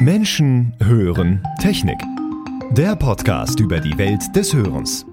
Menschen 0.00 0.72
hören 0.82 1.46
Technik. 1.60 1.98
Der 2.70 2.96
Podcast 2.96 3.60
über 3.60 3.80
die 3.80 3.96
Welt 3.98 4.22
des 4.34 4.54
Hörens. 4.54 5.04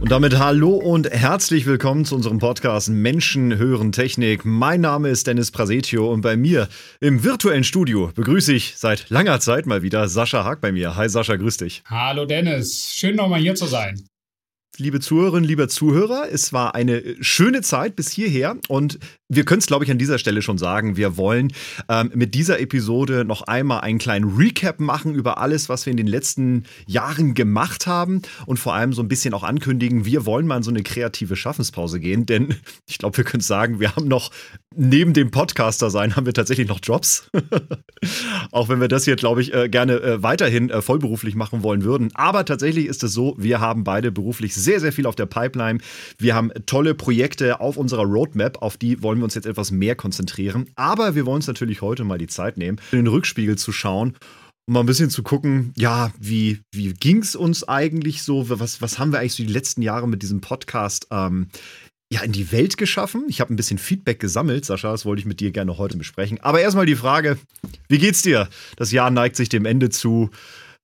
Und 0.00 0.10
damit 0.10 0.38
hallo 0.38 0.70
und 0.76 1.10
herzlich 1.10 1.66
willkommen 1.66 2.04
zu 2.04 2.14
unserem 2.14 2.38
Podcast 2.38 2.88
Menschen 2.88 3.58
hören 3.58 3.90
Technik. 3.90 4.44
Mein 4.44 4.82
Name 4.82 5.08
ist 5.08 5.26
Dennis 5.26 5.50
Prasetio 5.50 6.12
und 6.12 6.20
bei 6.20 6.36
mir 6.36 6.68
im 7.00 7.24
virtuellen 7.24 7.64
Studio 7.64 8.12
begrüße 8.14 8.52
ich 8.52 8.74
seit 8.76 9.10
langer 9.10 9.40
Zeit 9.40 9.66
mal 9.66 9.82
wieder 9.82 10.08
Sascha 10.08 10.44
Haag 10.44 10.60
bei 10.60 10.70
mir. 10.70 10.94
Hi 10.94 11.08
Sascha, 11.08 11.34
grüß 11.34 11.56
dich. 11.56 11.82
Hallo 11.86 12.24
Dennis, 12.24 12.92
schön 12.94 13.16
nochmal 13.16 13.40
hier 13.40 13.56
zu 13.56 13.66
sein 13.66 14.02
liebe 14.78 15.00
Zuhörerinnen, 15.00 15.44
lieber 15.48 15.68
Zuhörer, 15.68 16.28
es 16.30 16.52
war 16.52 16.74
eine 16.74 17.16
schöne 17.20 17.62
Zeit 17.62 17.96
bis 17.96 18.10
hierher 18.10 18.56
und 18.68 18.98
wir 19.34 19.44
können 19.44 19.60
es, 19.60 19.66
glaube 19.66 19.84
ich, 19.84 19.90
an 19.90 19.98
dieser 19.98 20.18
Stelle 20.18 20.42
schon 20.42 20.58
sagen. 20.58 20.96
Wir 20.96 21.16
wollen 21.16 21.52
ähm, 21.88 22.10
mit 22.14 22.34
dieser 22.34 22.60
Episode 22.60 23.24
noch 23.24 23.42
einmal 23.42 23.80
einen 23.80 23.98
kleinen 23.98 24.36
Recap 24.36 24.78
machen 24.78 25.14
über 25.14 25.38
alles, 25.38 25.70
was 25.70 25.86
wir 25.86 25.90
in 25.90 25.96
den 25.96 26.06
letzten 26.06 26.64
Jahren 26.86 27.32
gemacht 27.32 27.86
haben 27.86 28.22
und 28.44 28.58
vor 28.58 28.74
allem 28.74 28.92
so 28.92 29.02
ein 29.02 29.08
bisschen 29.08 29.32
auch 29.32 29.42
ankündigen, 29.42 30.04
wir 30.04 30.26
wollen 30.26 30.46
mal 30.46 30.58
in 30.58 30.62
so 30.62 30.70
eine 30.70 30.82
kreative 30.82 31.36
Schaffenspause 31.36 31.98
gehen, 31.98 32.26
denn 32.26 32.54
ich 32.86 32.98
glaube, 32.98 33.16
wir 33.16 33.24
können 33.24 33.40
sagen, 33.40 33.80
wir 33.80 33.96
haben 33.96 34.06
noch 34.06 34.30
neben 34.74 35.12
dem 35.12 35.30
Podcaster 35.30 35.90
sein, 35.90 36.16
haben 36.16 36.26
wir 36.26 36.34
tatsächlich 36.34 36.68
noch 36.68 36.80
Jobs. 36.82 37.30
auch 38.50 38.68
wenn 38.68 38.80
wir 38.80 38.88
das 38.88 39.04
hier, 39.04 39.16
glaube 39.16 39.40
ich, 39.40 39.54
äh, 39.54 39.68
gerne 39.68 39.94
äh, 40.00 40.22
weiterhin 40.22 40.70
äh, 40.70 40.82
vollberuflich 40.82 41.34
machen 41.34 41.62
wollen 41.62 41.84
würden. 41.84 42.10
Aber 42.14 42.44
tatsächlich 42.44 42.86
ist 42.86 43.02
es 43.02 43.12
so, 43.12 43.34
wir 43.38 43.60
haben 43.60 43.84
beide 43.84 44.12
beruflich 44.12 44.54
sehr, 44.54 44.80
sehr 44.80 44.92
viel 44.92 45.06
auf 45.06 45.14
der 45.14 45.26
Pipeline. 45.26 45.78
Wir 46.18 46.34
haben 46.34 46.50
tolle 46.66 46.94
Projekte 46.94 47.60
auf 47.60 47.76
unserer 47.76 48.04
Roadmap, 48.04 48.60
auf 48.60 48.76
die 48.76 49.02
wollen 49.02 49.18
wir 49.18 49.21
uns 49.24 49.34
jetzt 49.34 49.46
etwas 49.46 49.70
mehr 49.70 49.96
konzentrieren. 49.96 50.70
Aber 50.74 51.14
wir 51.14 51.26
wollen 51.26 51.36
uns 51.36 51.46
natürlich 51.46 51.82
heute 51.82 52.04
mal 52.04 52.18
die 52.18 52.26
Zeit 52.26 52.56
nehmen, 52.56 52.80
in 52.92 52.98
den 52.98 53.06
Rückspiegel 53.06 53.56
zu 53.56 53.72
schauen 53.72 54.16
um 54.66 54.74
mal 54.74 54.80
ein 54.80 54.86
bisschen 54.86 55.10
zu 55.10 55.22
gucken, 55.22 55.72
ja, 55.76 56.12
wie, 56.20 56.60
wie 56.72 56.92
ging 56.94 57.18
es 57.18 57.34
uns 57.34 57.66
eigentlich 57.66 58.22
so? 58.22 58.48
Was, 58.48 58.80
was 58.80 58.98
haben 58.98 59.12
wir 59.12 59.18
eigentlich 59.18 59.34
so 59.34 59.42
die 59.42 59.52
letzten 59.52 59.82
Jahre 59.82 60.06
mit 60.06 60.22
diesem 60.22 60.40
Podcast 60.40 61.08
ähm, 61.10 61.48
ja, 62.12 62.20
in 62.22 62.32
die 62.32 62.52
Welt 62.52 62.76
geschaffen? 62.76 63.24
Ich 63.28 63.40
habe 63.40 63.52
ein 63.52 63.56
bisschen 63.56 63.78
Feedback 63.78 64.20
gesammelt, 64.20 64.64
Sascha, 64.64 64.92
das 64.92 65.04
wollte 65.04 65.20
ich 65.20 65.26
mit 65.26 65.40
dir 65.40 65.50
gerne 65.50 65.78
heute 65.78 65.96
besprechen. 65.96 66.38
Aber 66.42 66.60
erstmal 66.60 66.86
die 66.86 66.94
Frage: 66.94 67.38
Wie 67.88 67.98
geht's 67.98 68.22
dir? 68.22 68.48
Das 68.76 68.92
Jahr 68.92 69.10
neigt 69.10 69.36
sich 69.36 69.48
dem 69.48 69.64
Ende 69.64 69.90
zu. 69.90 70.30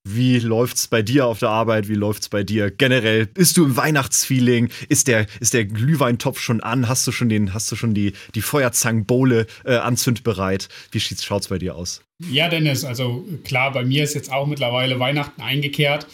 Wie 0.05 0.39
läuft's 0.39 0.87
bei 0.87 1.03
dir 1.03 1.27
auf 1.27 1.39
der 1.39 1.51
Arbeit? 1.51 1.89
Wie 1.89 1.95
läuft's 1.95 2.29
bei 2.29 2.43
dir 2.43 2.71
generell? 2.71 3.27
Bist 3.27 3.57
du 3.57 3.65
im 3.65 3.77
Weihnachtsfeeling? 3.77 4.71
Ist 4.89 5.09
der, 5.09 5.27
ist 5.41 5.55
der 5.55 5.65
Glühweintopf 5.67 6.41
schon 6.41 6.63
an? 6.63 6.89
Hast 6.89 7.07
du 7.07 7.13
schon 7.13 7.29
den, 7.29 7.53
hast 7.53 7.71
du 7.71 7.77
schon 7.77 7.95
die, 7.95 8.13
die 8.35 8.41
Feuerzangenbowle 8.41 9.47
äh, 9.65 9.77
anzündbereit? 9.77 10.69
Wie 10.93 11.01
schaut's 11.01 11.49
bei 11.49 11.59
dir 11.59 11.75
aus? 11.75 12.03
Ja, 12.31 12.49
Dennis, 12.49 12.85
also 12.85 13.25
klar, 13.45 13.73
bei 13.73 13.85
mir 13.85 14.03
ist 14.03 14.15
jetzt 14.15 14.33
auch 14.33 14.47
mittlerweile 14.47 14.99
Weihnachten 14.99 15.41
eingekehrt. 15.41 16.07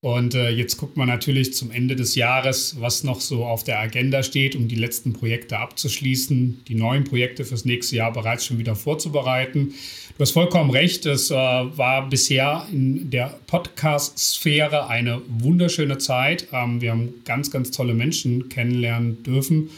Und 0.00 0.34
äh, 0.34 0.50
jetzt 0.50 0.76
guckt 0.76 0.96
man 0.96 1.08
natürlich 1.08 1.54
zum 1.54 1.72
Ende 1.72 1.96
des 1.96 2.14
Jahres, 2.14 2.80
was 2.80 3.02
noch 3.02 3.20
so 3.20 3.44
auf 3.44 3.64
der 3.64 3.80
Agenda 3.80 4.22
steht, 4.22 4.54
um 4.54 4.68
die 4.68 4.76
letzten 4.76 5.12
Projekte 5.12 5.58
abzuschließen, 5.58 6.62
die 6.68 6.76
neuen 6.76 7.02
Projekte 7.02 7.44
fürs 7.44 7.64
nächste 7.64 7.96
Jahr 7.96 8.12
bereits 8.12 8.46
schon 8.46 8.58
wieder 8.58 8.76
vorzubereiten. 8.76 9.74
Du 10.16 10.22
hast 10.22 10.30
vollkommen 10.30 10.70
recht, 10.70 11.04
es 11.06 11.32
äh, 11.32 11.34
war 11.34 12.08
bisher 12.08 12.66
in 12.70 13.10
der 13.10 13.40
Podcast-Sphäre 13.48 14.86
eine 14.86 15.20
wunderschöne 15.28 15.98
Zeit. 15.98 16.46
Ähm, 16.52 16.80
wir 16.80 16.92
haben 16.92 17.14
ganz, 17.24 17.50
ganz 17.50 17.72
tolle 17.72 17.94
Menschen 17.94 18.48
kennenlernen 18.48 19.24
dürfen 19.24 19.70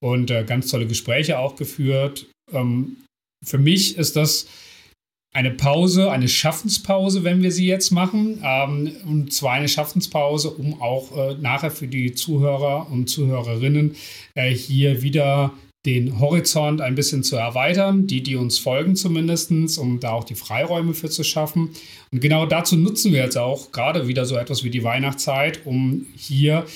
und 0.00 0.30
äh, 0.30 0.44
ganz 0.44 0.70
tolle 0.70 0.86
Gespräche 0.86 1.38
auch 1.38 1.56
geführt. 1.56 2.26
Ähm, 2.52 2.96
für 3.42 3.58
mich 3.58 3.96
ist 3.96 4.16
das 4.16 4.46
eine 5.32 5.50
Pause, 5.50 6.10
eine 6.10 6.28
Schaffenspause, 6.28 7.24
wenn 7.24 7.42
wir 7.42 7.52
sie 7.52 7.66
jetzt 7.66 7.90
machen. 7.90 8.40
Ähm, 8.44 8.92
und 9.06 9.32
zwar 9.32 9.52
eine 9.52 9.68
Schaffenspause, 9.68 10.50
um 10.50 10.80
auch 10.80 11.16
äh, 11.16 11.34
nachher 11.40 11.70
für 11.70 11.88
die 11.88 12.12
Zuhörer 12.12 12.90
und 12.90 13.08
Zuhörerinnen 13.08 13.96
äh, 14.34 14.50
hier 14.50 15.02
wieder 15.02 15.52
den 15.86 16.20
Horizont 16.20 16.80
ein 16.80 16.94
bisschen 16.94 17.24
zu 17.24 17.34
erweitern, 17.34 18.06
die, 18.06 18.22
die 18.22 18.36
uns 18.36 18.58
folgen 18.58 18.94
zumindest, 18.94 19.50
um 19.78 19.98
da 19.98 20.12
auch 20.12 20.22
die 20.22 20.36
Freiräume 20.36 20.94
für 20.94 21.10
zu 21.10 21.24
schaffen. 21.24 21.70
Und 22.12 22.20
genau 22.20 22.46
dazu 22.46 22.76
nutzen 22.76 23.12
wir 23.12 23.20
jetzt 23.20 23.36
auch 23.36 23.72
gerade 23.72 24.06
wieder 24.06 24.24
so 24.24 24.36
etwas 24.36 24.62
wie 24.62 24.70
die 24.70 24.84
Weihnachtszeit, 24.84 25.62
um 25.64 26.06
hier 26.14 26.66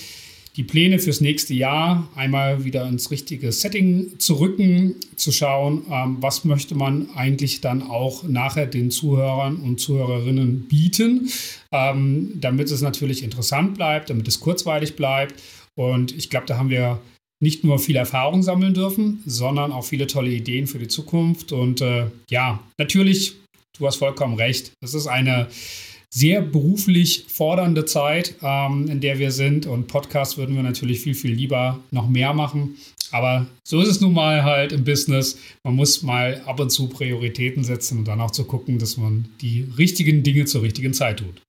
die 0.57 0.65
Pläne 0.65 0.99
fürs 0.99 1.21
nächste 1.21 1.53
Jahr 1.53 2.09
einmal 2.15 2.65
wieder 2.65 2.89
ins 2.89 3.11
richtige 3.11 3.53
Setting 3.53 4.19
zu 4.19 4.35
rücken, 4.35 4.95
zu 5.17 5.31
schauen, 5.31 5.83
ähm, 5.91 6.17
was 6.21 6.45
möchte 6.45 6.75
man 6.75 7.11
eigentlich 7.15 7.61
dann 7.61 7.83
auch 7.83 8.25
nachher 8.25 8.67
den 8.67 8.91
Zuhörern 8.91 9.57
und 9.57 9.81
Zuhörerinnen 9.81 10.67
bieten, 10.67 11.29
ähm, 11.73 12.33
damit 12.41 12.71
es 12.71 12.81
natürlich 12.81 13.23
interessant 13.23 13.75
bleibt, 13.75 14.09
damit 14.09 14.27
es 14.29 14.41
kurzweilig 14.41 14.97
bleibt. 14.97 15.43
Und 15.75 16.17
ich 16.17 16.31
glaube, 16.31 16.47
da 16.47 16.57
haben 16.57 16.71
wir 16.71 17.01
nicht 17.39 17.65
nur 17.65 17.79
viel 17.79 17.97
Erfahrung 17.97 18.43
sammeln 18.43 18.73
dürfen, 18.73 19.23
sondern 19.27 19.73
auch 19.73 19.85
viele 19.85 20.07
tolle 20.07 20.31
Ideen 20.31 20.67
für 20.67 20.79
die 20.79 20.89
Zukunft. 20.89 21.53
Und 21.53 21.83
äh, 21.83 22.07
ja, 22.31 22.63
natürlich, 22.79 23.37
du 23.79 23.87
hast 23.87 23.97
vollkommen 23.97 24.37
recht. 24.37 24.73
Es 24.83 24.95
ist 24.95 25.07
eine 25.07 25.49
sehr 26.11 26.41
beruflich 26.43 27.27
fordernde 27.29 27.85
Zeit, 27.85 28.35
ähm, 28.43 28.89
in 28.89 29.01
der 29.01 29.19
wir 29.19 29.31
sind. 29.31 29.67
Und 29.67 29.87
Podcast 29.87 30.39
würden 30.39 30.57
wir 30.57 30.63
natürlich 30.63 31.01
viel, 31.01 31.15
viel 31.15 31.33
lieber 31.33 31.81
noch 31.91 32.09
mehr 32.09 32.33
machen. 32.33 32.77
Aber 33.13 33.47
so 33.63 33.81
ist 33.81 33.89
es 33.89 34.01
nun 34.01 34.15
mal 34.15 34.43
halt 34.43 34.73
im 34.73 34.85
Business. 34.85 35.39
Man 35.63 35.77
muss 35.77 36.03
mal 36.03 36.43
ab 36.47 36.61
und 36.61 36.71
zu 36.71 36.89
Prioritäten 36.89 37.65
setzen 37.65 37.99
und 37.99 38.09
dann 38.09 38.21
auch 38.21 38.31
zu 38.31 38.45
gucken, 38.45 38.79
dass 38.79 38.97
man 38.97 39.27
die 39.41 39.67
richtigen 39.79 40.23
Dinge 40.23 40.45
zur 40.45 40.63
richtigen 40.63 40.93
Zeit 40.93 41.19
tut. 41.21 41.43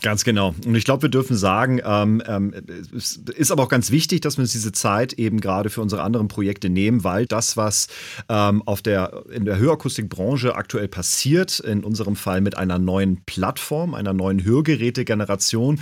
Ganz 0.00 0.24
genau. 0.24 0.54
Und 0.64 0.74
ich 0.76 0.84
glaube, 0.86 1.02
wir 1.02 1.08
dürfen 1.10 1.36
sagen, 1.36 1.78
ähm, 1.84 2.22
ähm, 2.26 2.54
es 2.96 3.16
ist 3.16 3.50
aber 3.50 3.64
auch 3.64 3.68
ganz 3.68 3.90
wichtig, 3.90 4.22
dass 4.22 4.38
wir 4.38 4.42
uns 4.42 4.52
diese 4.52 4.72
Zeit 4.72 5.12
eben 5.14 5.40
gerade 5.40 5.68
für 5.68 5.82
unsere 5.82 6.02
anderen 6.02 6.26
Projekte 6.26 6.70
nehmen, 6.70 7.04
weil 7.04 7.26
das, 7.26 7.58
was 7.58 7.88
ähm, 8.30 8.62
auf 8.62 8.80
der, 8.80 9.24
in 9.30 9.44
der 9.44 9.58
Hörakustikbranche 9.58 10.54
aktuell 10.54 10.88
passiert, 10.88 11.60
in 11.60 11.84
unserem 11.84 12.16
Fall 12.16 12.40
mit 12.40 12.56
einer 12.56 12.78
neuen 12.78 13.24
Plattform, 13.26 13.92
einer 13.92 14.14
neuen 14.14 14.42
Hörgerätegeneration, 14.42 15.78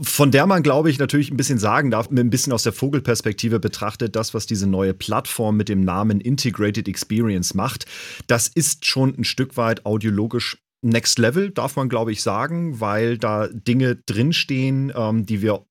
von 0.00 0.30
der 0.30 0.46
man, 0.46 0.62
glaube 0.62 0.88
ich, 0.88 0.98
natürlich 0.98 1.30
ein 1.30 1.36
bisschen 1.36 1.58
sagen 1.58 1.90
darf, 1.90 2.10
ein 2.10 2.30
bisschen 2.30 2.54
aus 2.54 2.62
der 2.62 2.72
Vogelperspektive 2.72 3.60
betrachtet, 3.60 4.16
das, 4.16 4.32
was 4.32 4.46
diese 4.46 4.66
neue 4.66 4.94
Plattform 4.94 5.58
mit 5.58 5.68
dem 5.68 5.80
Namen 5.82 6.20
Integrated 6.20 6.88
Experience 6.88 7.52
macht, 7.52 7.84
das 8.26 8.48
ist 8.48 8.86
schon 8.86 9.14
ein 9.16 9.24
Stück 9.24 9.58
weit 9.58 9.84
audiologisch 9.84 10.58
Next 10.86 11.18
Level, 11.18 11.50
darf 11.50 11.76
man, 11.76 11.88
glaube 11.88 12.12
ich, 12.12 12.22
sagen, 12.22 12.80
weil 12.80 13.18
da 13.18 13.48
Dinge 13.48 13.96
drinstehen, 13.96 14.92
ähm, 14.94 15.26
die 15.26 15.42
wir 15.42 15.66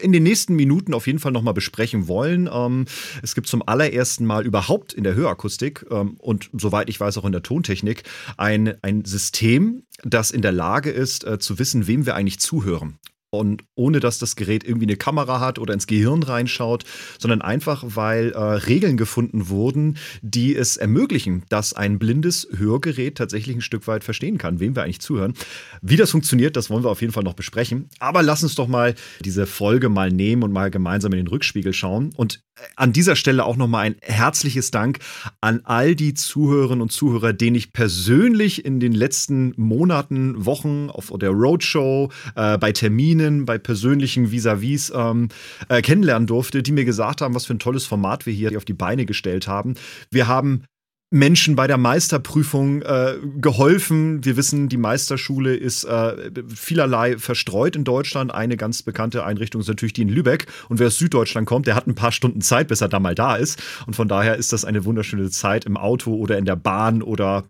in 0.00 0.12
den 0.12 0.22
nächsten 0.22 0.54
Minuten 0.54 0.94
auf 0.94 1.06
jeden 1.06 1.18
Fall 1.18 1.32
nochmal 1.32 1.54
besprechen 1.54 2.08
wollen. 2.08 2.48
Ähm, 2.50 2.86
es 3.22 3.34
gibt 3.34 3.46
zum 3.46 3.62
allerersten 3.66 4.24
Mal 4.24 4.46
überhaupt 4.46 4.92
in 4.92 5.04
der 5.04 5.14
Hörakustik 5.14 5.84
ähm, 5.90 6.16
und 6.18 6.50
soweit 6.52 6.88
ich 6.88 6.98
weiß 6.98 7.18
auch 7.18 7.24
in 7.24 7.32
der 7.32 7.42
Tontechnik 7.42 8.04
ein, 8.38 8.74
ein 8.82 9.04
System, 9.04 9.82
das 10.02 10.30
in 10.30 10.40
der 10.40 10.52
Lage 10.52 10.90
ist, 10.90 11.24
äh, 11.24 11.38
zu 11.38 11.58
wissen, 11.58 11.86
wem 11.86 12.06
wir 12.06 12.14
eigentlich 12.14 12.40
zuhören 12.40 12.98
und 13.30 13.62
ohne 13.76 14.00
dass 14.00 14.18
das 14.18 14.34
Gerät 14.34 14.64
irgendwie 14.64 14.86
eine 14.86 14.96
Kamera 14.96 15.40
hat 15.40 15.58
oder 15.58 15.72
ins 15.72 15.86
Gehirn 15.86 16.22
reinschaut, 16.22 16.84
sondern 17.18 17.42
einfach, 17.42 17.84
weil 17.86 18.32
äh, 18.32 18.38
Regeln 18.38 18.96
gefunden 18.96 19.48
wurden, 19.48 19.96
die 20.20 20.54
es 20.56 20.76
ermöglichen, 20.76 21.44
dass 21.48 21.72
ein 21.72 21.98
blindes 21.98 22.48
Hörgerät 22.56 23.16
tatsächlich 23.16 23.56
ein 23.56 23.60
Stück 23.60 23.86
weit 23.86 24.02
verstehen 24.02 24.36
kann, 24.36 24.58
wem 24.58 24.74
wir 24.74 24.82
eigentlich 24.82 25.00
zuhören. 25.00 25.34
Wie 25.80 25.96
das 25.96 26.10
funktioniert, 26.10 26.56
das 26.56 26.70
wollen 26.70 26.84
wir 26.84 26.90
auf 26.90 27.00
jeden 27.00 27.12
Fall 27.12 27.22
noch 27.22 27.34
besprechen. 27.34 27.88
Aber 28.00 28.22
lass 28.22 28.42
uns 28.42 28.56
doch 28.56 28.66
mal 28.68 28.94
diese 29.24 29.46
Folge 29.46 29.88
mal 29.88 30.10
nehmen 30.10 30.42
und 30.42 30.52
mal 30.52 30.70
gemeinsam 30.70 31.12
in 31.12 31.18
den 31.18 31.28
Rückspiegel 31.28 31.72
schauen. 31.72 32.12
Und 32.16 32.42
äh, 32.56 32.62
an 32.74 32.92
dieser 32.92 33.14
Stelle 33.14 33.44
auch 33.44 33.56
nochmal 33.56 33.86
ein 33.86 33.96
herzliches 34.02 34.72
Dank 34.72 34.98
an 35.40 35.60
all 35.64 35.94
die 35.94 36.14
Zuhörerinnen 36.14 36.82
und 36.82 36.90
Zuhörer, 36.90 37.32
denen 37.32 37.54
ich 37.56 37.72
persönlich 37.72 38.64
in 38.64 38.80
den 38.80 38.92
letzten 38.92 39.52
Monaten, 39.56 40.44
Wochen 40.44 40.90
auf 40.90 41.12
der 41.16 41.30
Roadshow, 41.30 42.10
äh, 42.34 42.58
bei 42.58 42.72
Terminen, 42.72 43.19
Kolleginnen 43.20 43.44
bei 43.44 43.58
persönlichen 43.58 44.30
Vis-a-vis 44.30 44.92
ähm, 44.94 45.28
äh, 45.68 45.82
kennenlernen 45.82 46.26
durfte, 46.26 46.62
die 46.62 46.72
mir 46.72 46.84
gesagt 46.84 47.20
haben, 47.20 47.34
was 47.34 47.46
für 47.46 47.54
ein 47.54 47.58
tolles 47.58 47.84
Format 47.84 48.24
wir 48.24 48.32
hier 48.32 48.56
auf 48.56 48.64
die 48.64 48.72
Beine 48.72 49.04
gestellt 49.04 49.46
haben. 49.46 49.74
Wir 50.10 50.26
haben 50.26 50.64
Menschen 51.12 51.56
bei 51.56 51.66
der 51.66 51.76
Meisterprüfung 51.76 52.82
äh, 52.82 53.16
geholfen. 53.40 54.24
Wir 54.24 54.36
wissen, 54.36 54.68
die 54.68 54.76
Meisterschule 54.76 55.56
ist 55.56 55.82
äh, 55.82 56.30
vielerlei 56.46 57.18
verstreut 57.18 57.74
in 57.74 57.82
Deutschland. 57.82 58.32
Eine 58.32 58.56
ganz 58.56 58.84
bekannte 58.84 59.24
Einrichtung 59.24 59.60
ist 59.60 59.66
natürlich 59.66 59.92
die 59.92 60.02
in 60.02 60.08
Lübeck. 60.08 60.46
Und 60.68 60.78
wer 60.78 60.86
aus 60.86 60.98
Süddeutschland 60.98 61.48
kommt, 61.48 61.66
der 61.66 61.74
hat 61.74 61.88
ein 61.88 61.96
paar 61.96 62.12
Stunden 62.12 62.40
Zeit, 62.42 62.68
bis 62.68 62.80
er 62.80 62.88
da 62.88 63.00
mal 63.00 63.16
da 63.16 63.34
ist. 63.34 63.60
Und 63.88 63.96
von 63.96 64.06
daher 64.06 64.36
ist 64.36 64.52
das 64.52 64.64
eine 64.64 64.84
wunderschöne 64.84 65.30
Zeit 65.30 65.64
im 65.64 65.76
Auto 65.76 66.14
oder 66.14 66.38
in 66.38 66.44
der 66.44 66.54
Bahn 66.54 67.02
oder 67.02 67.44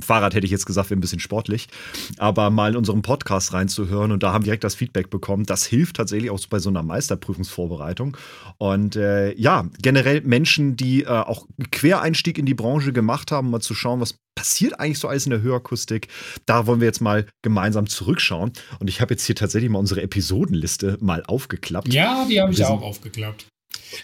Fahrrad 0.00 0.34
hätte 0.34 0.46
ich 0.46 0.52
jetzt 0.52 0.64
gesagt, 0.64 0.88
wäre 0.88 0.98
ein 0.98 1.02
bisschen 1.02 1.20
sportlich. 1.20 1.68
Aber 2.16 2.48
mal 2.48 2.70
in 2.70 2.76
unserem 2.76 3.02
Podcast 3.02 3.52
reinzuhören 3.52 4.12
und 4.12 4.22
da 4.22 4.32
haben 4.32 4.44
direkt 4.44 4.64
das 4.64 4.74
Feedback 4.74 5.10
bekommen. 5.10 5.44
Das 5.44 5.66
hilft 5.66 5.96
tatsächlich 5.96 6.30
auch 6.30 6.40
bei 6.48 6.60
so 6.60 6.70
einer 6.70 6.82
Meisterprüfungsvorbereitung. 6.82 8.16
Und 8.56 8.96
äh, 8.96 9.34
ja, 9.34 9.66
generell 9.82 10.22
Menschen, 10.22 10.76
die 10.76 11.02
äh, 11.02 11.08
auch 11.08 11.46
Quereinstieg 11.72 12.38
in 12.38 12.46
die 12.46 12.54
Branche 12.54 12.94
gemacht 12.94 13.01
haben, 13.30 13.50
mal 13.50 13.60
zu 13.60 13.74
schauen, 13.74 14.00
was 14.00 14.16
passiert 14.34 14.80
eigentlich 14.80 14.98
so 14.98 15.08
alles 15.08 15.26
in 15.26 15.30
der 15.30 15.42
Hörakustik. 15.42 16.08
Da 16.46 16.66
wollen 16.66 16.80
wir 16.80 16.86
jetzt 16.86 17.00
mal 17.00 17.26
gemeinsam 17.42 17.86
zurückschauen. 17.86 18.52
Und 18.80 18.88
ich 18.88 19.00
habe 19.00 19.14
jetzt 19.14 19.26
hier 19.26 19.36
tatsächlich 19.36 19.70
mal 19.70 19.78
unsere 19.78 20.02
Episodenliste 20.02 20.98
mal 21.00 21.22
aufgeklappt. 21.26 21.92
Ja, 21.92 22.26
die 22.28 22.40
habe 22.40 22.52
ich 22.52 22.64
auch 22.64 22.82
aufgeklappt. 22.82 23.46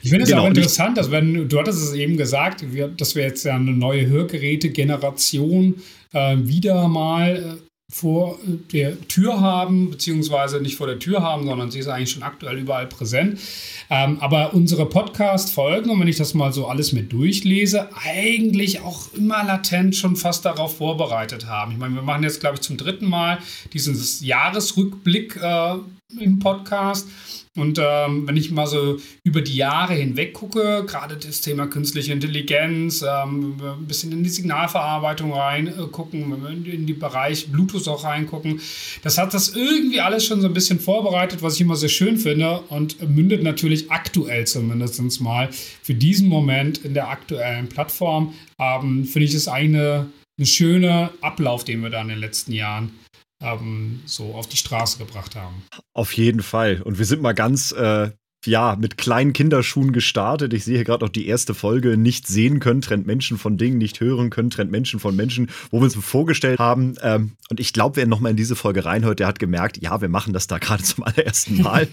Ich 0.02 0.10
finde 0.10 0.24
es 0.24 0.30
genau, 0.30 0.42
auch 0.42 0.48
interessant, 0.48 0.98
dass 0.98 1.10
wenn, 1.10 1.48
du 1.48 1.58
hattest 1.58 1.82
es 1.82 1.92
eben 1.94 2.16
gesagt, 2.16 2.64
dass 2.96 3.14
wir 3.14 3.22
jetzt 3.22 3.44
ja 3.44 3.54
eine 3.54 3.72
neue 3.72 4.06
Hörgeräte-Generation 4.06 5.76
äh, 6.12 6.36
wieder 6.38 6.88
mal 6.88 7.58
äh, 7.58 7.67
vor 7.90 8.38
der 8.70 9.00
Tür 9.08 9.40
haben, 9.40 9.90
beziehungsweise 9.90 10.60
nicht 10.60 10.76
vor 10.76 10.86
der 10.86 10.98
Tür 10.98 11.22
haben, 11.22 11.46
sondern 11.46 11.70
sie 11.70 11.78
ist 11.78 11.88
eigentlich 11.88 12.10
schon 12.10 12.22
aktuell 12.22 12.58
überall 12.58 12.86
präsent. 12.86 13.40
Ähm, 13.88 14.18
aber 14.20 14.52
unsere 14.52 14.84
Podcast-Folgen, 14.86 15.90
und 15.90 15.98
wenn 15.98 16.08
ich 16.08 16.18
das 16.18 16.34
mal 16.34 16.52
so 16.52 16.66
alles 16.66 16.92
mit 16.92 17.10
durchlese, 17.12 17.88
eigentlich 18.04 18.80
auch 18.80 19.14
immer 19.14 19.42
latent 19.42 19.96
schon 19.96 20.16
fast 20.16 20.44
darauf 20.44 20.76
vorbereitet 20.76 21.46
haben. 21.46 21.72
Ich 21.72 21.78
meine, 21.78 21.94
wir 21.94 22.02
machen 22.02 22.24
jetzt, 22.24 22.40
glaube 22.40 22.56
ich, 22.56 22.60
zum 22.60 22.76
dritten 22.76 23.06
Mal 23.06 23.38
diesen 23.72 23.98
Jahresrückblick 24.20 25.36
äh, 25.36 25.76
im 26.16 26.38
Podcast. 26.38 27.06
Und 27.54 27.78
ähm, 27.82 28.26
wenn 28.26 28.36
ich 28.36 28.50
mal 28.50 28.66
so 28.66 28.98
über 29.24 29.42
die 29.42 29.56
Jahre 29.56 29.92
hinweg 29.94 30.32
gucke, 30.32 30.84
gerade 30.86 31.16
das 31.16 31.40
Thema 31.40 31.66
künstliche 31.66 32.12
Intelligenz, 32.12 33.02
ähm, 33.02 33.60
ein 33.60 33.86
bisschen 33.86 34.12
in 34.12 34.22
die 34.22 34.30
Signalverarbeitung 34.30 35.34
reingucken, 35.34 36.30
wenn 36.42 36.64
wir 36.64 36.72
in 36.72 36.86
den 36.86 36.98
Bereich 36.98 37.48
Bluetooth 37.48 37.88
auch 37.88 38.04
reingucken, 38.04 38.60
das 39.02 39.18
hat 39.18 39.34
das 39.34 39.50
irgendwie 39.54 40.00
alles 40.00 40.24
schon 40.24 40.40
so 40.40 40.46
ein 40.46 40.54
bisschen 40.54 40.80
vorbereitet, 40.80 41.42
was 41.42 41.56
ich 41.56 41.60
immer 41.60 41.76
sehr 41.76 41.88
schön 41.88 42.16
finde 42.16 42.60
und 42.68 43.06
mündet 43.06 43.42
natürlich 43.42 43.90
aktuell 43.90 44.46
zumindest 44.46 45.20
mal 45.20 45.50
für 45.82 45.94
diesen 45.94 46.28
Moment 46.28 46.78
in 46.78 46.94
der 46.94 47.08
aktuellen 47.08 47.68
Plattform. 47.68 48.32
Ähm, 48.58 49.04
finde 49.04 49.26
ich 49.26 49.34
es 49.34 49.48
eine, 49.48 50.06
eine 50.38 50.46
schöne 50.46 51.10
Ablauf, 51.20 51.64
den 51.64 51.82
wir 51.82 51.90
da 51.90 52.00
in 52.00 52.08
den 52.08 52.18
letzten 52.18 52.52
Jahren 52.52 52.92
ähm, 53.40 54.02
so 54.06 54.34
auf 54.34 54.46
die 54.46 54.56
Straße 54.56 54.98
gebracht 54.98 55.36
haben. 55.36 55.62
Auf 55.92 56.12
jeden 56.12 56.42
Fall. 56.42 56.82
Und 56.82 56.98
wir 56.98 57.04
sind 57.04 57.22
mal 57.22 57.34
ganz 57.34 57.72
äh, 57.72 58.10
ja, 58.46 58.76
mit 58.78 58.96
kleinen 58.96 59.32
Kinderschuhen 59.32 59.92
gestartet. 59.92 60.52
Ich 60.52 60.64
sehe 60.64 60.76
hier 60.76 60.84
gerade 60.84 61.04
auch 61.04 61.10
die 61.10 61.26
erste 61.26 61.54
Folge, 61.54 61.96
nicht 61.96 62.26
sehen 62.28 62.60
können, 62.60 62.80
trennt 62.80 63.06
Menschen 63.06 63.36
von 63.36 63.56
Dingen, 63.56 63.78
nicht 63.78 64.00
hören 64.00 64.30
können, 64.30 64.50
trennt 64.50 64.70
Menschen 64.70 65.00
von 65.00 65.16
Menschen, 65.16 65.50
wo 65.70 65.78
wir 65.78 65.84
uns 65.84 65.96
vorgestellt 65.96 66.58
haben. 66.60 66.94
Ähm, 67.02 67.32
und 67.50 67.58
ich 67.58 67.72
glaube, 67.72 67.96
wer 67.96 68.06
nochmal 68.06 68.30
in 68.30 68.36
diese 68.36 68.54
Folge 68.54 68.84
reinhört, 68.84 69.18
der 69.18 69.26
hat 69.26 69.40
gemerkt, 69.40 69.82
ja, 69.82 70.00
wir 70.00 70.08
machen 70.08 70.32
das 70.32 70.46
da 70.46 70.58
gerade 70.58 70.82
zum 70.84 71.02
allerersten 71.04 71.62
Mal. 71.62 71.88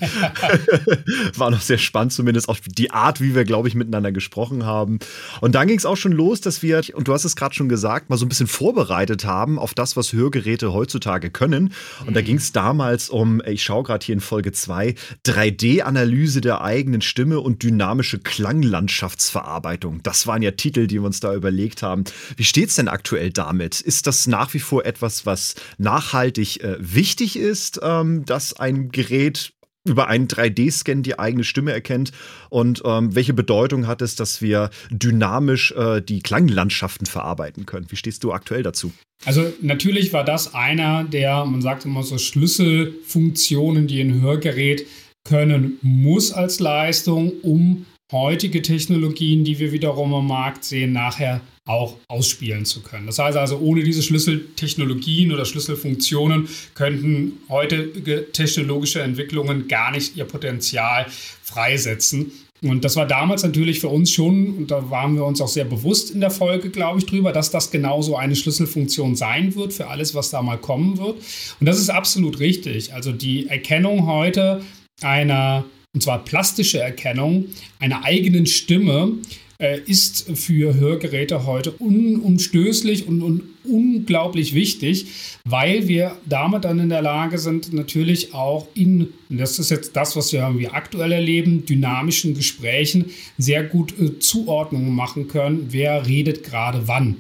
War 1.36 1.50
noch 1.50 1.62
sehr 1.62 1.80
spannend, 1.80 2.14
zumindest 2.14 2.48
auch 2.48 2.58
die 2.66 2.92
Art, 2.92 3.22
wie 3.22 3.34
wir, 3.34 3.44
glaube 3.44 3.68
ich, 3.68 3.74
miteinander 3.74 4.12
gesprochen 4.12 4.66
haben. 4.66 5.00
Und 5.42 5.56
dann 5.56 5.68
ging 5.68 5.78
es 5.78 5.86
auch 5.86 5.98
schon 5.98 6.12
los, 6.12 6.42
dass 6.42 6.62
wir, 6.62 6.84
und 6.94 7.08
du 7.08 7.14
hast 7.14 7.26
es 7.26 7.36
gerade 7.36 7.56
schon 7.56 7.70
gesagt, 7.70 8.10
mal 8.10 8.18
so 8.18 8.26
ein 8.26 8.30
bisschen 8.30 8.48
vorbereitet 8.48 9.26
haben 9.26 9.58
auf 9.58 9.74
das, 9.74 9.98
was 9.98 10.14
Hörgeräte 10.14 10.74
heutzutage 10.74 11.32
können. 11.32 11.74
Und 12.06 12.16
da 12.16 12.22
ging 12.22 12.38
es 12.38 12.52
damals 12.52 13.10
um, 13.10 13.42
ich 13.46 13.64
schaue 13.64 13.84
gerade 13.84 14.06
hier 14.06 14.14
in 14.14 14.22
Folge 14.22 14.52
2, 14.52 14.94
3D-Analyse 15.26 16.35
Analyse 16.36 16.42
der 16.42 16.62
eigenen 16.62 17.02
Stimme 17.02 17.40
und 17.40 17.64
dynamische 17.64 18.20
Klanglandschaftsverarbeitung. 18.20 20.02
Das 20.04 20.28
waren 20.28 20.42
ja 20.42 20.52
Titel, 20.52 20.88
die 20.88 20.96
wir 20.96 21.04
uns 21.04 21.20
da 21.20 21.34
überlegt 21.34 21.82
haben. 21.82 22.04
Wie 22.36 22.44
steht 22.44 22.70
es 22.70 22.76
denn 22.76 22.88
aktuell 22.88 23.32
damit? 23.32 23.82
Ist 23.82 24.08
das 24.08 24.28
nach 24.28 24.54
wie 24.54 24.60
vor 24.60 24.86
etwas, 24.86 25.26
was 25.26 25.56
nachhaltig 25.78 26.64
äh, 26.64 26.78
wichtig 26.80 27.38
ist, 27.38 27.80
ähm, 27.82 28.26
dass 28.26 28.54
ein 28.54 28.90
Gerät 28.92 29.54
über 29.88 30.08
einen 30.08 30.28
3D-Scan 30.28 31.04
die 31.04 31.20
eigene 31.20 31.44
Stimme 31.44 31.72
erkennt 31.72 32.12
und 32.50 32.82
ähm, 32.86 33.14
welche 33.14 33.34
Bedeutung 33.34 33.86
hat 33.86 34.02
es, 34.02 34.16
dass 34.16 34.42
wir 34.42 34.72
dynamisch 34.90 35.74
äh, 35.74 36.02
die 36.02 36.22
Klanglandschaften 36.22 37.06
verarbeiten 37.06 37.68
können? 37.68 37.86
Wie 37.90 37.96
stehst 37.96 38.24
du 38.24 38.34
aktuell 38.34 38.64
dazu? 38.64 38.92
Also 39.26 39.54
natürlich 39.62 40.12
war 40.12 40.26
das 40.26 40.56
einer 40.56 41.04
der, 41.04 41.46
man 41.46 41.62
sagt 41.62 41.86
immer 41.86 42.02
so 42.02 42.18
Schlüsselfunktionen, 42.18 43.86
die 43.86 44.02
ein 44.02 44.22
Hörgerät 44.22 44.88
können 45.26 45.78
muss 45.82 46.32
als 46.32 46.60
Leistung, 46.60 47.34
um 47.42 47.86
heutige 48.12 48.62
Technologien, 48.62 49.44
die 49.44 49.60
wir 49.60 49.72
wiederum 49.72 50.14
am 50.14 50.28
Markt 50.28 50.64
sehen, 50.64 50.94
nachher 50.94 51.42
auch 51.68 51.98
ausspielen 52.08 52.64
zu 52.64 52.82
können. 52.82 53.08
Das 53.08 53.18
heißt 53.18 53.36
also, 53.36 53.58
ohne 53.58 53.84
diese 53.84 54.04
Schlüsseltechnologien 54.04 55.32
oder 55.32 55.46
Schlüsselfunktionen 55.46 56.48
könnten 56.76 57.40
heutige 57.50 58.32
technologische 58.32 59.02
Entwicklungen 59.02 59.68
gar 59.68 59.92
nicht 59.92 60.16
ihr 60.16 60.26
Potenzial 60.26 61.08
freisetzen. 61.42 62.32
Und 62.62 62.86
das 62.86 62.96
war 62.96 63.06
damals 63.06 63.44
natürlich 63.44 63.80
für 63.80 63.90
uns 63.90 64.12
schon, 64.12 64.56
und 64.56 64.72
da 64.72 64.90
waren 64.90 65.16
wir 65.16 65.26
uns 65.26 65.42
auch 65.42 65.48
sehr 65.48 65.66
bewusst 65.66 66.12
in 66.12 66.22
der 66.22 66.32
Folge, 66.32 66.70
glaube 66.70 67.00
ich, 67.00 67.06
drüber, 67.06 67.32
dass 67.32 67.52
das 67.52 67.70
genauso 67.70 68.16
eine 68.16 68.36
Schlüsselfunktion 68.36 69.16
sein 69.16 69.56
wird 69.56 69.74
für 69.74 69.88
alles, 69.88 70.16
was 70.16 70.30
da 70.30 70.42
mal 70.42 70.58
kommen 70.58 70.98
wird. 70.98 71.18
Und 71.60 71.66
das 71.66 71.80
ist 71.80 71.90
absolut 71.90 72.40
richtig. 72.40 72.94
Also 72.94 73.12
die 73.12 73.48
Erkennung 73.48 74.06
heute 74.08 74.62
einer, 75.02 75.66
und 75.94 76.02
zwar 76.02 76.24
plastische 76.24 76.80
Erkennung, 76.80 77.46
einer 77.80 78.04
eigenen 78.04 78.46
Stimme 78.46 79.14
äh, 79.58 79.80
ist 79.86 80.30
für 80.38 80.74
Hörgeräte 80.76 81.46
heute 81.46 81.72
unumstößlich 81.72 83.08
und, 83.08 83.22
und, 83.22 83.44
unglaublich 83.68 84.54
wichtig, 84.54 85.08
weil 85.44 85.88
wir 85.88 86.18
damit 86.26 86.66
dann 86.66 86.78
in 86.78 86.90
der 86.90 87.02
Lage 87.02 87.40
sind, 87.40 87.74
natürlich 87.74 88.34
auch 88.34 88.68
in, 88.76 89.14
und 89.30 89.40
das 89.40 89.58
ist 89.58 89.72
jetzt 89.72 89.96
das, 89.96 90.16
was 90.16 90.32
wir, 90.34 90.54
wir 90.60 90.76
aktuell 90.76 91.12
erleben, 91.12 91.66
dynamischen 91.66 92.36
Gesprächen 92.36 93.06
sehr 93.38 93.64
gut 93.64 93.98
äh, 94.00 94.20
Zuordnungen 94.20 94.94
machen 94.94 95.28
können, 95.28 95.68
wer 95.70 96.06
redet 96.06 96.44
gerade 96.44 96.88
wann. 96.88 97.16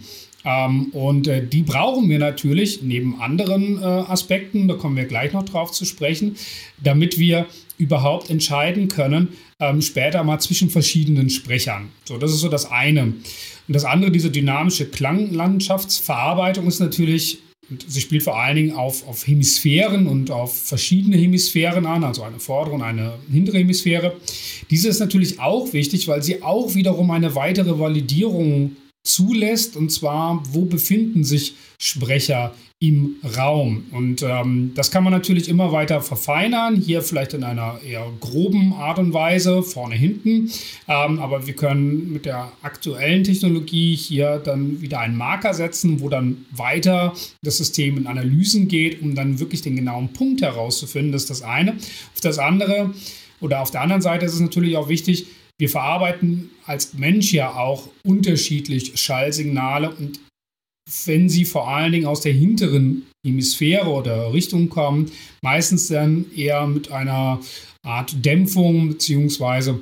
Ähm, 0.45 0.87
und 0.93 1.27
äh, 1.27 1.45
die 1.45 1.63
brauchen 1.63 2.07
wir 2.07 2.19
natürlich 2.19 2.83
neben 2.83 3.19
anderen 3.19 3.81
äh, 3.81 3.85
Aspekten, 3.85 4.67
da 4.67 4.75
kommen 4.75 4.95
wir 4.95 5.05
gleich 5.05 5.33
noch 5.33 5.43
drauf 5.43 5.71
zu 5.71 5.85
sprechen, 5.85 6.35
damit 6.83 7.17
wir 7.17 7.47
überhaupt 7.77 8.29
entscheiden 8.29 8.87
können, 8.87 9.29
ähm, 9.59 9.81
später 9.81 10.23
mal 10.23 10.39
zwischen 10.39 10.69
verschiedenen 10.69 11.29
Sprechern. 11.29 11.89
So, 12.05 12.17
das 12.17 12.31
ist 12.31 12.39
so 12.39 12.49
das 12.49 12.71
eine. 12.71 13.03
Und 13.03 13.23
das 13.67 13.85
andere, 13.85 14.11
diese 14.11 14.29
dynamische 14.29 14.85
Klanglandschaftsverarbeitung 14.85 16.67
ist 16.67 16.79
natürlich, 16.79 17.39
sie 17.87 18.01
spielt 18.01 18.23
vor 18.23 18.39
allen 18.39 18.55
Dingen 18.55 18.75
auf, 18.75 19.07
auf 19.07 19.25
Hemisphären 19.25 20.05
und 20.07 20.29
auf 20.29 20.57
verschiedene 20.57 21.17
Hemisphären 21.17 21.87
an, 21.87 22.03
also 22.03 22.21
eine 22.21 22.39
vordere 22.39 22.75
und 22.75 22.83
eine 22.83 23.13
hintere 23.31 23.57
Hemisphäre. 23.57 24.15
Diese 24.69 24.89
ist 24.89 24.99
natürlich 24.99 25.39
auch 25.39 25.73
wichtig, 25.73 26.07
weil 26.07 26.21
sie 26.21 26.43
auch 26.43 26.75
wiederum 26.75 27.09
eine 27.09 27.33
weitere 27.33 27.79
Validierung 27.79 28.75
zulässt, 29.05 29.77
und 29.77 29.91
zwar, 29.91 30.43
wo 30.51 30.65
befinden 30.65 31.23
sich 31.23 31.55
Sprecher 31.77 32.53
im 32.79 33.15
Raum. 33.37 33.85
Und 33.91 34.21
ähm, 34.21 34.71
das 34.75 34.91
kann 34.91 35.03
man 35.03 35.13
natürlich 35.13 35.47
immer 35.47 35.71
weiter 35.71 36.01
verfeinern, 36.01 36.75
hier 36.75 37.01
vielleicht 37.01 37.33
in 37.33 37.43
einer 37.43 37.79
eher 37.81 38.05
groben 38.19 38.73
Art 38.73 38.99
und 38.99 39.13
Weise, 39.13 39.63
vorne, 39.63 39.95
hinten. 39.95 40.51
Ähm, 40.87 41.19
aber 41.19 41.47
wir 41.47 41.53
können 41.55 42.11
mit 42.11 42.25
der 42.25 42.51
aktuellen 42.61 43.23
Technologie 43.23 43.95
hier 43.95 44.41
dann 44.43 44.81
wieder 44.81 44.99
einen 44.99 45.15
Marker 45.15 45.53
setzen, 45.53 46.01
wo 46.01 46.09
dann 46.09 46.45
weiter 46.51 47.13
das 47.43 47.57
System 47.57 47.97
in 47.97 48.07
Analysen 48.07 48.67
geht, 48.67 49.01
um 49.01 49.15
dann 49.15 49.39
wirklich 49.39 49.61
den 49.61 49.77
genauen 49.77 50.11
Punkt 50.11 50.41
herauszufinden. 50.41 51.13
Das 51.13 51.23
ist 51.23 51.29
das 51.29 51.41
eine. 51.43 51.73
Auf 51.73 52.21
das 52.21 52.39
andere 52.39 52.93
oder 53.39 53.61
auf 53.61 53.71
der 53.71 53.81
anderen 53.81 54.01
Seite 54.01 54.25
ist 54.25 54.33
es 54.33 54.41
natürlich 54.41 54.75
auch 54.75 54.89
wichtig, 54.89 55.27
wir 55.57 55.69
verarbeiten 55.69 56.49
als 56.65 56.93
Mensch 56.93 57.33
ja 57.33 57.53
auch 57.55 57.89
unterschiedlich 58.03 58.97
Schallsignale 58.99 59.91
und 59.91 60.19
wenn 61.05 61.29
sie 61.29 61.45
vor 61.45 61.67
allen 61.67 61.91
Dingen 61.91 62.05
aus 62.05 62.21
der 62.21 62.33
hinteren 62.33 63.07
Hemisphäre 63.25 63.87
oder 63.87 64.33
Richtung 64.33 64.69
kommen, 64.69 65.11
meistens 65.41 65.87
dann 65.87 66.25
eher 66.35 66.67
mit 66.67 66.91
einer 66.91 67.39
Art 67.83 68.23
Dämpfung 68.23 68.89
beziehungsweise 68.89 69.79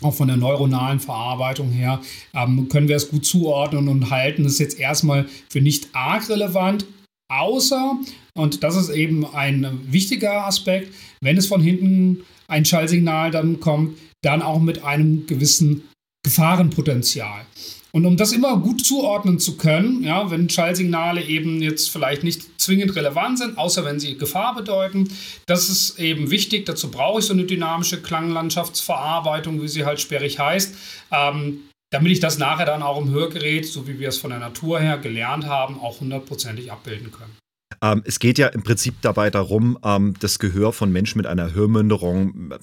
auch 0.00 0.14
von 0.14 0.26
der 0.26 0.36
neuronalen 0.36 0.98
Verarbeitung 0.98 1.70
her, 1.70 2.00
ähm, 2.34 2.68
können 2.68 2.88
wir 2.88 2.96
es 2.96 3.08
gut 3.08 3.24
zuordnen 3.24 3.86
und 3.86 4.10
halten. 4.10 4.44
Es 4.44 4.58
jetzt 4.58 4.80
erstmal 4.80 5.26
für 5.48 5.60
nicht 5.60 5.90
arg 5.92 6.28
relevant, 6.28 6.86
außer, 7.30 7.98
und 8.34 8.64
das 8.64 8.76
ist 8.76 8.90
eben 8.90 9.24
ein 9.24 9.80
wichtiger 9.90 10.46
Aspekt, 10.46 10.92
wenn 11.20 11.36
es 11.36 11.46
von 11.46 11.62
hinten 11.62 12.24
ein 12.48 12.64
Schallsignal 12.64 13.30
dann 13.30 13.60
kommt, 13.60 13.96
dann 14.22 14.42
auch 14.42 14.60
mit 14.60 14.84
einem 14.84 15.26
gewissen 15.26 15.84
Gefahrenpotenzial. 16.24 17.46
Und 17.94 18.06
um 18.06 18.16
das 18.16 18.32
immer 18.32 18.56
gut 18.56 18.84
zuordnen 18.84 19.38
zu 19.38 19.58
können, 19.58 20.02
ja, 20.02 20.30
wenn 20.30 20.48
Schallsignale 20.48 21.22
eben 21.22 21.60
jetzt 21.60 21.90
vielleicht 21.90 22.24
nicht 22.24 22.58
zwingend 22.58 22.96
relevant 22.96 23.38
sind, 23.38 23.58
außer 23.58 23.84
wenn 23.84 24.00
sie 24.00 24.16
Gefahr 24.16 24.54
bedeuten, 24.54 25.10
das 25.46 25.68
ist 25.68 25.98
eben 25.98 26.30
wichtig. 26.30 26.64
Dazu 26.64 26.90
brauche 26.90 27.20
ich 27.20 27.26
so 27.26 27.34
eine 27.34 27.44
dynamische 27.44 28.00
Klanglandschaftsverarbeitung, 28.00 29.60
wie 29.60 29.68
sie 29.68 29.84
halt 29.84 30.00
sperrig 30.00 30.38
heißt. 30.38 30.74
Ähm, 31.10 31.60
damit 31.90 32.12
ich 32.12 32.20
das 32.20 32.38
nachher 32.38 32.64
dann 32.64 32.82
auch 32.82 32.98
im 32.98 33.10
Hörgerät, 33.10 33.66
so 33.66 33.86
wie 33.86 33.98
wir 33.98 34.08
es 34.08 34.16
von 34.16 34.30
der 34.30 34.38
Natur 34.38 34.80
her 34.80 34.96
gelernt 34.96 35.44
haben, 35.44 35.78
auch 35.78 36.00
hundertprozentig 36.00 36.72
abbilden 36.72 37.12
können. 37.12 37.36
Ähm, 37.82 38.02
es 38.06 38.20
geht 38.20 38.38
ja 38.38 38.46
im 38.46 38.62
Prinzip 38.62 38.94
dabei 39.02 39.28
darum, 39.28 39.76
ähm, 39.84 40.14
das 40.20 40.38
Gehör 40.38 40.72
von 40.72 40.92
Menschen 40.92 41.18
mit 41.18 41.26
einer 41.26 41.52
Hörminderung 41.52 42.52
äh, 42.52 42.58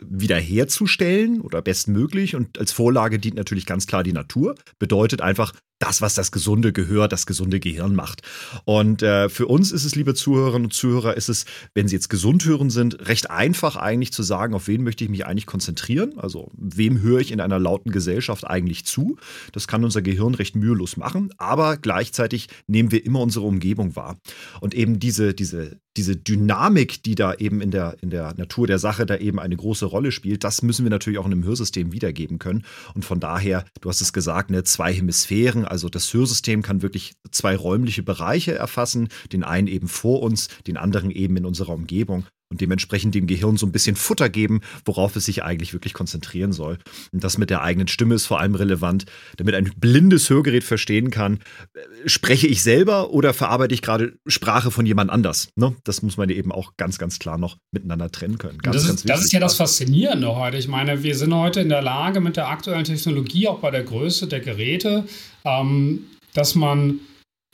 wiederherzustellen 0.00 1.42
oder 1.42 1.60
bestmöglich. 1.60 2.34
Und 2.34 2.58
als 2.58 2.72
Vorlage 2.72 3.18
dient 3.18 3.36
natürlich 3.36 3.66
ganz 3.66 3.86
klar 3.86 4.02
die 4.02 4.14
Natur. 4.14 4.54
Bedeutet 4.78 5.20
einfach, 5.20 5.52
das, 5.82 6.00
was 6.00 6.14
das 6.14 6.30
gesunde 6.30 6.72
Gehör, 6.72 7.08
das 7.08 7.26
gesunde 7.26 7.58
Gehirn 7.58 7.96
macht. 7.96 8.22
Und 8.64 9.02
äh, 9.02 9.28
für 9.28 9.48
uns 9.48 9.72
ist 9.72 9.84
es, 9.84 9.96
liebe 9.96 10.14
Zuhörerinnen 10.14 10.66
und 10.66 10.72
Zuhörer, 10.72 11.16
ist 11.16 11.28
es, 11.28 11.44
wenn 11.74 11.88
Sie 11.88 11.96
jetzt 11.96 12.08
gesund 12.08 12.44
hören 12.44 12.70
sind, 12.70 13.08
recht 13.08 13.30
einfach 13.30 13.74
eigentlich 13.74 14.12
zu 14.12 14.22
sagen, 14.22 14.54
auf 14.54 14.68
wen 14.68 14.84
möchte 14.84 15.02
ich 15.02 15.10
mich 15.10 15.26
eigentlich 15.26 15.46
konzentrieren? 15.46 16.18
Also 16.20 16.52
wem 16.56 17.00
höre 17.00 17.18
ich 17.18 17.32
in 17.32 17.40
einer 17.40 17.58
lauten 17.58 17.90
Gesellschaft 17.90 18.46
eigentlich 18.46 18.86
zu? 18.86 19.16
Das 19.50 19.66
kann 19.66 19.82
unser 19.82 20.02
Gehirn 20.02 20.36
recht 20.36 20.54
mühelos 20.54 20.96
machen, 20.96 21.30
aber 21.36 21.76
gleichzeitig 21.76 22.48
nehmen 22.68 22.92
wir 22.92 23.04
immer 23.04 23.20
unsere 23.20 23.44
Umgebung 23.44 23.96
wahr. 23.96 24.18
Und 24.60 24.74
eben 24.74 25.00
diese, 25.00 25.34
diese 25.34 25.80
diese 25.96 26.16
Dynamik, 26.16 27.02
die 27.02 27.14
da 27.14 27.34
eben 27.34 27.60
in 27.60 27.70
der, 27.70 27.96
in 28.00 28.10
der 28.10 28.34
Natur 28.36 28.66
der 28.66 28.78
Sache 28.78 29.04
da 29.04 29.16
eben 29.16 29.38
eine 29.38 29.56
große 29.56 29.84
Rolle 29.84 30.10
spielt, 30.10 30.42
das 30.44 30.62
müssen 30.62 30.84
wir 30.84 30.90
natürlich 30.90 31.18
auch 31.18 31.26
in 31.26 31.32
einem 31.32 31.44
Hörsystem 31.44 31.92
wiedergeben 31.92 32.38
können. 32.38 32.64
Und 32.94 33.04
von 33.04 33.20
daher, 33.20 33.64
du 33.80 33.88
hast 33.88 34.00
es 34.00 34.12
gesagt, 34.12 34.50
ne, 34.50 34.64
zwei 34.64 34.92
Hemisphären, 34.92 35.64
also 35.72 35.88
das 35.88 36.12
Hörsystem 36.12 36.60
kann 36.60 36.82
wirklich 36.82 37.14
zwei 37.30 37.56
räumliche 37.56 38.02
Bereiche 38.02 38.54
erfassen, 38.54 39.08
den 39.32 39.42
einen 39.42 39.68
eben 39.68 39.88
vor 39.88 40.22
uns, 40.22 40.48
den 40.66 40.76
anderen 40.76 41.10
eben 41.10 41.34
in 41.38 41.46
unserer 41.46 41.72
Umgebung 41.72 42.26
und 42.52 42.60
dementsprechend 42.60 43.14
dem 43.14 43.26
Gehirn 43.26 43.56
so 43.56 43.66
ein 43.66 43.72
bisschen 43.72 43.96
Futter 43.96 44.28
geben, 44.28 44.60
worauf 44.84 45.16
es 45.16 45.24
sich 45.24 45.42
eigentlich 45.42 45.72
wirklich 45.72 45.94
konzentrieren 45.94 46.52
soll. 46.52 46.78
Und 47.12 47.24
das 47.24 47.38
mit 47.38 47.48
der 47.48 47.62
eigenen 47.62 47.88
Stimme 47.88 48.14
ist 48.14 48.26
vor 48.26 48.40
allem 48.40 48.54
relevant, 48.54 49.06
damit 49.38 49.54
ein 49.54 49.72
blindes 49.76 50.28
Hörgerät 50.28 50.62
verstehen 50.62 51.10
kann, 51.10 51.40
äh, 51.72 51.80
spreche 52.08 52.46
ich 52.46 52.62
selber 52.62 53.10
oder 53.10 53.32
verarbeite 53.32 53.74
ich 53.74 53.80
gerade 53.80 54.18
Sprache 54.26 54.70
von 54.70 54.84
jemand 54.84 55.10
anders. 55.10 55.48
Ne? 55.56 55.74
Das 55.84 56.02
muss 56.02 56.18
man 56.18 56.28
eben 56.28 56.52
auch 56.52 56.72
ganz, 56.76 56.98
ganz 56.98 57.18
klar 57.18 57.38
noch 57.38 57.56
miteinander 57.72 58.10
trennen 58.12 58.36
können. 58.36 58.58
Ganz, 58.58 58.76
das, 58.76 58.84
ist, 58.84 58.90
ganz 58.90 59.02
das 59.04 59.24
ist 59.24 59.32
ja 59.32 59.40
das 59.40 59.56
Faszinierende 59.56 60.36
heute. 60.36 60.58
Ich 60.58 60.68
meine, 60.68 61.02
wir 61.02 61.16
sind 61.16 61.34
heute 61.34 61.60
in 61.60 61.70
der 61.70 61.82
Lage 61.82 62.20
mit 62.20 62.36
der 62.36 62.48
aktuellen 62.48 62.84
Technologie, 62.84 63.48
auch 63.48 63.60
bei 63.60 63.70
der 63.70 63.82
Größe 63.82 64.26
der 64.26 64.40
Geräte, 64.40 65.06
ähm, 65.46 66.04
dass 66.34 66.54
man 66.54 67.00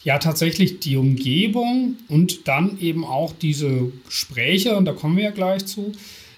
ja 0.02 0.18
tatsächlich 0.18 0.80
die 0.80 0.96
Umgebung 0.96 1.96
und 2.08 2.48
dann 2.48 2.78
eben 2.80 3.04
auch 3.04 3.32
diese 3.32 3.92
Gespräche, 4.06 4.76
und 4.76 4.84
da 4.84 4.92
kommen 4.92 5.16
wir 5.16 5.24
ja 5.24 5.30
gleich 5.30 5.66
zu, 5.66 5.92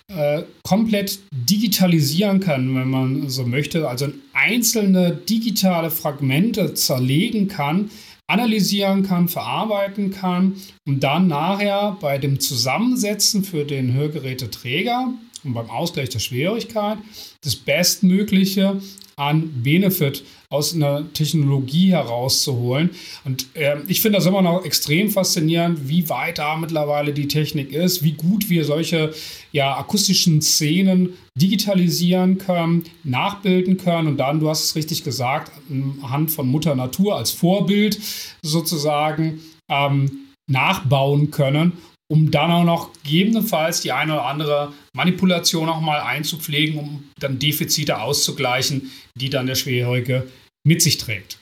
äh, 0.09 0.43
komplett 0.65 1.21
digitalisieren 1.33 2.41
kann, 2.41 2.75
wenn 2.75 2.91
man 2.91 3.29
so 3.29 3.47
möchte. 3.47 3.89
Also 3.89 4.09
einzelne 4.33 5.15
digitale 5.15 5.91
Fragmente 5.91 6.75
zerlegen 6.75 7.47
kann, 7.47 7.91
analysieren 8.27 9.03
kann, 9.03 9.29
verarbeiten 9.29 10.11
kann 10.11 10.55
und 10.87 11.01
dann 11.05 11.29
nachher 11.29 11.97
bei 12.01 12.19
dem 12.19 12.41
Zusammensetzen 12.41 13.45
für 13.45 13.65
den 13.65 13.93
Hörgeräteträger 13.93 15.15
und 15.45 15.55
beim 15.55 15.71
Ausgleich 15.71 16.09
der 16.11 16.19
Schwierigkeit 16.19 16.99
das 17.43 17.57
Bestmögliche 17.57 18.81
an 19.17 19.63
Benefit 19.63 20.25
aus 20.49 20.75
einer 20.75 21.13
Technologie 21.13 21.93
herauszuholen. 21.93 22.91
Und 23.25 23.55
äh, 23.55 23.77
ich 23.87 24.01
finde 24.01 24.19
das 24.19 24.27
immer 24.27 24.43
noch 24.43 24.65
extrem 24.65 25.11
faszinierend, 25.11 25.89
wie 25.89 26.09
weit 26.09 26.39
da 26.39 26.57
mittlerweile 26.57 27.13
die 27.13 27.29
Technik 27.29 27.71
ist, 27.71 28.03
wie 28.03 28.13
gut 28.13 28.49
wir 28.49 28.65
solche 28.65 29.13
ja, 29.53 29.77
akustischen 29.77 30.41
Szenen 30.41 31.11
digitalisieren 31.35 32.39
können, 32.39 32.85
nachbilden 33.05 33.77
können 33.77 34.09
und 34.09 34.17
dann, 34.17 34.41
du 34.41 34.49
hast 34.49 34.65
es 34.65 34.75
richtig 34.75 35.05
gesagt, 35.05 35.53
anhand 35.71 36.31
von 36.31 36.49
Mutter 36.49 36.75
Natur 36.75 37.17
als 37.17 37.31
Vorbild 37.31 38.01
sozusagen 38.43 39.41
ähm, 39.69 40.11
nachbauen 40.49 41.31
können 41.31 41.73
um 42.11 42.31
dann 42.31 42.51
auch 42.51 42.65
noch 42.65 42.93
gegebenenfalls 43.05 43.83
die 43.83 43.93
eine 43.93 44.15
oder 44.15 44.27
andere 44.27 44.73
Manipulation 44.95 45.69
auch 45.69 45.81
mal 45.81 46.01
einzupflegen, 46.01 46.79
um 46.79 47.05
dann 47.21 47.39
Defizite 47.39 48.01
auszugleichen, 48.01 48.91
die 49.15 49.31
dann 49.31 49.47
der 49.47 49.55
Schwerhörige 49.55 50.27
mit 50.67 50.83
sich 50.83 50.99
trägt. 50.99 51.39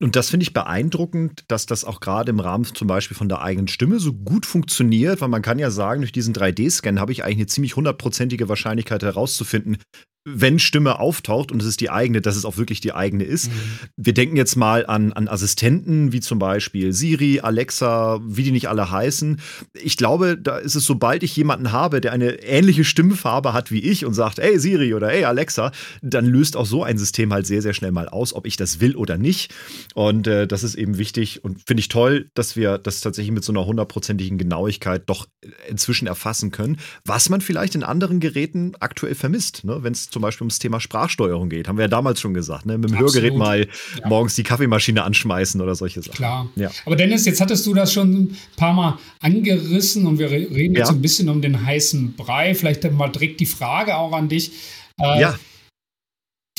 Und 0.00 0.16
das 0.16 0.30
finde 0.30 0.44
ich 0.44 0.54
beeindruckend, 0.54 1.44
dass 1.48 1.66
das 1.66 1.84
auch 1.84 2.00
gerade 2.00 2.30
im 2.30 2.40
Rahmen 2.40 2.64
zum 2.64 2.88
Beispiel 2.88 3.16
von 3.16 3.28
der 3.28 3.42
eigenen 3.42 3.68
Stimme 3.68 4.00
so 4.00 4.14
gut 4.14 4.46
funktioniert, 4.46 5.20
weil 5.20 5.28
man 5.28 5.42
kann 5.42 5.58
ja 5.58 5.70
sagen, 5.70 6.00
durch 6.00 6.12
diesen 6.12 6.34
3D-Scan 6.34 6.98
habe 6.98 7.12
ich 7.12 7.22
eigentlich 7.22 7.36
eine 7.36 7.46
ziemlich 7.46 7.76
hundertprozentige 7.76 8.48
Wahrscheinlichkeit 8.48 9.02
herauszufinden, 9.02 9.76
wenn 10.24 10.58
Stimme 10.58 10.98
auftaucht 10.98 11.50
und 11.50 11.62
es 11.62 11.68
ist 11.68 11.80
die 11.80 11.88
eigene, 11.88 12.20
dass 12.20 12.36
es 12.36 12.44
auch 12.44 12.58
wirklich 12.58 12.80
die 12.80 12.92
eigene 12.92 13.24
ist. 13.24 13.48
Mhm. 13.48 13.52
Wir 13.96 14.12
denken 14.12 14.36
jetzt 14.36 14.54
mal 14.54 14.84
an, 14.84 15.14
an 15.14 15.28
Assistenten 15.28 16.12
wie 16.12 16.20
zum 16.20 16.38
Beispiel 16.38 16.92
Siri, 16.92 17.40
Alexa, 17.40 18.20
wie 18.22 18.42
die 18.42 18.50
nicht 18.50 18.68
alle 18.68 18.90
heißen. 18.90 19.40
Ich 19.72 19.96
glaube, 19.96 20.36
da 20.36 20.58
ist 20.58 20.74
es, 20.74 20.84
sobald 20.84 21.22
ich 21.22 21.34
jemanden 21.36 21.72
habe, 21.72 22.02
der 22.02 22.12
eine 22.12 22.42
ähnliche 22.42 22.84
Stimmfarbe 22.84 23.54
hat 23.54 23.70
wie 23.70 23.80
ich 23.80 24.04
und 24.04 24.12
sagt, 24.12 24.38
ey 24.38 24.58
Siri 24.58 24.92
oder 24.92 25.10
ey 25.10 25.24
Alexa, 25.24 25.72
dann 26.02 26.26
löst 26.26 26.54
auch 26.54 26.66
so 26.66 26.84
ein 26.84 26.98
System 26.98 27.32
halt 27.32 27.46
sehr, 27.46 27.62
sehr 27.62 27.72
schnell 27.72 27.92
mal 27.92 28.08
aus, 28.08 28.34
ob 28.34 28.46
ich 28.46 28.58
das 28.58 28.80
will 28.80 28.96
oder 28.96 29.16
nicht. 29.16 29.54
Und 29.94 30.26
äh, 30.26 30.46
das 30.46 30.64
ist 30.64 30.74
eben 30.74 30.98
wichtig 30.98 31.42
und 31.44 31.62
finde 31.66 31.80
ich 31.80 31.88
toll, 31.88 32.30
dass 32.34 32.56
wir 32.56 32.76
das 32.76 33.00
tatsächlich 33.00 33.32
mit 33.32 33.44
so 33.44 33.52
einer 33.52 33.64
hundertprozentigen 33.64 34.36
Genauigkeit 34.36 35.04
doch 35.06 35.26
inzwischen 35.66 36.06
erfassen 36.06 36.50
können, 36.50 36.78
was 37.06 37.30
man 37.30 37.40
vielleicht 37.40 37.74
in 37.74 37.84
anderen 37.84 38.20
Geräten 38.20 38.72
aktuell 38.80 39.14
vermisst, 39.14 39.64
ne? 39.64 39.82
wenn 39.82 39.94
es 39.94 40.09
zum 40.10 40.22
Beispiel 40.22 40.44
ums 40.44 40.58
Thema 40.58 40.80
Sprachsteuerung 40.80 41.48
geht. 41.48 41.68
Haben 41.68 41.78
wir 41.78 41.84
ja 41.84 41.88
damals 41.88 42.20
schon 42.20 42.34
gesagt, 42.34 42.66
ne? 42.66 42.78
mit 42.78 42.90
dem 42.90 42.96
Absolut. 42.96 43.14
Hörgerät 43.14 43.38
mal 43.38 43.60
ja. 43.60 44.08
morgens 44.08 44.34
die 44.34 44.42
Kaffeemaschine 44.42 45.02
anschmeißen 45.02 45.60
oder 45.60 45.74
solche 45.74 46.02
Sachen. 46.02 46.16
Klar. 46.16 46.48
Ja. 46.56 46.70
Aber 46.86 46.96
Dennis, 46.96 47.24
jetzt 47.24 47.40
hattest 47.40 47.66
du 47.66 47.74
das 47.74 47.92
schon 47.92 48.12
ein 48.12 48.36
paar 48.56 48.72
Mal 48.72 48.98
angerissen 49.20 50.06
und 50.06 50.18
wir 50.18 50.30
reden 50.30 50.74
jetzt 50.74 50.88
ja. 50.88 50.94
ein 50.94 51.02
bisschen 51.02 51.28
um 51.28 51.40
den 51.40 51.64
heißen 51.64 52.14
Brei. 52.14 52.54
Vielleicht 52.54 52.90
mal 52.92 53.08
direkt 53.08 53.40
die 53.40 53.46
Frage 53.46 53.96
auch 53.96 54.12
an 54.12 54.28
dich. 54.28 54.52
Äh, 55.00 55.20
ja. 55.20 55.38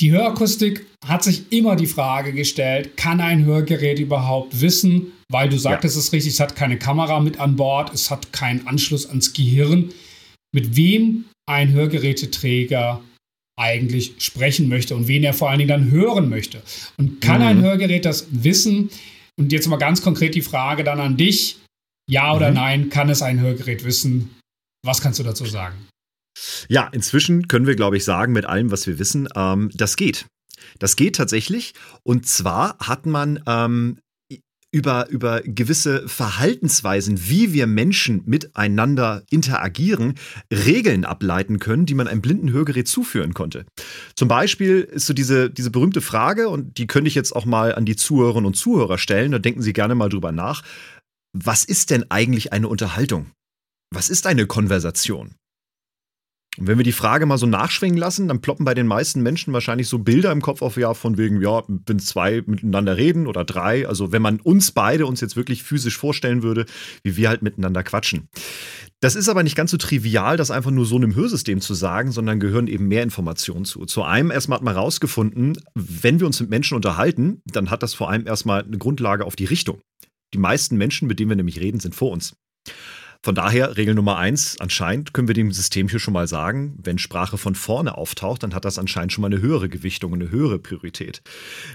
Die 0.00 0.10
Hörakustik 0.10 0.86
hat 1.06 1.22
sich 1.22 1.52
immer 1.52 1.76
die 1.76 1.86
Frage 1.86 2.32
gestellt, 2.32 2.96
kann 2.96 3.20
ein 3.20 3.44
Hörgerät 3.44 3.98
überhaupt 4.00 4.60
wissen, 4.60 5.12
weil 5.28 5.48
du 5.48 5.58
sagtest 5.58 5.96
es 5.96 6.12
richtig, 6.12 6.32
es 6.32 6.40
hat 6.40 6.56
keine 6.56 6.78
Kamera 6.78 7.20
mit 7.20 7.38
an 7.38 7.56
Bord, 7.56 7.92
es 7.94 8.10
hat 8.10 8.32
keinen 8.32 8.66
Anschluss 8.66 9.06
ans 9.06 9.32
Gehirn, 9.32 9.92
mit 10.52 10.76
wem 10.76 11.26
ein 11.46 11.72
Hörgeräteträger 11.72 13.00
eigentlich 13.58 14.14
sprechen 14.18 14.68
möchte 14.68 14.96
und 14.96 15.08
wen 15.08 15.24
er 15.24 15.34
vor 15.34 15.50
allen 15.50 15.58
Dingen 15.58 15.68
dann 15.68 15.90
hören 15.90 16.28
möchte. 16.28 16.62
Und 16.96 17.20
kann 17.20 17.40
mhm. 17.40 17.46
ein 17.46 17.62
Hörgerät 17.62 18.04
das 18.04 18.26
wissen? 18.30 18.90
Und 19.38 19.52
jetzt 19.52 19.68
mal 19.68 19.76
ganz 19.76 20.02
konkret 20.02 20.34
die 20.34 20.42
Frage 20.42 20.84
dann 20.84 21.00
an 21.00 21.16
dich. 21.16 21.58
Ja 22.08 22.34
oder 22.34 22.48
mhm. 22.48 22.54
nein, 22.56 22.88
kann 22.90 23.08
es 23.08 23.22
ein 23.22 23.40
Hörgerät 23.40 23.84
wissen? 23.84 24.36
Was 24.84 25.00
kannst 25.00 25.18
du 25.18 25.22
dazu 25.22 25.44
sagen? 25.44 25.76
Ja, 26.68 26.88
inzwischen 26.92 27.48
können 27.48 27.66
wir, 27.66 27.76
glaube 27.76 27.96
ich, 27.96 28.04
sagen, 28.04 28.32
mit 28.32 28.46
allem, 28.46 28.70
was 28.70 28.86
wir 28.86 28.98
wissen, 28.98 29.28
ähm, 29.36 29.70
das 29.74 29.96
geht. 29.96 30.26
Das 30.78 30.96
geht 30.96 31.16
tatsächlich. 31.16 31.74
Und 32.02 32.26
zwar 32.26 32.78
hat 32.78 33.06
man 33.06 33.42
ähm, 33.46 33.98
über, 34.72 35.08
über 35.10 35.42
gewisse 35.42 36.08
Verhaltensweisen, 36.08 37.28
wie 37.28 37.52
wir 37.52 37.66
Menschen 37.66 38.22
miteinander 38.24 39.22
interagieren, 39.30 40.14
Regeln 40.50 41.04
ableiten 41.04 41.58
können, 41.58 41.84
die 41.86 41.94
man 41.94 42.08
einem 42.08 42.22
blinden 42.22 42.50
Hörgerät 42.50 42.88
zuführen 42.88 43.34
konnte. 43.34 43.66
Zum 44.16 44.28
Beispiel 44.28 44.80
ist 44.80 45.06
so 45.06 45.12
diese, 45.12 45.50
diese 45.50 45.70
berühmte 45.70 46.00
Frage, 46.00 46.48
und 46.48 46.78
die 46.78 46.86
könnte 46.86 47.08
ich 47.08 47.14
jetzt 47.14 47.36
auch 47.36 47.44
mal 47.44 47.74
an 47.74 47.84
die 47.84 47.96
Zuhörerinnen 47.96 48.46
und 48.46 48.54
Zuhörer 48.54 48.96
stellen, 48.96 49.30
da 49.30 49.38
denken 49.38 49.62
Sie 49.62 49.74
gerne 49.74 49.94
mal 49.94 50.08
drüber 50.08 50.32
nach. 50.32 50.62
Was 51.34 51.64
ist 51.64 51.90
denn 51.90 52.10
eigentlich 52.10 52.52
eine 52.52 52.68
Unterhaltung? 52.68 53.30
Was 53.90 54.08
ist 54.08 54.26
eine 54.26 54.46
Konversation? 54.46 55.34
Und 56.58 56.66
wenn 56.66 56.78
wir 56.78 56.84
die 56.84 56.92
Frage 56.92 57.24
mal 57.24 57.38
so 57.38 57.46
nachschwingen 57.46 57.96
lassen, 57.96 58.28
dann 58.28 58.42
ploppen 58.42 58.66
bei 58.66 58.74
den 58.74 58.86
meisten 58.86 59.22
Menschen 59.22 59.54
wahrscheinlich 59.54 59.88
so 59.88 59.98
Bilder 59.98 60.30
im 60.32 60.42
Kopf 60.42 60.60
auf, 60.60 60.76
ja, 60.76 60.92
von 60.92 61.16
wegen, 61.16 61.40
ja, 61.40 61.62
wenn 61.86 61.98
zwei 61.98 62.42
miteinander 62.44 62.98
reden 62.98 63.26
oder 63.26 63.44
drei. 63.44 63.88
Also 63.88 64.12
wenn 64.12 64.20
man 64.20 64.38
uns 64.38 64.70
beide 64.70 65.06
uns 65.06 65.22
jetzt 65.22 65.34
wirklich 65.34 65.62
physisch 65.62 65.96
vorstellen 65.96 66.42
würde, 66.42 66.66
wie 67.04 67.16
wir 67.16 67.30
halt 67.30 67.40
miteinander 67.40 67.82
quatschen. 67.82 68.28
Das 69.00 69.16
ist 69.16 69.30
aber 69.30 69.42
nicht 69.42 69.56
ganz 69.56 69.70
so 69.70 69.78
trivial, 69.78 70.36
das 70.36 70.50
einfach 70.50 70.70
nur 70.70 70.84
so 70.84 70.96
einem 70.96 71.14
Hörsystem 71.14 71.62
zu 71.62 71.72
sagen, 71.72 72.12
sondern 72.12 72.38
gehören 72.38 72.66
eben 72.66 72.86
mehr 72.86 73.02
Informationen 73.02 73.64
zu. 73.64 73.86
Zu 73.86 74.02
einem 74.02 74.30
erstmal 74.30 74.56
hat 74.56 74.64
man 74.64 74.74
herausgefunden, 74.74 75.58
wenn 75.74 76.20
wir 76.20 76.26
uns 76.26 76.38
mit 76.38 76.50
Menschen 76.50 76.76
unterhalten, 76.76 77.40
dann 77.46 77.70
hat 77.70 77.82
das 77.82 77.94
vor 77.94 78.10
allem 78.10 78.26
erstmal 78.26 78.62
eine 78.62 78.78
Grundlage 78.78 79.24
auf 79.24 79.36
die 79.36 79.46
Richtung. 79.46 79.80
Die 80.34 80.38
meisten 80.38 80.76
Menschen, 80.76 81.08
mit 81.08 81.18
denen 81.18 81.30
wir 81.30 81.36
nämlich 81.36 81.60
reden, 81.60 81.80
sind 81.80 81.94
vor 81.94 82.10
uns. 82.10 82.36
Von 83.24 83.36
daher, 83.36 83.76
Regel 83.76 83.94
Nummer 83.94 84.16
eins, 84.16 84.56
anscheinend 84.58 85.14
können 85.14 85.28
wir 85.28 85.34
dem 85.36 85.52
System 85.52 85.86
hier 85.86 86.00
schon 86.00 86.12
mal 86.12 86.26
sagen, 86.26 86.76
wenn 86.82 86.98
Sprache 86.98 87.38
von 87.38 87.54
vorne 87.54 87.96
auftaucht, 87.96 88.42
dann 88.42 88.52
hat 88.52 88.64
das 88.64 88.80
anscheinend 88.80 89.12
schon 89.12 89.22
mal 89.22 89.28
eine 89.28 89.40
höhere 89.40 89.68
Gewichtung, 89.68 90.12
eine 90.12 90.32
höhere 90.32 90.58
Priorität. 90.58 91.22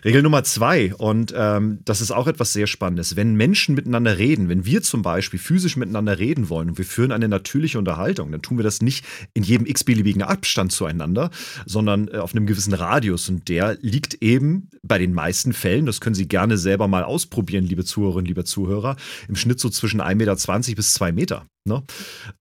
Regel 0.03 0.23
Nummer 0.23 0.43
zwei, 0.43 0.93
und 0.95 1.33
ähm, 1.33 1.79
das 1.85 2.01
ist 2.01 2.11
auch 2.11 2.27
etwas 2.27 2.51
sehr 2.51 2.67
Spannendes, 2.67 3.15
wenn 3.15 3.35
Menschen 3.35 3.75
miteinander 3.75 4.17
reden, 4.17 4.49
wenn 4.49 4.65
wir 4.65 4.81
zum 4.81 5.03
Beispiel 5.03 5.39
physisch 5.39 5.77
miteinander 5.77 6.19
reden 6.19 6.49
wollen 6.49 6.67
und 6.67 6.77
wir 6.79 6.83
führen 6.83 7.13
eine 7.13 7.29
natürliche 7.29 7.79
Unterhaltung, 7.79 8.29
dann 8.29 8.41
tun 8.41 8.57
wir 8.57 8.63
das 8.63 8.81
nicht 8.81 9.05
in 9.33 9.43
jedem 9.43 9.67
x-beliebigen 9.67 10.23
Abstand 10.23 10.73
zueinander, 10.73 11.29
sondern 11.65 12.09
äh, 12.09 12.17
auf 12.17 12.35
einem 12.35 12.45
gewissen 12.45 12.73
Radius. 12.73 13.29
Und 13.29 13.47
der 13.47 13.77
liegt 13.79 14.15
eben 14.15 14.69
bei 14.83 14.97
den 14.97 15.13
meisten 15.13 15.53
Fällen, 15.53 15.85
das 15.85 16.01
können 16.01 16.15
Sie 16.15 16.27
gerne 16.27 16.57
selber 16.57 16.89
mal 16.89 17.05
ausprobieren, 17.05 17.63
liebe 17.63 17.85
Zuhörerinnen, 17.85 18.25
liebe 18.25 18.43
Zuhörer, 18.43 18.97
im 19.29 19.37
Schnitt 19.37 19.61
so 19.61 19.69
zwischen 19.69 20.01
1,20 20.01 20.15
Meter 20.17 20.75
bis 20.75 20.93
2 20.93 21.13
Meter. 21.13 21.36
Ne? 21.67 21.83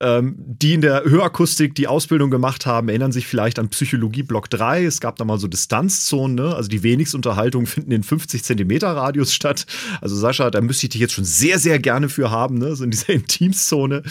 Ähm, 0.01 0.37
die 0.39 0.75
in 0.75 0.81
der 0.81 1.05
Hörakustik 1.05 1.75
die 1.75 1.89
Ausbildung 1.89 2.31
gemacht 2.31 2.65
haben, 2.65 2.89
erinnern 2.89 3.13
sich 3.13 3.27
vielleicht 3.27 3.59
an 3.59 3.69
Psychologie 3.69 4.23
Block 4.23 4.49
3. 4.49 4.85
Es 4.85 5.01
gab 5.01 5.17
da 5.17 5.25
mal 5.25 5.39
so 5.39 5.49
Distanzzonen, 5.49 6.37
ne? 6.37 6.55
also 6.55 6.69
die 6.69 6.83
wenigsten 6.83 7.17
Unterhaltungen 7.17 7.67
finden 7.67 7.91
in 7.91 8.03
50 8.03 8.45
Zentimeter 8.45 8.89
Radius 8.89 9.35
statt. 9.35 9.67
Also 10.01 10.17
Sascha, 10.17 10.51
da 10.51 10.61
müsste 10.61 10.87
ich 10.87 10.91
dich 10.91 11.01
jetzt 11.01 11.13
schon 11.13 11.25
sehr, 11.25 11.59
sehr 11.59 11.79
gerne 11.79 12.09
für 12.09 12.31
haben, 12.31 12.59
ne? 12.59 12.75
so 12.77 12.85
in 12.85 12.91
dieser 12.91 13.09
Intimzone. 13.13 14.03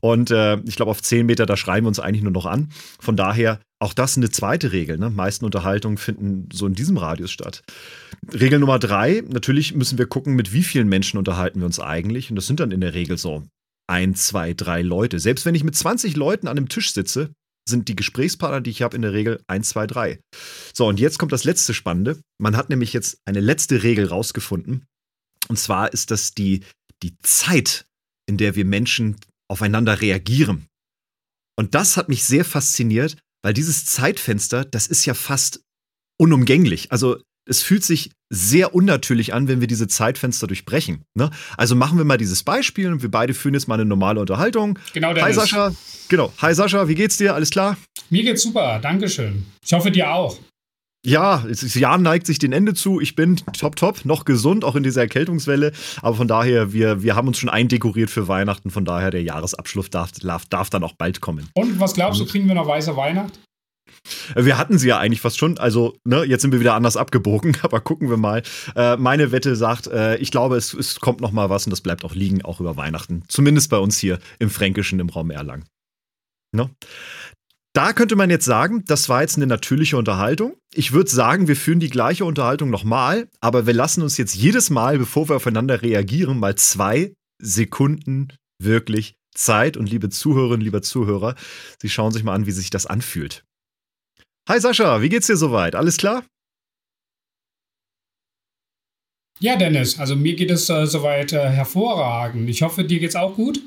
Und 0.00 0.30
äh, 0.30 0.58
ich 0.60 0.76
glaube, 0.76 0.92
auf 0.92 1.02
10 1.02 1.26
Meter, 1.26 1.46
da 1.46 1.56
schreiben 1.56 1.84
wir 1.84 1.88
uns 1.88 2.00
eigentlich 2.00 2.22
nur 2.22 2.32
noch 2.32 2.46
an. 2.46 2.70
Von 3.00 3.16
daher 3.16 3.60
auch 3.80 3.94
das 3.94 4.16
eine 4.16 4.30
zweite 4.30 4.72
Regel. 4.72 4.98
Ne? 4.98 5.10
Meisten 5.10 5.44
Unterhaltungen 5.44 5.96
finden 5.96 6.48
so 6.52 6.66
in 6.66 6.74
diesem 6.74 6.98
Radius 6.98 7.30
statt. 7.30 7.62
Regel 8.32 8.58
Nummer 8.58 8.78
drei, 8.78 9.22
natürlich 9.26 9.74
müssen 9.74 9.96
wir 9.96 10.06
gucken, 10.06 10.34
mit 10.34 10.52
wie 10.52 10.62
vielen 10.62 10.88
Menschen 10.88 11.16
unterhalten 11.16 11.60
wir 11.60 11.66
uns 11.66 11.80
eigentlich. 11.80 12.28
Und 12.28 12.36
das 12.36 12.46
sind 12.46 12.60
dann 12.60 12.72
in 12.72 12.82
der 12.82 12.92
Regel 12.92 13.16
so 13.16 13.42
ein, 13.90 14.14
zwei, 14.14 14.54
drei 14.54 14.82
Leute. 14.82 15.18
Selbst 15.18 15.44
wenn 15.44 15.56
ich 15.56 15.64
mit 15.64 15.74
20 15.74 16.16
Leuten 16.16 16.46
an 16.46 16.56
einem 16.56 16.68
Tisch 16.68 16.92
sitze, 16.92 17.34
sind 17.68 17.88
die 17.88 17.96
Gesprächspartner, 17.96 18.60
die 18.60 18.70
ich 18.70 18.82
habe, 18.82 18.94
in 18.94 19.02
der 19.02 19.12
Regel 19.12 19.42
1, 19.48 19.68
2, 19.68 19.86
3. 19.86 20.20
So, 20.72 20.86
und 20.86 21.00
jetzt 21.00 21.18
kommt 21.18 21.32
das 21.32 21.44
letzte 21.44 21.74
Spannende. 21.74 22.20
Man 22.38 22.56
hat 22.56 22.70
nämlich 22.70 22.92
jetzt 22.92 23.18
eine 23.24 23.40
letzte 23.40 23.82
Regel 23.82 24.06
rausgefunden. 24.06 24.86
Und 25.48 25.58
zwar 25.58 25.92
ist 25.92 26.10
das 26.10 26.32
die, 26.32 26.64
die 27.02 27.18
Zeit, 27.18 27.86
in 28.26 28.36
der 28.36 28.54
wir 28.54 28.64
Menschen 28.64 29.16
aufeinander 29.50 30.00
reagieren. 30.00 30.66
Und 31.58 31.74
das 31.74 31.96
hat 31.96 32.08
mich 32.08 32.24
sehr 32.24 32.44
fasziniert, 32.44 33.18
weil 33.42 33.54
dieses 33.54 33.84
Zeitfenster, 33.86 34.64
das 34.64 34.86
ist 34.86 35.04
ja 35.04 35.14
fast 35.14 35.62
unumgänglich. 36.16 36.92
Also 36.92 37.20
es 37.46 37.62
fühlt 37.62 37.84
sich 37.84 38.10
sehr 38.32 38.74
unnatürlich 38.74 39.34
an, 39.34 39.48
wenn 39.48 39.60
wir 39.60 39.66
diese 39.66 39.88
Zeitfenster 39.88 40.46
durchbrechen. 40.46 41.02
Ne? 41.14 41.30
Also 41.56 41.74
machen 41.74 41.98
wir 41.98 42.04
mal 42.04 42.16
dieses 42.16 42.44
Beispiel 42.44 42.92
und 42.92 43.02
wir 43.02 43.10
beide 43.10 43.34
führen 43.34 43.54
jetzt 43.54 43.66
mal 43.66 43.74
eine 43.74 43.84
normale 43.84 44.20
Unterhaltung. 44.20 44.78
Genau, 44.92 45.14
Hi 45.14 45.32
Sascha. 45.32 45.72
Genau. 46.08 46.32
Hi 46.38 46.54
Sascha, 46.54 46.86
wie 46.86 46.94
geht's 46.94 47.16
dir? 47.16 47.34
Alles 47.34 47.50
klar? 47.50 47.76
Mir 48.08 48.22
geht's 48.22 48.42
super, 48.42 48.78
Dankeschön. 48.80 49.46
Ich 49.64 49.72
hoffe 49.72 49.90
dir 49.90 50.12
auch. 50.12 50.38
Ja, 51.04 51.44
das 51.48 51.74
Jahr 51.74 51.96
neigt 51.96 52.26
sich 52.26 52.38
dem 52.38 52.52
Ende 52.52 52.74
zu. 52.74 53.00
Ich 53.00 53.16
bin 53.16 53.36
top, 53.58 53.76
top, 53.76 54.04
noch 54.04 54.26
gesund, 54.26 54.64
auch 54.64 54.76
in 54.76 54.82
dieser 54.82 55.00
Erkältungswelle. 55.00 55.72
Aber 56.02 56.14
von 56.14 56.28
daher, 56.28 56.74
wir, 56.74 57.02
wir 57.02 57.16
haben 57.16 57.26
uns 57.26 57.38
schon 57.38 57.48
eindekoriert 57.48 58.10
für 58.10 58.28
Weihnachten. 58.28 58.70
Von 58.70 58.84
daher, 58.84 59.10
der 59.10 59.22
Jahresabschluss 59.22 59.88
darf, 59.88 60.12
darf, 60.12 60.44
darf 60.44 60.68
dann 60.68 60.84
auch 60.84 60.92
bald 60.92 61.22
kommen. 61.22 61.48
Und 61.54 61.80
was 61.80 61.94
glaubst 61.94 62.20
du, 62.20 62.26
kriegen 62.26 62.46
wir 62.48 62.54
noch 62.54 62.66
weiße 62.66 62.94
Weihnacht? 62.96 63.40
Wir 64.34 64.58
hatten 64.58 64.78
sie 64.78 64.88
ja 64.88 64.98
eigentlich 64.98 65.20
fast 65.20 65.38
schon. 65.38 65.58
Also, 65.58 65.96
ne, 66.04 66.24
jetzt 66.24 66.42
sind 66.42 66.52
wir 66.52 66.60
wieder 66.60 66.74
anders 66.74 66.96
abgebogen, 66.96 67.56
aber 67.62 67.80
gucken 67.80 68.10
wir 68.10 68.16
mal. 68.16 68.42
Äh, 68.76 68.96
meine 68.96 69.32
Wette 69.32 69.56
sagt, 69.56 69.86
äh, 69.86 70.16
ich 70.16 70.30
glaube, 70.30 70.56
es, 70.56 70.74
es 70.74 71.00
kommt 71.00 71.20
noch 71.20 71.32
mal 71.32 71.50
was 71.50 71.66
und 71.66 71.70
das 71.70 71.80
bleibt 71.80 72.04
auch 72.04 72.14
liegen, 72.14 72.42
auch 72.42 72.60
über 72.60 72.76
Weihnachten. 72.76 73.22
Zumindest 73.28 73.70
bei 73.70 73.78
uns 73.78 73.98
hier 73.98 74.18
im 74.38 74.50
Fränkischen, 74.50 75.00
im 75.00 75.08
Raum 75.08 75.30
Erlangen. 75.30 75.64
Ne? 76.52 76.70
Da 77.72 77.92
könnte 77.92 78.16
man 78.16 78.30
jetzt 78.30 78.44
sagen, 78.44 78.84
das 78.86 79.08
war 79.08 79.20
jetzt 79.20 79.36
eine 79.36 79.46
natürliche 79.46 79.96
Unterhaltung. 79.96 80.56
Ich 80.74 80.92
würde 80.92 81.08
sagen, 81.08 81.46
wir 81.46 81.54
führen 81.54 81.78
die 81.78 81.88
gleiche 81.88 82.24
Unterhaltung 82.24 82.68
nochmal, 82.68 83.28
aber 83.40 83.66
wir 83.66 83.74
lassen 83.74 84.02
uns 84.02 84.16
jetzt 84.16 84.34
jedes 84.34 84.70
Mal, 84.70 84.98
bevor 84.98 85.28
wir 85.28 85.36
aufeinander 85.36 85.80
reagieren, 85.80 86.40
mal 86.40 86.56
zwei 86.56 87.14
Sekunden 87.40 88.28
wirklich 88.60 89.14
Zeit. 89.34 89.76
Und 89.76 89.88
liebe 89.88 90.10
Zuhörerinnen, 90.10 90.64
lieber 90.64 90.82
Zuhörer, 90.82 91.36
Sie 91.80 91.88
schauen 91.88 92.12
sich 92.12 92.24
mal 92.24 92.34
an, 92.34 92.46
wie 92.46 92.50
sich 92.50 92.70
das 92.70 92.86
anfühlt. 92.86 93.44
Hi 94.48 94.58
Sascha, 94.60 95.00
wie 95.02 95.08
geht's 95.08 95.26
dir 95.26 95.36
soweit? 95.36 95.74
Alles 95.74 95.96
klar? 95.96 96.24
Ja, 99.38 99.56
Dennis, 99.56 99.98
also 99.98 100.16
mir 100.16 100.34
geht 100.36 100.50
es 100.50 100.68
äh, 100.68 100.86
soweit 100.86 101.32
äh, 101.32 101.48
hervorragend. 101.48 102.48
Ich 102.50 102.62
hoffe, 102.62 102.84
dir 102.84 102.98
geht's 103.00 103.16
auch 103.16 103.34
gut. 103.36 103.60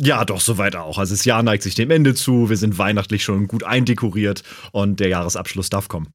Ja, 0.00 0.24
doch, 0.24 0.40
soweit 0.40 0.76
auch. 0.76 0.98
Also 0.98 1.14
das 1.14 1.24
Jahr 1.24 1.42
neigt 1.42 1.62
sich 1.62 1.74
dem 1.74 1.90
Ende 1.90 2.14
zu, 2.14 2.50
wir 2.50 2.56
sind 2.56 2.78
weihnachtlich 2.78 3.22
schon 3.22 3.46
gut 3.46 3.62
eindekoriert 3.62 4.42
und 4.72 5.00
der 5.00 5.08
Jahresabschluss 5.08 5.70
darf 5.70 5.88
kommen. 5.88 6.12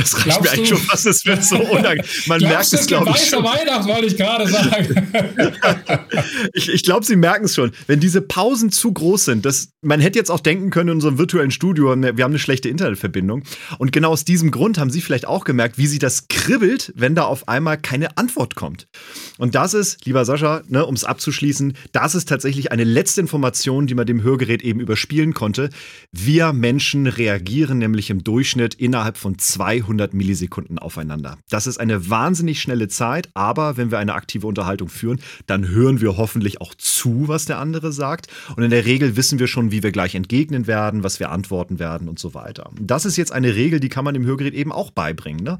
Das 0.00 0.14
reicht 0.14 0.24
Glaubst 0.24 0.42
mir 0.42 0.50
eigentlich 0.52 0.68
schon 0.68 0.78
fast, 0.78 1.06
es 1.06 1.26
wird 1.26 1.44
so 1.44 1.56
unangenehm. 1.56 2.04
Man 2.26 2.40
merkt 2.40 2.72
es, 2.72 2.86
glaube 2.86 3.10
ich. 3.14 3.28
Schon. 3.28 3.44
Weihnacht 3.44 3.86
wollte 3.86 4.06
ich 4.06 4.16
gerade 4.16 4.48
sagen. 4.48 5.12
ich 6.54 6.70
ich 6.70 6.84
glaube, 6.84 7.04
Sie 7.04 7.16
merken 7.16 7.44
es 7.44 7.54
schon. 7.54 7.72
Wenn 7.86 8.00
diese 8.00 8.22
Pausen 8.22 8.72
zu 8.72 8.92
groß 8.92 9.26
sind, 9.26 9.44
das, 9.44 9.72
man 9.82 10.00
hätte 10.00 10.18
jetzt 10.18 10.30
auch 10.30 10.40
denken 10.40 10.70
können 10.70 10.88
in 10.88 10.94
unserem 10.96 11.18
virtuellen 11.18 11.50
Studio, 11.50 11.94
wir 11.94 12.24
haben 12.24 12.32
eine 12.32 12.38
schlechte 12.38 12.68
Internetverbindung. 12.70 13.42
Und 13.78 13.92
genau 13.92 14.10
aus 14.10 14.24
diesem 14.24 14.50
Grund 14.50 14.78
haben 14.78 14.90
Sie 14.90 15.02
vielleicht 15.02 15.26
auch 15.26 15.44
gemerkt, 15.44 15.76
wie 15.76 15.86
Sie 15.86 15.98
das 15.98 16.28
kribbelt, 16.28 16.92
wenn 16.96 17.14
da 17.14 17.24
auf 17.24 17.48
einmal 17.48 17.76
keine 17.76 18.16
Antwort 18.16 18.54
kommt. 18.54 18.88
Und 19.36 19.54
das 19.54 19.74
ist, 19.74 20.06
lieber 20.06 20.24
Sascha, 20.24 20.62
ne, 20.68 20.86
um 20.86 20.94
es 20.94 21.04
abzuschließen, 21.04 21.74
das 21.92 22.14
ist 22.14 22.28
tatsächlich 22.28 22.72
eine 22.72 22.84
letzte 22.84 23.20
Information, 23.20 23.86
die 23.86 23.94
man 23.94 24.06
dem 24.06 24.22
Hörgerät 24.22 24.62
eben 24.62 24.80
überspielen 24.80 25.34
konnte. 25.34 25.68
Wir 26.10 26.54
Menschen 26.54 27.06
reagieren 27.06 27.78
nämlich 27.78 28.08
im 28.08 28.24
Durchschnitt 28.24 28.74
innerhalb 28.74 29.18
von 29.18 29.38
zwei 29.38 29.82
200 29.90 30.14
Millisekunden 30.14 30.78
aufeinander. 30.78 31.38
Das 31.48 31.66
ist 31.66 31.78
eine 31.78 32.08
wahnsinnig 32.08 32.60
schnelle 32.60 32.88
Zeit, 32.88 33.28
aber 33.34 33.76
wenn 33.76 33.90
wir 33.90 33.98
eine 33.98 34.14
aktive 34.14 34.46
Unterhaltung 34.46 34.88
führen, 34.88 35.20
dann 35.46 35.68
hören 35.68 36.00
wir 36.00 36.16
hoffentlich 36.16 36.60
auch 36.60 36.74
zu, 36.76 37.26
was 37.26 37.44
der 37.44 37.58
andere 37.58 37.92
sagt. 37.92 38.28
Und 38.56 38.62
in 38.62 38.70
der 38.70 38.86
Regel 38.86 39.16
wissen 39.16 39.38
wir 39.38 39.48
schon, 39.48 39.72
wie 39.72 39.82
wir 39.82 39.90
gleich 39.90 40.14
entgegnen 40.14 40.66
werden, 40.66 41.02
was 41.02 41.18
wir 41.20 41.30
antworten 41.30 41.78
werden 41.78 42.08
und 42.08 42.18
so 42.18 42.34
weiter. 42.34 42.70
Das 42.80 43.04
ist 43.04 43.16
jetzt 43.16 43.32
eine 43.32 43.54
Regel, 43.54 43.80
die 43.80 43.88
kann 43.88 44.04
man 44.04 44.14
dem 44.14 44.24
Hörgerät 44.24 44.54
eben 44.54 44.72
auch 44.72 44.90
beibringen. 44.90 45.42
Ne? 45.42 45.58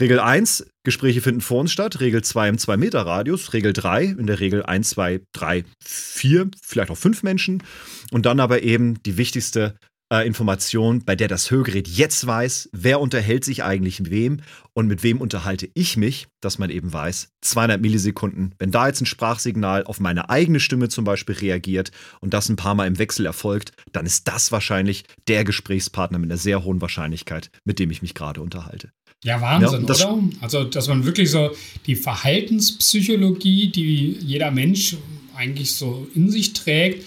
Regel 0.00 0.20
1, 0.20 0.66
Gespräche 0.84 1.20
finden 1.20 1.40
vor 1.40 1.60
uns 1.60 1.72
statt. 1.72 1.98
Regel 1.98 2.22
2 2.22 2.48
im 2.50 2.56
2-Meter-Radius. 2.56 3.52
Regel 3.52 3.72
3, 3.72 4.04
in 4.04 4.28
der 4.28 4.38
Regel 4.38 4.62
1, 4.62 4.90
2, 4.90 5.22
3, 5.32 5.64
4, 5.84 6.48
vielleicht 6.62 6.90
auch 6.90 6.96
5 6.96 7.24
Menschen. 7.24 7.64
Und 8.12 8.24
dann 8.24 8.38
aber 8.38 8.62
eben 8.62 9.02
die 9.02 9.16
wichtigste 9.16 9.74
äh, 10.12 10.26
Information, 10.26 11.04
bei 11.04 11.16
der 11.16 11.28
das 11.28 11.50
Hörgerät 11.50 11.88
jetzt 11.88 12.26
weiß, 12.26 12.70
wer 12.72 13.00
unterhält 13.00 13.44
sich 13.44 13.62
eigentlich 13.62 14.00
mit 14.00 14.10
wem 14.10 14.40
und 14.72 14.86
mit 14.86 15.02
wem 15.02 15.20
unterhalte 15.20 15.68
ich 15.74 15.96
mich, 15.96 16.28
dass 16.40 16.58
man 16.58 16.70
eben 16.70 16.92
weiß, 16.92 17.30
200 17.42 17.80
Millisekunden, 17.80 18.54
wenn 18.58 18.70
da 18.70 18.86
jetzt 18.86 19.00
ein 19.00 19.06
Sprachsignal 19.06 19.84
auf 19.84 20.00
meine 20.00 20.30
eigene 20.30 20.60
Stimme 20.60 20.88
zum 20.88 21.04
Beispiel 21.04 21.34
reagiert 21.34 21.90
und 22.20 22.34
das 22.34 22.48
ein 22.48 22.56
paar 22.56 22.74
Mal 22.74 22.86
im 22.86 22.98
Wechsel 22.98 23.26
erfolgt, 23.26 23.72
dann 23.92 24.06
ist 24.06 24.28
das 24.28 24.52
wahrscheinlich 24.52 25.04
der 25.26 25.44
Gesprächspartner 25.44 26.18
mit 26.18 26.30
einer 26.30 26.38
sehr 26.38 26.64
hohen 26.64 26.80
Wahrscheinlichkeit, 26.80 27.50
mit 27.64 27.78
dem 27.78 27.90
ich 27.90 28.02
mich 28.02 28.14
gerade 28.14 28.40
unterhalte. 28.40 28.90
Ja, 29.24 29.40
Wahnsinn, 29.40 29.84
ja, 29.86 30.10
oder? 30.10 30.22
Also, 30.40 30.64
dass 30.64 30.86
man 30.86 31.04
wirklich 31.04 31.30
so 31.30 31.50
die 31.86 31.96
Verhaltenspsychologie, 31.96 33.70
die 33.72 34.12
jeder 34.20 34.52
Mensch 34.52 34.96
eigentlich 35.34 35.74
so 35.74 36.06
in 36.14 36.30
sich 36.30 36.52
trägt, 36.52 37.04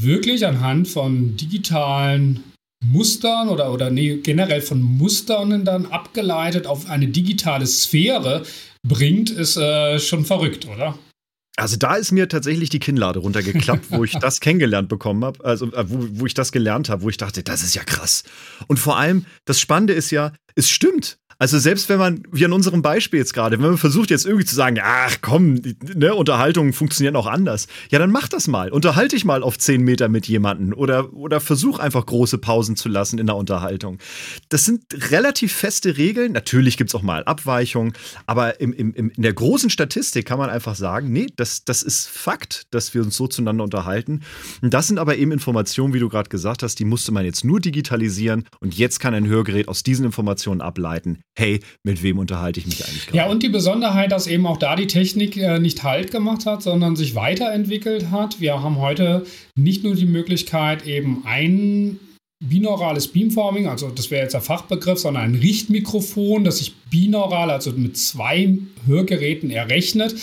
wirklich 0.00 0.46
anhand 0.46 0.88
von 0.88 1.36
digitalen 1.36 2.44
Mustern 2.84 3.48
oder, 3.48 3.72
oder 3.72 3.90
nee, 3.90 4.16
generell 4.16 4.60
von 4.60 4.82
Mustern 4.82 5.64
dann 5.64 5.86
abgeleitet 5.86 6.66
auf 6.66 6.88
eine 6.88 7.08
digitale 7.08 7.66
Sphäre 7.66 8.44
bringt, 8.86 9.30
ist 9.30 9.56
äh, 9.56 9.98
schon 9.98 10.24
verrückt, 10.24 10.66
oder? 10.66 10.98
Also 11.56 11.76
da 11.76 11.94
ist 11.94 12.10
mir 12.10 12.28
tatsächlich 12.28 12.68
die 12.68 12.80
Kinnlade 12.80 13.20
runtergeklappt, 13.20 13.90
wo 13.90 14.04
ich 14.04 14.12
das 14.20 14.40
kennengelernt 14.40 14.88
bekommen 14.88 15.24
habe, 15.24 15.44
also 15.44 15.72
äh, 15.72 15.88
wo, 15.88 16.20
wo 16.20 16.26
ich 16.26 16.34
das 16.34 16.52
gelernt 16.52 16.88
habe, 16.88 17.02
wo 17.02 17.08
ich 17.08 17.16
dachte, 17.16 17.42
das 17.42 17.62
ist 17.62 17.74
ja 17.74 17.84
krass. 17.84 18.24
Und 18.66 18.78
vor 18.78 18.98
allem, 18.98 19.24
das 19.44 19.60
Spannende 19.60 19.92
ist 19.94 20.10
ja, 20.10 20.32
es 20.56 20.68
stimmt. 20.68 21.18
Also 21.38 21.58
selbst 21.58 21.88
wenn 21.88 21.98
man, 21.98 22.22
wie 22.30 22.44
an 22.44 22.52
unserem 22.52 22.82
Beispiel 22.82 23.18
jetzt 23.18 23.34
gerade, 23.34 23.58
wenn 23.58 23.66
man 23.66 23.78
versucht 23.78 24.10
jetzt 24.10 24.26
irgendwie 24.26 24.44
zu 24.44 24.54
sagen, 24.54 24.78
ach 24.82 25.18
komm, 25.20 25.60
ne, 25.94 26.14
Unterhaltungen 26.14 26.72
funktionieren 26.72 27.16
auch 27.16 27.26
anders, 27.26 27.66
ja 27.90 27.98
dann 27.98 28.10
mach 28.10 28.28
das 28.28 28.48
mal. 28.48 28.70
Unterhalte 28.70 29.16
dich 29.16 29.24
mal 29.24 29.42
auf 29.42 29.58
10 29.58 29.82
Meter 29.82 30.08
mit 30.08 30.26
jemandem 30.26 30.72
oder, 30.72 31.12
oder 31.12 31.40
versuch 31.40 31.78
einfach 31.78 32.06
große 32.06 32.38
Pausen 32.38 32.76
zu 32.76 32.88
lassen 32.88 33.18
in 33.18 33.26
der 33.26 33.36
Unterhaltung. 33.36 33.98
Das 34.48 34.64
sind 34.64 34.84
relativ 35.10 35.52
feste 35.52 35.96
Regeln. 35.96 36.32
Natürlich 36.32 36.76
gibt 36.76 36.90
es 36.90 36.94
auch 36.94 37.02
mal 37.02 37.24
Abweichungen, 37.24 37.92
aber 38.26 38.60
im, 38.60 38.72
im, 38.72 38.94
in 38.94 39.22
der 39.22 39.32
großen 39.32 39.70
Statistik 39.70 40.26
kann 40.26 40.38
man 40.38 40.50
einfach 40.50 40.74
sagen, 40.74 41.12
nee, 41.12 41.26
das, 41.36 41.64
das 41.64 41.82
ist 41.82 42.08
Fakt, 42.08 42.66
dass 42.70 42.94
wir 42.94 43.02
uns 43.02 43.16
so 43.16 43.26
zueinander 43.26 43.64
unterhalten. 43.64 44.20
Und 44.62 44.72
das 44.74 44.86
sind 44.86 44.98
aber 44.98 45.16
eben 45.16 45.32
Informationen, 45.32 45.94
wie 45.94 45.98
du 45.98 46.08
gerade 46.08 46.28
gesagt 46.28 46.62
hast, 46.62 46.78
die 46.78 46.84
musste 46.84 47.12
man 47.12 47.24
jetzt 47.24 47.44
nur 47.44 47.60
digitalisieren 47.60 48.44
und 48.60 48.76
jetzt 48.76 49.00
kann 49.00 49.14
ein 49.14 49.26
Hörgerät 49.26 49.68
aus 49.68 49.82
diesen 49.82 50.04
Informationen 50.04 50.60
ableiten, 50.60 51.20
hey, 51.36 51.60
mit 51.82 52.02
wem 52.02 52.18
unterhalte 52.18 52.60
ich 52.60 52.66
mich 52.66 52.84
eigentlich 52.84 53.06
gerade? 53.06 53.18
Ja, 53.18 53.26
und 53.26 53.42
die 53.42 53.48
Besonderheit, 53.48 54.12
dass 54.12 54.26
eben 54.26 54.46
auch 54.46 54.56
da 54.56 54.76
die 54.76 54.86
Technik 54.86 55.36
äh, 55.36 55.58
nicht 55.58 55.82
Halt 55.82 56.10
gemacht 56.10 56.46
hat, 56.46 56.62
sondern 56.62 56.96
sich 56.96 57.14
weiterentwickelt 57.14 58.10
hat. 58.10 58.40
Wir 58.40 58.62
haben 58.62 58.78
heute 58.78 59.26
nicht 59.56 59.84
nur 59.84 59.94
die 59.94 60.06
Möglichkeit, 60.06 60.86
eben 60.86 61.22
ein 61.24 61.98
binaurales 62.40 63.08
Beamforming, 63.08 63.68
also 63.68 63.88
das 63.88 64.10
wäre 64.10 64.22
jetzt 64.22 64.34
der 64.34 64.40
Fachbegriff, 64.40 64.98
sondern 64.98 65.22
ein 65.24 65.34
Richtmikrofon, 65.34 66.44
das 66.44 66.58
sich 66.58 66.74
binaural, 66.90 67.50
also 67.50 67.72
mit 67.72 67.96
zwei 67.96 68.58
Hörgeräten 68.86 69.50
errechnet, 69.50 70.14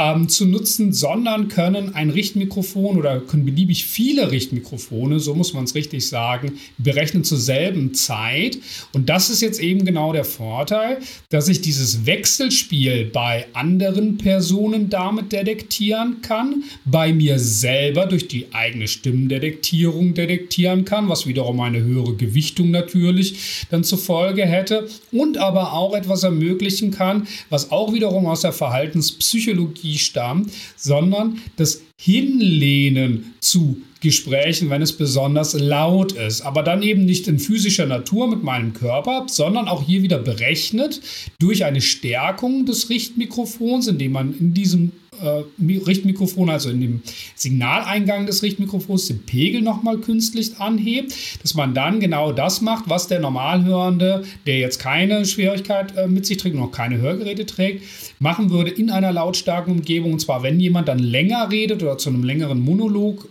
ähm, 0.00 0.30
zu 0.30 0.46
nutzen, 0.46 0.94
sondern 0.94 1.48
können 1.48 1.94
ein 1.94 2.08
Richtmikrofon 2.08 2.96
oder 2.96 3.20
können 3.20 3.44
beliebig 3.44 3.84
viele 3.84 4.30
Richtmikrofone, 4.30 5.20
so 5.20 5.34
muss 5.34 5.52
man 5.52 5.64
es 5.64 5.74
richtig 5.74 6.08
sagen, 6.08 6.52
berechnen 6.78 7.22
zur 7.22 7.36
selben 7.36 7.92
Zeit. 7.92 8.58
Und 8.94 9.10
das 9.10 9.28
ist 9.28 9.42
jetzt 9.42 9.60
eben 9.60 9.84
genau 9.84 10.14
der 10.14 10.24
Vorteil, 10.24 11.00
dass 11.28 11.48
ich 11.48 11.60
dieses 11.60 12.06
Wechselspiel 12.06 13.10
bei 13.12 13.46
anderen 13.52 14.16
Personen 14.16 14.88
damit 14.88 15.32
detektieren 15.32 16.22
kann, 16.22 16.64
bei 16.86 17.12
mir 17.12 17.38
selber 17.38 18.06
durch 18.06 18.26
die 18.26 18.54
eigene 18.54 18.88
Stimmendetektierung 18.88 20.14
detektieren 20.14 20.86
kann, 20.86 21.10
was 21.10 21.26
wiederum 21.26 21.60
eine 21.60 21.82
höhere 21.82 22.14
Gewichtung 22.14 22.70
natürlich 22.70 23.66
dann 23.70 23.84
zur 23.84 23.98
Folge 23.98 24.46
hätte 24.46 24.88
und 25.12 25.36
aber 25.36 25.74
auch 25.74 25.94
etwas 25.94 26.22
ermöglichen 26.22 26.90
kann, 26.90 27.26
was 27.50 27.70
auch 27.70 27.92
wiederum 27.92 28.24
aus 28.24 28.40
der 28.40 28.52
Verhaltenspsychologie 28.52 29.89
stammt, 29.98 30.52
sondern 30.76 31.38
das 31.56 31.82
Hinlehnen 31.96 33.34
zu 33.40 33.82
Gesprächen, 34.00 34.70
wenn 34.70 34.80
es 34.80 34.94
besonders 34.94 35.52
laut 35.52 36.12
ist. 36.12 36.40
Aber 36.40 36.62
dann 36.62 36.82
eben 36.82 37.04
nicht 37.04 37.28
in 37.28 37.38
physischer 37.38 37.86
Natur 37.86 38.28
mit 38.28 38.42
meinem 38.42 38.72
Körper, 38.72 39.26
sondern 39.28 39.68
auch 39.68 39.82
hier 39.82 40.02
wieder 40.02 40.18
berechnet 40.18 41.00
durch 41.38 41.64
eine 41.64 41.82
Stärkung 41.82 42.64
des 42.64 42.88
Richtmikrofons, 42.88 43.88
indem 43.88 44.12
man 44.12 44.38
in 44.38 44.54
diesem 44.54 44.92
äh, 45.22 45.78
Richtmikrofon, 45.86 46.50
also 46.50 46.70
in 46.70 46.80
dem 46.80 47.02
Signaleingang 47.34 48.26
des 48.26 48.42
Richtmikrofons, 48.42 49.06
den 49.08 49.22
Pegel 49.24 49.62
nochmal 49.62 49.98
künstlich 49.98 50.58
anhebt, 50.58 51.14
dass 51.42 51.54
man 51.54 51.74
dann 51.74 52.00
genau 52.00 52.32
das 52.32 52.60
macht, 52.60 52.88
was 52.88 53.08
der 53.08 53.20
Normalhörende, 53.20 54.24
der 54.46 54.58
jetzt 54.58 54.78
keine 54.78 55.24
Schwierigkeit 55.24 55.96
äh, 55.96 56.06
mit 56.06 56.26
sich 56.26 56.38
trägt, 56.38 56.56
noch 56.56 56.72
keine 56.72 56.98
Hörgeräte 56.98 57.46
trägt, 57.46 57.84
machen 58.18 58.50
würde 58.50 58.70
in 58.70 58.90
einer 58.90 59.12
lautstarken 59.12 59.72
Umgebung. 59.72 60.12
Und 60.12 60.20
zwar, 60.20 60.42
wenn 60.42 60.60
jemand 60.60 60.88
dann 60.88 60.98
länger 60.98 61.50
redet 61.50 61.82
oder 61.82 61.98
zu 61.98 62.10
einem 62.10 62.24
längeren 62.24 62.60
Monolog 62.60 63.28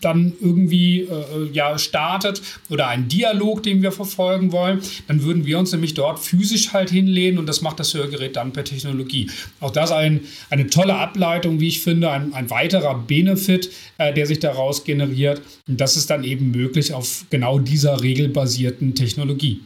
dann 0.00 0.32
irgendwie 0.40 1.00
äh, 1.00 1.50
ja 1.52 1.78
startet 1.78 2.42
oder 2.68 2.88
ein 2.88 3.08
Dialog, 3.08 3.62
den 3.62 3.82
wir 3.82 3.92
verfolgen 3.92 4.52
wollen, 4.52 4.80
dann 5.06 5.22
würden 5.22 5.46
wir 5.46 5.58
uns 5.58 5.72
nämlich 5.72 5.94
dort 5.94 6.18
physisch 6.18 6.72
halt 6.72 6.90
hinlehnen 6.90 7.38
und 7.38 7.46
das 7.46 7.62
macht 7.62 7.80
das 7.80 7.94
Hörgerät 7.94 8.36
dann 8.36 8.52
per 8.52 8.64
Technologie. 8.64 9.30
Auch 9.60 9.70
das 9.70 9.92
ein, 9.92 10.20
eine 10.50 10.68
tolle 10.68 10.94
Ableitung, 10.94 11.60
wie 11.60 11.68
ich 11.68 11.80
finde, 11.80 12.10
ein, 12.10 12.32
ein 12.32 12.50
weiterer 12.50 12.94
Benefit, 12.94 13.70
äh, 13.98 14.12
der 14.12 14.26
sich 14.26 14.38
daraus 14.38 14.84
generiert. 14.84 15.42
Und 15.66 15.80
das 15.80 15.96
ist 15.96 16.10
dann 16.10 16.24
eben 16.24 16.50
möglich 16.50 16.92
auf 16.94 17.24
genau 17.30 17.58
dieser 17.58 18.02
regelbasierten 18.02 18.94
Technologie. 18.94 19.60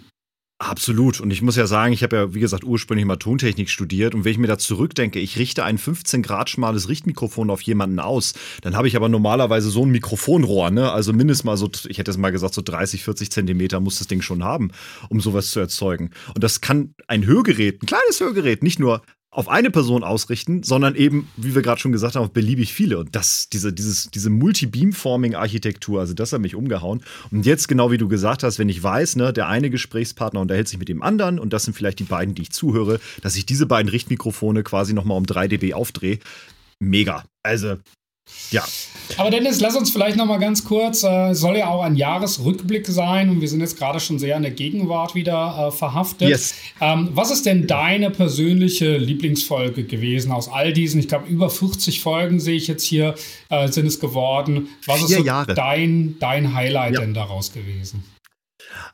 Absolut. 0.63 1.21
Und 1.21 1.33
ich 1.33 1.43
muss 1.43 1.57
ja 1.57 1.67
sagen, 1.67 1.93
ich 1.93 2.05
habe 2.05 2.15
ja, 2.15 2.35
wie 2.35 2.41
gesagt, 2.41 2.63
ursprünglich 2.63 3.05
mal 3.05 3.17
Tontechnik 3.17 3.69
studiert. 3.69 4.15
Und 4.15 4.25
wenn 4.25 4.31
ich 4.31 4.39
mir 4.39 4.47
da 4.47 4.59
zurückdenke, 4.59 5.19
ich 5.19 5.37
richte 5.37 5.65
ein 5.65 5.77
15 5.77 6.23
Grad 6.23 6.51
schmales 6.51 6.89
Richtmikrofon 6.89 7.51
auf 7.51 7.63
jemanden 7.63 7.99
aus, 7.99 8.35
dann 8.61 8.77
habe 8.77 8.87
ich 8.87 8.95
aber 8.95 9.09
normalerweise 9.09 9.71
so 9.71 9.85
ein 9.85 9.91
Mikrofonrohr, 9.91 10.71
ne? 10.71 10.93
Also 10.93 11.13
mindestens 11.13 11.45
mal 11.45 11.57
so, 11.57 11.69
ich 11.89 11.99
hätte 11.99 12.13
es 12.13 12.17
mal 12.17 12.31
gesagt, 12.31 12.55
so 12.55 12.63
30, 12.63 13.03
40 13.03 13.33
Zentimeter 13.33 13.81
muss 13.81 13.99
das 13.99 14.07
Ding 14.07 14.23
schon 14.23 14.45
haben, 14.45 14.71
um 15.09 15.21
sowas 15.21 15.51
zu 15.51 15.59
erzeugen. 15.59 16.11
Und 16.33 16.45
das 16.45 16.61
kann 16.61 16.95
ein 17.09 17.27
Hörgerät, 17.27 17.83
ein 17.83 17.87
kleines 17.87 18.21
Hörgerät, 18.21 18.63
nicht 18.63 18.79
nur 18.79 19.03
auf 19.35 19.49
eine 19.49 19.71
Person 19.71 20.05
ausrichten, 20.05 20.63
sondern 20.63 20.95
eben, 20.95 21.27
wie 21.39 21.55
wir 21.55 21.63
gerade 21.63 21.81
schon 21.81 21.91
gesagt 21.91 22.17
haben, 22.17 22.23
auf 22.23 22.33
beliebig 22.33 22.75
viele. 22.75 22.99
Und 22.99 23.17
das, 23.17 23.49
diese, 23.49 23.73
dieses, 23.73 24.11
diese 24.11 24.29
Multi-Beamforming-Architektur, 24.29 26.01
also 26.01 26.13
das 26.13 26.35
hat 26.35 26.43
mich 26.43 26.55
umgehauen. 26.55 27.03
Und 27.31 27.47
jetzt, 27.47 27.67
genau 27.67 27.91
wie 27.91 27.97
du 27.97 28.09
gesagt 28.09 28.43
hast, 28.43 28.59
wenn 28.59 28.69
ich 28.69 28.83
weiß, 28.83 29.17
ne, 29.17 29.33
der 29.33 29.49
eine 29.49 29.71
Gesprächspartner 29.71 30.41
unterhält 30.41 30.69
sich 30.69 30.79
mit 30.79 30.91
dem 30.91 31.03
anderen 31.03 31.39
und 31.39 31.55
das 31.55 31.65
sind 31.65 31.73
vielleicht 31.73 31.99
die 31.99 32.05
beiden, 32.05 32.35
die 32.35 32.43
ich 32.43 32.51
zuhöre, 32.51 33.01
dass 33.23 33.35
ich 33.35 33.47
diese 33.47 33.65
beiden 33.65 33.89
Richtmikrofone 33.89 34.63
quasi 34.63 34.93
nochmal 34.93 35.17
um 35.17 35.25
3 35.25 35.49
dB 35.49 35.73
aufdrehe, 35.73 36.19
mega. 36.79 37.25
Also 37.43 37.79
ja. 38.51 38.65
Aber 39.17 39.31
Dennis, 39.31 39.61
lass 39.61 39.77
uns 39.77 39.91
vielleicht 39.91 40.17
noch 40.17 40.27
mal 40.27 40.39
ganz 40.39 40.65
kurz, 40.65 41.03
äh, 41.03 41.35
soll 41.35 41.59
ja 41.59 41.69
auch 41.69 41.83
ein 41.83 41.97
Jahresrückblick 41.97 42.87
sein 42.87 43.31
und 43.31 43.41
wir 43.41 43.49
sind 43.49 43.61
jetzt 43.61 43.77
gerade 43.79 44.01
schon 44.01 44.19
sehr 44.19 44.37
in 44.37 44.43
der 44.43 44.53
Gegenwart 44.53 45.15
wieder 45.15 45.69
äh, 45.69 45.71
verhaftet. 45.71 46.29
Yes. 46.29 46.55
Ähm, 46.81 47.11
was 47.13 47.31
ist 47.31 47.45
denn 47.47 47.67
deine 47.67 48.11
persönliche 48.11 48.97
Lieblingsfolge 48.97 49.85
gewesen 49.85 50.33
aus 50.33 50.49
all 50.49 50.73
diesen, 50.73 51.01
ich 51.01 51.09
glaube 51.09 51.27
über 51.27 51.51
40 51.51 52.01
Folgen 52.01 52.41
sehe 52.41 52.57
ich 52.57 52.69
jetzt 52.69 52.85
hier, 52.85 53.15
äh, 53.49 53.69
sind 53.69 53.87
es 53.87 54.01
geworden. 54.01 54.69
Was 54.87 54.99
Vier 55.05 55.19
ist 55.19 55.27
so 55.27 55.55
dein, 55.55 56.17
dein 56.19 56.55
Highlight 56.55 56.95
ja. 56.95 57.01
denn 57.01 57.15
daraus 57.15 57.53
gewesen? 57.53 58.05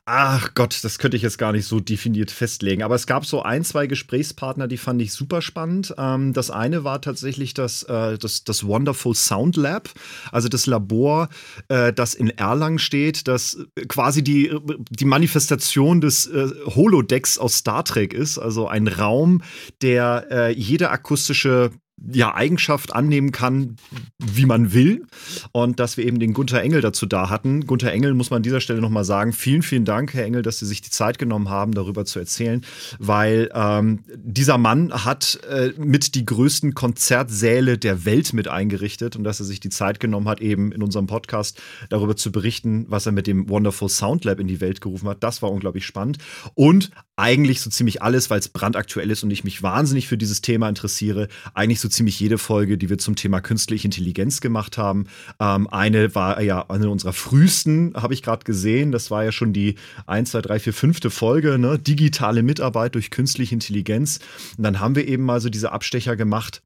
Ach 0.04 0.54
Gott, 0.54 0.82
das 0.82 0.98
könnte 0.98 1.16
ich 1.16 1.22
jetzt 1.22 1.38
gar 1.38 1.52
nicht 1.52 1.66
so 1.66 1.80
definiert 1.80 2.30
festlegen. 2.30 2.82
Aber 2.82 2.94
es 2.94 3.06
gab 3.06 3.26
so 3.26 3.42
ein, 3.42 3.64
zwei 3.64 3.86
Gesprächspartner, 3.86 4.66
die 4.66 4.78
fand 4.78 5.02
ich 5.02 5.12
super 5.12 5.42
spannend. 5.42 5.94
Ähm, 5.98 6.32
das 6.32 6.50
eine 6.50 6.84
war 6.84 7.00
tatsächlich 7.00 7.54
das, 7.54 7.82
äh, 7.84 8.18
das, 8.18 8.44
das 8.44 8.66
Wonderful 8.66 9.14
Sound 9.14 9.56
Lab, 9.56 9.90
also 10.32 10.48
das 10.48 10.66
Labor, 10.66 11.28
äh, 11.68 11.92
das 11.92 12.14
in 12.14 12.30
Erlangen 12.30 12.78
steht, 12.78 13.28
das 13.28 13.58
quasi 13.88 14.24
die, 14.24 14.54
die 14.90 15.04
Manifestation 15.04 16.00
des 16.00 16.26
äh, 16.26 16.48
Holodecks 16.66 17.38
aus 17.38 17.56
Star 17.56 17.84
Trek 17.84 18.14
ist. 18.14 18.38
Also 18.38 18.66
ein 18.68 18.88
Raum, 18.88 19.42
der 19.82 20.26
äh, 20.30 20.52
jede 20.52 20.90
akustische 20.90 21.70
ja, 22.12 22.34
Eigenschaft 22.34 22.94
annehmen 22.94 23.32
kann, 23.32 23.76
wie 24.18 24.46
man 24.46 24.72
will. 24.72 25.06
Und 25.52 25.80
dass 25.80 25.96
wir 25.96 26.06
eben 26.06 26.18
den 26.18 26.32
Gunther 26.32 26.62
Engel 26.62 26.80
dazu 26.80 27.06
da 27.06 27.30
hatten. 27.30 27.66
Gunther 27.66 27.92
Engel 27.92 28.14
muss 28.14 28.30
man 28.30 28.38
an 28.38 28.42
dieser 28.42 28.60
Stelle 28.60 28.80
nochmal 28.80 29.04
sagen, 29.04 29.32
vielen, 29.32 29.62
vielen 29.62 29.84
Dank, 29.84 30.14
Herr 30.14 30.24
Engel, 30.24 30.42
dass 30.42 30.58
Sie 30.58 30.66
sich 30.66 30.80
die 30.80 30.90
Zeit 30.90 31.18
genommen 31.18 31.48
haben, 31.48 31.72
darüber 31.72 32.04
zu 32.04 32.18
erzählen, 32.18 32.64
weil 32.98 33.50
ähm, 33.54 34.04
dieser 34.16 34.58
Mann 34.58 34.92
hat 34.92 35.40
äh, 35.48 35.72
mit 35.76 36.14
die 36.14 36.24
größten 36.24 36.74
Konzertsäle 36.74 37.78
der 37.78 38.04
Welt 38.04 38.32
mit 38.32 38.48
eingerichtet 38.48 39.16
und 39.16 39.24
dass 39.24 39.40
er 39.40 39.46
sich 39.46 39.60
die 39.60 39.70
Zeit 39.70 40.00
genommen 40.00 40.28
hat, 40.28 40.40
eben 40.40 40.72
in 40.72 40.82
unserem 40.82 41.06
Podcast 41.06 41.60
darüber 41.88 42.16
zu 42.16 42.32
berichten, 42.32 42.86
was 42.88 43.06
er 43.06 43.12
mit 43.12 43.26
dem 43.26 43.48
Wonderful 43.48 43.88
Sound 43.88 44.24
Lab 44.24 44.40
in 44.40 44.46
die 44.46 44.60
Welt 44.60 44.80
gerufen 44.80 45.08
hat. 45.08 45.22
Das 45.22 45.42
war 45.42 45.50
unglaublich 45.50 45.84
spannend. 45.84 46.18
Und 46.54 46.90
eigentlich 47.18 47.60
so 47.60 47.68
ziemlich 47.68 48.00
alles, 48.00 48.30
weil 48.30 48.38
es 48.38 48.48
brandaktuell 48.48 49.10
ist 49.10 49.24
und 49.24 49.30
ich 49.30 49.42
mich 49.42 49.62
wahnsinnig 49.62 50.06
für 50.06 50.16
dieses 50.16 50.40
Thema 50.40 50.68
interessiere, 50.68 51.28
eigentlich 51.52 51.80
so 51.80 51.88
ziemlich 51.88 52.20
jede 52.20 52.38
Folge, 52.38 52.78
die 52.78 52.88
wir 52.88 52.98
zum 52.98 53.16
Thema 53.16 53.40
künstliche 53.40 53.88
Intelligenz 53.88 54.40
gemacht 54.40 54.78
haben. 54.78 55.06
Ähm, 55.40 55.66
eine 55.68 56.14
war 56.14 56.40
ja 56.40 56.70
eine 56.70 56.88
unserer 56.88 57.12
frühesten, 57.12 57.92
habe 57.96 58.14
ich 58.14 58.22
gerade 58.22 58.44
gesehen. 58.44 58.92
Das 58.92 59.10
war 59.10 59.24
ja 59.24 59.32
schon 59.32 59.52
die 59.52 59.74
1, 60.06 60.30
2, 60.30 60.42
3, 60.42 60.60
4, 60.60 60.72
5. 60.72 60.98
Folge, 61.12 61.58
ne? 61.58 61.78
digitale 61.78 62.42
Mitarbeit 62.42 62.94
durch 62.94 63.10
künstliche 63.10 63.54
Intelligenz. 63.54 64.20
Und 64.56 64.62
dann 64.62 64.78
haben 64.78 64.94
wir 64.94 65.08
eben 65.08 65.24
mal 65.24 65.40
so 65.40 65.48
diese 65.48 65.72
Abstecher 65.72 66.14
gemacht 66.14 66.62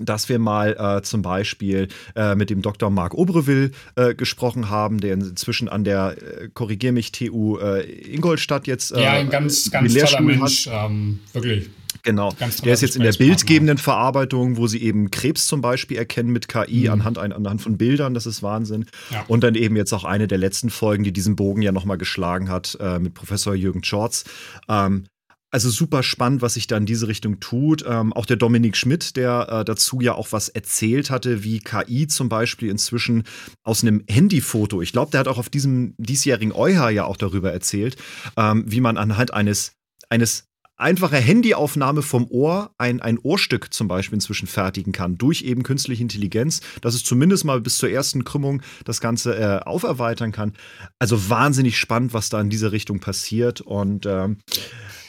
dass 0.00 0.28
wir 0.28 0.38
mal 0.38 0.76
äh, 0.78 1.02
zum 1.02 1.22
Beispiel 1.22 1.88
äh, 2.16 2.34
mit 2.34 2.50
dem 2.50 2.62
Dr. 2.62 2.90
Marc 2.90 3.14
Obreville 3.14 3.70
äh, 3.96 4.14
gesprochen 4.14 4.70
haben, 4.70 5.00
der 5.00 5.14
inzwischen 5.14 5.68
an 5.68 5.84
der, 5.84 6.16
äh, 6.18 6.48
korrigier 6.52 6.92
mich, 6.92 7.12
TU 7.12 7.58
äh, 7.58 7.82
Ingolstadt 8.14 8.66
jetzt. 8.66 8.92
Äh, 8.92 9.02
ja, 9.02 9.12
ein 9.12 9.30
ganz, 9.30 9.70
ganz 9.70 9.94
toller 9.94 10.20
Mensch, 10.22 10.68
ähm, 10.72 11.20
wirklich. 11.32 11.70
Genau. 12.02 12.34
Der 12.64 12.72
ist 12.72 12.80
jetzt 12.80 12.96
in 12.96 13.02
der 13.02 13.12
bildgebenden 13.12 13.78
Verarbeitung, 13.78 14.56
wo 14.56 14.66
sie 14.66 14.82
eben 14.82 15.10
Krebs 15.10 15.46
zum 15.46 15.60
Beispiel 15.60 15.98
erkennen 15.98 16.30
mit 16.30 16.48
KI 16.48 16.84
mhm. 16.84 16.92
anhand, 16.92 17.18
anhand 17.18 17.60
von 17.60 17.76
Bildern. 17.76 18.14
Das 18.14 18.26
ist 18.26 18.42
Wahnsinn. 18.42 18.86
Ja. 19.10 19.24
Und 19.28 19.44
dann 19.44 19.54
eben 19.54 19.76
jetzt 19.76 19.92
auch 19.92 20.04
eine 20.04 20.26
der 20.26 20.38
letzten 20.38 20.70
Folgen, 20.70 21.04
die 21.04 21.12
diesen 21.12 21.36
Bogen 21.36 21.62
ja 21.62 21.72
nochmal 21.72 21.98
geschlagen 21.98 22.48
hat, 22.48 22.78
äh, 22.80 22.98
mit 22.98 23.14
Professor 23.14 23.54
Jürgen 23.54 23.84
Schorz. 23.84 24.24
Ähm, 24.68 25.04
also 25.50 25.68
super 25.68 26.02
spannend, 26.02 26.42
was 26.42 26.54
sich 26.54 26.66
da 26.66 26.76
in 26.76 26.86
diese 26.86 27.08
Richtung 27.08 27.40
tut. 27.40 27.84
Ähm, 27.86 28.12
auch 28.12 28.26
der 28.26 28.36
Dominik 28.36 28.76
Schmidt, 28.76 29.16
der 29.16 29.48
äh, 29.50 29.64
dazu 29.64 30.00
ja 30.00 30.14
auch 30.14 30.32
was 30.32 30.48
erzählt 30.48 31.10
hatte, 31.10 31.42
wie 31.42 31.60
KI 31.60 32.06
zum 32.06 32.28
Beispiel 32.28 32.70
inzwischen 32.70 33.24
aus 33.64 33.82
einem 33.82 34.04
Handyfoto, 34.08 34.80
ich 34.80 34.92
glaube, 34.92 35.10
der 35.10 35.20
hat 35.20 35.28
auch 35.28 35.38
auf 35.38 35.48
diesem 35.48 35.94
diesjährigen 35.98 36.52
EuH 36.52 36.90
ja 36.90 37.04
auch 37.04 37.16
darüber 37.16 37.52
erzählt, 37.52 37.96
ähm, 38.36 38.64
wie 38.66 38.80
man 38.80 38.96
anhand 38.96 39.32
eines, 39.34 39.72
eines 40.08 40.44
einfacher 40.80 41.18
Handyaufnahme 41.18 42.02
vom 42.02 42.26
Ohr 42.30 42.70
ein, 42.78 43.00
ein 43.00 43.18
Ohrstück 43.18 43.72
zum 43.72 43.86
Beispiel 43.86 44.16
inzwischen 44.16 44.46
fertigen 44.46 44.92
kann, 44.92 45.18
durch 45.18 45.42
eben 45.42 45.62
künstliche 45.62 46.02
Intelligenz, 46.02 46.62
dass 46.80 46.94
es 46.94 47.04
zumindest 47.04 47.44
mal 47.44 47.60
bis 47.60 47.76
zur 47.76 47.90
ersten 47.90 48.24
Krümmung 48.24 48.62
das 48.84 49.00
Ganze 49.00 49.36
äh, 49.36 49.60
auferweitern 49.62 50.32
kann. 50.32 50.54
Also 50.98 51.28
wahnsinnig 51.28 51.76
spannend, 51.78 52.14
was 52.14 52.30
da 52.30 52.40
in 52.40 52.50
dieser 52.50 52.72
Richtung 52.72 53.00
passiert. 53.00 53.60
Und 53.60 54.06
ähm, 54.06 54.38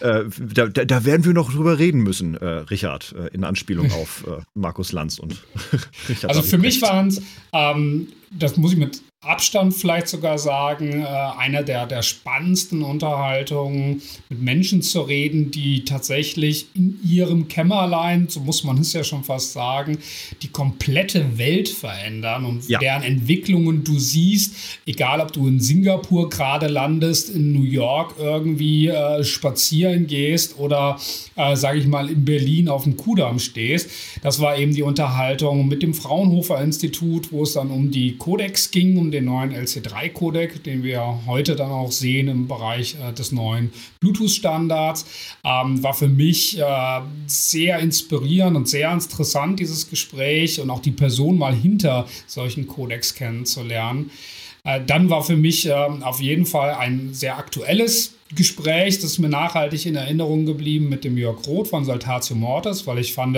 äh, 0.02 0.26
da, 0.54 0.68
da, 0.68 1.06
werden 1.06 1.26
wir 1.26 1.34
noch 1.34 1.54
drüber 1.54 1.78
reden 1.80 2.02
müssen, 2.02 2.36
äh, 2.36 2.46
Richard, 2.46 3.14
äh, 3.18 3.34
in 3.34 3.44
Anspielung 3.44 3.92
auf 3.92 4.26
äh, 4.28 4.42
Markus 4.54 4.92
Lanz 4.92 5.20
und 5.20 5.38
Richard. 6.10 6.30
Also 6.36 6.42
für 6.42 6.58
mich 6.58 6.82
waren 6.82 7.08
es, 7.08 7.22
ähm, 7.54 8.08
das 8.32 8.58
muss 8.58 8.74
ich 8.74 8.78
mit 8.78 9.02
Abstand 9.24 9.76
vielleicht 9.76 10.08
sogar 10.08 10.40
sagen, 10.40 11.04
äh, 11.04 11.06
einer 11.06 11.62
der, 11.62 11.86
der 11.86 12.02
spannendsten 12.02 12.82
Unterhaltungen, 12.82 14.02
mit 14.30 14.42
Menschen 14.42 14.82
zu 14.82 15.02
reden, 15.02 15.52
die 15.52 15.86
tatsächlich 15.86 16.66
in 16.74 16.98
ihrem 17.04 17.48
Kämmerlein, 17.48 18.30
so 18.30 18.40
muss 18.40 18.64
man 18.64 18.80
es 18.80 18.94
ja 18.94 19.04
schon 19.04 19.24
fast 19.24 19.54
sagen, 19.54 20.00
die 20.42 20.48
komplette 20.48 21.38
Welt 21.38 21.70
verändern 21.70 22.46
und 22.46 22.68
ja. 22.68 22.80
deren 22.80 23.04
Entwicklungen 23.04 23.84
du 23.84 24.00
siehst, 24.00 24.56
egal 24.88 25.22
ob 25.22 25.32
du 25.34 25.48
in 25.48 25.60
Singapur 25.60 26.28
gerade 26.28 26.66
landest, 26.66 27.30
in 27.30 27.54
New 27.54 27.62
York 27.62 28.16
irgendwie 28.18 28.88
äh, 28.88 29.24
spazieren 29.24 30.08
gehst 30.08 30.58
oder, 30.58 31.00
äh, 31.36 31.56
sage 31.56 31.78
ich 31.78 31.86
mal, 31.86 32.10
in 32.10 32.26
Berlin 32.26 32.70
auf 32.70 32.86
dem 32.86 32.98
Kudamm 32.98 33.38
stehst. 33.38 33.88
Das 34.24 34.40
war 34.40 34.58
eben 34.58 34.74
die 34.74 34.82
Unterhaltung 34.82 35.68
mit 35.68 35.84
dem 35.84 35.94
Fraunhofer 35.94 36.60
Institut, 36.60 37.32
wo 37.32 37.44
es 37.44 37.54
dann 37.54 37.70
um 37.70 37.92
die 37.92 38.18
Codex 38.18 38.72
ging, 38.72 38.98
um 38.98 39.11
den 39.12 39.26
neuen 39.26 39.54
LC3-Codec, 39.54 40.64
den 40.64 40.84
wir 40.84 41.22
heute 41.26 41.56
dann 41.56 41.72
auch 41.72 41.92
sehen 41.92 42.28
im 42.28 42.48
Bereich 42.48 42.96
äh, 42.96 43.14
des 43.14 43.32
neuen 43.32 43.72
Bluetooth-Standards. 44.00 45.06
Ähm, 45.44 45.84
war 45.84 45.94
für 45.94 46.08
mich 46.08 46.60
äh, 46.60 47.02
sehr 47.28 47.80
inspirierend 47.80 48.58
und 48.58 48.70
sehr 48.70 48.92
interessant, 48.92 49.60
dieses 49.60 49.90
Gespräch 49.90 50.60
und 50.60 50.70
auch 50.70 50.80
die 50.80 50.92
Person 50.92 51.38
mal 51.38 51.54
hinter 51.54 52.08
solchen 52.28 52.68
Codecs 52.68 53.16
kennenzulernen. 53.16 54.12
Äh, 54.64 54.82
dann 54.86 55.10
war 55.10 55.24
für 55.24 55.36
mich 55.36 55.68
äh, 55.68 55.72
auf 55.74 56.22
jeden 56.22 56.46
Fall 56.46 56.76
ein 56.76 57.14
sehr 57.14 57.38
aktuelles 57.38 58.16
Gespräch, 58.36 58.96
das 58.96 59.12
ist 59.12 59.20
mir 59.20 59.30
nachhaltig 59.30 59.86
in 59.86 59.96
Erinnerung 59.96 60.46
geblieben 60.46 60.88
mit 60.88 61.04
dem 61.04 61.18
Jörg 61.18 61.46
Roth 61.48 61.68
von 61.68 61.84
Saltatio 61.84 62.36
Mortis, 62.36 62.88
weil 62.88 63.00
ich 63.00 63.14
fand, 63.14 63.38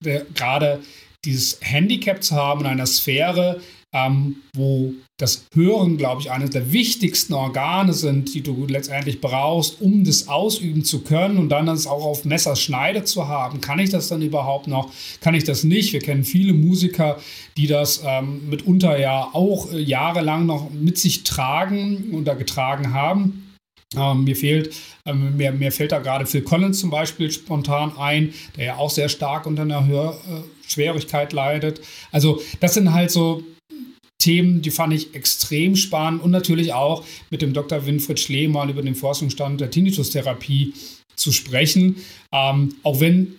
gerade 0.00 0.80
dieses 1.24 1.58
Handicap 1.62 2.22
zu 2.22 2.34
haben 2.34 2.62
in 2.62 2.66
einer 2.66 2.86
Sphäre, 2.86 3.60
ähm, 3.94 4.36
wo 4.54 4.92
das 5.18 5.46
Hören, 5.54 5.96
glaube 5.96 6.20
ich, 6.20 6.32
eines 6.32 6.50
der 6.50 6.72
wichtigsten 6.72 7.32
Organe 7.32 7.92
sind, 7.92 8.34
die 8.34 8.42
du 8.42 8.66
letztendlich 8.66 9.20
brauchst, 9.20 9.80
um 9.80 10.02
das 10.02 10.26
ausüben 10.26 10.84
zu 10.84 11.02
können 11.02 11.38
und 11.38 11.48
dann 11.48 11.66
das 11.66 11.86
auch 11.86 12.04
auf 12.04 12.24
Messerschneide 12.24 13.04
zu 13.04 13.28
haben. 13.28 13.60
Kann 13.60 13.78
ich 13.78 13.90
das 13.90 14.08
dann 14.08 14.20
überhaupt 14.22 14.66
noch? 14.66 14.90
Kann 15.20 15.34
ich 15.34 15.44
das 15.44 15.62
nicht? 15.62 15.92
Wir 15.92 16.00
kennen 16.00 16.24
viele 16.24 16.52
Musiker, 16.52 17.18
die 17.56 17.68
das 17.68 18.02
ähm, 18.04 18.50
mitunter 18.50 18.98
ja 18.98 19.30
auch 19.32 19.72
äh, 19.72 19.78
jahrelang 19.78 20.46
noch 20.46 20.70
mit 20.70 20.98
sich 20.98 21.22
tragen 21.22 22.10
oder 22.12 22.34
getragen 22.34 22.92
haben. 22.92 23.54
Ähm, 23.96 24.24
mir 24.24 24.34
fehlt, 24.34 24.74
ähm, 25.06 25.36
mir, 25.36 25.52
mir 25.52 25.70
fällt 25.70 25.92
da 25.92 26.00
gerade 26.00 26.26
Phil 26.26 26.42
Collins 26.42 26.80
zum 26.80 26.90
Beispiel 26.90 27.30
spontan 27.30 27.96
ein, 27.96 28.34
der 28.56 28.64
ja 28.64 28.76
auch 28.76 28.90
sehr 28.90 29.08
stark 29.08 29.46
unter 29.46 29.62
einer 29.62 29.86
Hörschwierigkeit 29.86 31.32
äh, 31.32 31.36
leidet. 31.36 31.80
Also 32.10 32.42
das 32.58 32.74
sind 32.74 32.92
halt 32.92 33.12
so 33.12 33.44
Themen, 34.24 34.62
die 34.62 34.70
fand 34.70 34.94
ich 34.94 35.14
extrem 35.14 35.76
spannend 35.76 36.22
und 36.22 36.30
natürlich 36.30 36.72
auch 36.72 37.04
mit 37.30 37.42
dem 37.42 37.52
Dr. 37.52 37.84
Winfried 37.84 38.18
Schlee 38.18 38.48
mal 38.48 38.70
über 38.70 38.80
den 38.80 38.94
Forschungsstand 38.94 39.60
der 39.60 39.70
Tinnitus-Therapie 39.70 40.72
zu 41.14 41.30
sprechen. 41.30 41.96
Ähm, 42.32 42.74
auch 42.82 43.00
wenn 43.00 43.36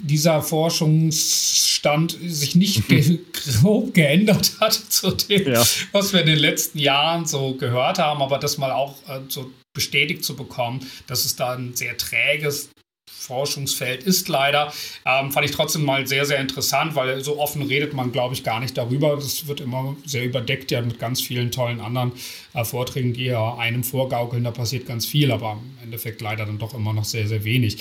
dieser 0.00 0.40
Forschungsstand 0.40 2.16
sich 2.26 2.54
nicht 2.54 2.88
ge 2.88 3.18
grob 3.32 3.92
geändert 3.92 4.52
hat 4.60 4.72
zu 4.88 5.10
dem, 5.10 5.52
ja. 5.52 5.64
was 5.90 6.12
wir 6.12 6.20
in 6.20 6.26
den 6.26 6.38
letzten 6.38 6.78
Jahren 6.78 7.26
so 7.26 7.54
gehört 7.54 7.98
haben, 7.98 8.22
aber 8.22 8.38
das 8.38 8.56
mal 8.56 8.70
auch 8.70 8.94
äh, 9.08 9.20
so 9.28 9.50
bestätigt 9.74 10.24
zu 10.24 10.36
bekommen, 10.36 10.80
dass 11.08 11.24
es 11.24 11.34
da 11.34 11.54
ein 11.54 11.74
sehr 11.74 11.96
träges 11.96 12.70
Forschungsfeld 13.10 14.02
ist 14.02 14.28
leider. 14.28 14.72
Ähm, 15.06 15.32
fand 15.32 15.46
ich 15.46 15.52
trotzdem 15.52 15.84
mal 15.84 16.06
sehr, 16.06 16.26
sehr 16.26 16.40
interessant, 16.40 16.94
weil 16.94 17.24
so 17.24 17.38
offen 17.38 17.62
redet 17.62 17.94
man, 17.94 18.12
glaube 18.12 18.34
ich, 18.34 18.44
gar 18.44 18.60
nicht 18.60 18.76
darüber. 18.76 19.16
Das 19.16 19.46
wird 19.46 19.60
immer 19.60 19.96
sehr 20.04 20.24
überdeckt 20.24 20.70
ja 20.70 20.82
mit 20.82 20.98
ganz 20.98 21.20
vielen 21.20 21.50
tollen 21.50 21.80
anderen 21.80 22.12
äh, 22.52 22.64
Vorträgen, 22.64 23.12
die 23.12 23.24
ja 23.24 23.54
einem 23.56 23.84
vorgaukeln. 23.84 24.44
Da 24.44 24.50
passiert 24.50 24.86
ganz 24.86 25.06
viel, 25.06 25.32
aber 25.32 25.52
im 25.52 25.84
Endeffekt 25.84 26.20
leider 26.20 26.44
dann 26.44 26.58
doch 26.58 26.74
immer 26.74 26.92
noch 26.92 27.04
sehr, 27.04 27.26
sehr 27.26 27.44
wenig. 27.44 27.78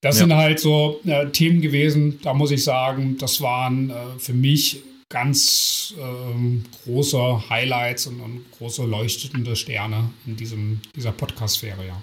Das 0.00 0.16
ja. 0.16 0.22
sind 0.22 0.34
halt 0.34 0.58
so 0.58 1.00
äh, 1.06 1.26
Themen 1.28 1.60
gewesen, 1.60 2.18
da 2.22 2.34
muss 2.34 2.50
ich 2.50 2.64
sagen, 2.64 3.18
das 3.18 3.40
waren 3.40 3.90
äh, 3.90 3.94
für 4.18 4.32
mich 4.32 4.82
ganz 5.08 5.94
ähm, 6.00 6.64
große 6.84 7.48
Highlights 7.50 8.06
und, 8.08 8.20
und, 8.20 8.44
große 8.58 8.84
leuchtende 8.84 9.54
Sterne 9.54 10.10
in 10.26 10.36
diesem, 10.36 10.80
dieser 10.96 11.12
Podcast-Sphäre, 11.12 11.86
ja. 11.86 12.02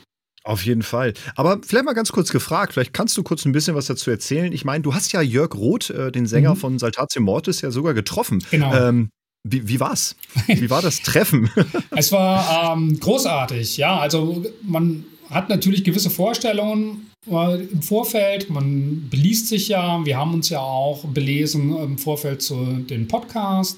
Auf 0.50 0.66
jeden 0.66 0.82
Fall. 0.82 1.14
Aber 1.36 1.60
vielleicht 1.64 1.86
mal 1.86 1.94
ganz 1.94 2.12
kurz 2.12 2.32
gefragt, 2.32 2.74
vielleicht 2.74 2.92
kannst 2.92 3.16
du 3.16 3.22
kurz 3.22 3.46
ein 3.46 3.52
bisschen 3.52 3.76
was 3.76 3.86
dazu 3.86 4.10
erzählen. 4.10 4.52
Ich 4.52 4.66
meine, 4.66 4.82
du 4.82 4.96
hast 4.96 5.12
ja 5.12 5.22
Jörg 5.22 5.54
Roth, 5.54 5.92
äh, 5.92 6.12
den 6.12 6.26
Sänger 6.26 6.56
mhm. 6.56 6.60
von 6.60 6.80
Saltatio 6.80 7.22
Mortis, 7.22 7.62
ja 7.62 7.70
sogar 7.70 7.94
getroffen. 7.94 8.44
Genau. 8.50 8.74
Ähm, 8.74 9.12
wie, 9.44 9.68
wie 9.68 9.80
war's? 9.80 10.16
Wie 10.48 10.72
war 10.72 10.82
das 10.82 11.04
Treffen? 11.04 11.52
es 11.96 12.12
war 12.12 12.74
ähm, 12.76 13.00
großartig, 13.00 13.78
ja. 13.78 14.00
Also 14.00 14.44
man 14.64 15.06
hat 15.30 15.50
natürlich 15.50 15.84
gewisse 15.84 16.10
Vorstellungen 16.10 17.12
äh, 17.30 17.62
im 17.62 17.84
Vorfeld. 17.84 18.50
Man 18.50 19.08
beliest 19.08 19.50
sich 19.50 19.68
ja. 19.68 20.04
Wir 20.04 20.18
haben 20.18 20.34
uns 20.34 20.50
ja 20.50 20.62
auch 20.62 21.06
belesen 21.06 21.78
im 21.78 22.00
Vorfeld 22.00 22.42
zu 22.42 22.66
dem 22.90 23.08
Podcast. 23.08 23.78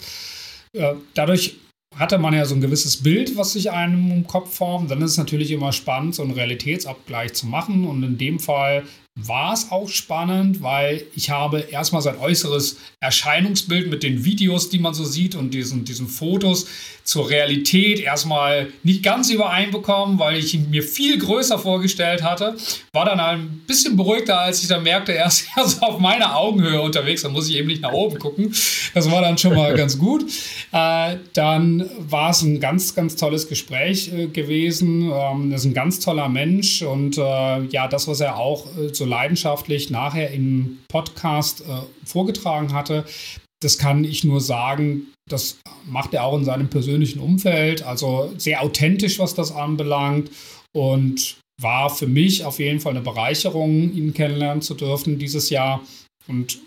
Äh, 0.72 0.94
dadurch 1.16 1.58
hatte 1.96 2.18
man 2.18 2.34
ja 2.34 2.46
so 2.46 2.56
ein 2.56 2.62
gewisses 2.62 2.98
Bild, 2.98 3.38
was 3.38 3.54
sich 3.54 3.72
einem 3.72 4.12
im 4.12 4.28
Kopf 4.28 4.56
formt. 4.56 4.90
Dann 4.90 5.02
ist 5.02 5.12
es 5.12 5.18
natürlich 5.18 5.52
immer 5.52 5.74
spannend, 5.74 6.16
so 6.16 6.24
einen 6.24 6.32
Realitätsabgleich 6.32 7.34
zu 7.34 7.48
machen. 7.48 7.86
Und 7.86 8.04
in 8.04 8.18
dem 8.18 8.40
Fall 8.40 8.84
war 9.16 9.54
es 9.54 9.72
auch 9.72 9.90
spannend, 9.90 10.64
weil 10.64 11.04
ich 11.16 11.30
habe 11.30 11.60
erstmal 11.60 12.02
sein 12.02 12.18
äußeres 12.18 12.78
Erscheinungsbild 13.02 13.90
mit 13.90 14.04
den 14.04 14.24
Videos, 14.24 14.70
die 14.70 14.80
man 14.80 14.94
so 14.94 15.04
sieht 15.04 15.36
und 15.36 15.54
diesen, 15.54 15.84
diesen 15.84 16.08
Fotos 16.08 16.68
zur 17.04 17.30
Realität 17.30 18.00
erstmal 18.00 18.72
nicht 18.84 19.04
ganz 19.04 19.30
übereinbekommen, 19.30 20.18
weil 20.18 20.38
ich 20.38 20.54
ihn 20.54 20.70
mir 20.70 20.82
viel 20.82 21.18
größer 21.18 21.60
vorgestellt 21.60 22.24
hatte. 22.24 22.56
War 22.94 23.04
dann 23.04 23.20
ein 23.20 23.64
bisschen 23.68 23.98
beruhigter, 23.98 24.40
als 24.40 24.62
ich 24.62 24.70
dann 24.70 24.84
merkte, 24.84 25.14
er 25.14 25.28
ist 25.28 25.46
ja 25.58 25.68
so 25.68 25.82
auf 25.82 26.00
meiner 26.00 26.38
Augenhöhe 26.38 26.80
unterwegs, 26.80 27.24
da 27.24 27.30
muss 27.30 27.50
ich 27.50 27.58
eben 27.58 27.68
nicht 27.68 27.82
nach 27.82 27.92
oben 27.92 28.18
gucken. 28.18 28.54
Das 28.94 29.12
war 29.12 29.22
dann 29.22 29.38
schon 29.38 29.56
mal 29.56 29.74
ganz 29.76 29.98
gut. 29.98 30.24
Äh, 30.72 31.18
dann 31.34 31.90
war 32.00 32.30
es 32.30 32.44
ein 32.44 32.62
ganz, 32.62 32.96
ganz 32.96 33.18
tolles 33.18 33.50
Gespräch 33.50 34.14
äh, 34.14 34.28
gewesen. 34.28 35.12
Ähm, 35.12 35.52
er 35.52 35.58
ist 35.58 35.66
ein 35.66 35.74
ganz 35.74 36.00
toller 36.00 36.30
Mensch 36.30 36.82
und 36.82 37.18
äh, 37.18 37.22
ja, 37.66 37.90
das, 37.90 38.08
was 38.08 38.22
er 38.22 38.38
auch 38.38 38.68
äh, 38.78 38.94
so 39.02 39.06
leidenschaftlich 39.06 39.90
nachher 39.90 40.30
im 40.32 40.78
Podcast 40.88 41.62
äh, 41.62 41.82
vorgetragen 42.06 42.72
hatte, 42.72 43.04
das 43.64 43.80
kann 43.80 44.04
ich 44.04 44.24
nur 44.24 44.42
sagen, 44.42 45.08
das 45.28 45.58
macht 45.86 46.14
er 46.14 46.24
auch 46.24 46.38
in 46.38 46.46
seinem 46.46 46.70
persönlichen 46.70 47.20
Umfeld, 47.20 47.84
also 47.84 48.32
sehr 48.38 48.62
authentisch, 48.62 49.18
was 49.18 49.34
das 49.34 49.52
anbelangt 49.52 50.30
und 50.76 51.38
war 51.60 51.90
für 51.90 52.08
mich 52.08 52.46
auf 52.46 52.60
jeden 52.60 52.80
Fall 52.80 52.92
eine 52.92 53.02
Bereicherung, 53.02 53.92
ihn 53.94 54.14
kennenlernen 54.14 54.62
zu 54.62 54.74
dürfen 54.76 55.20
dieses 55.20 55.50
Jahr. 55.50 55.82
Und 56.28 56.60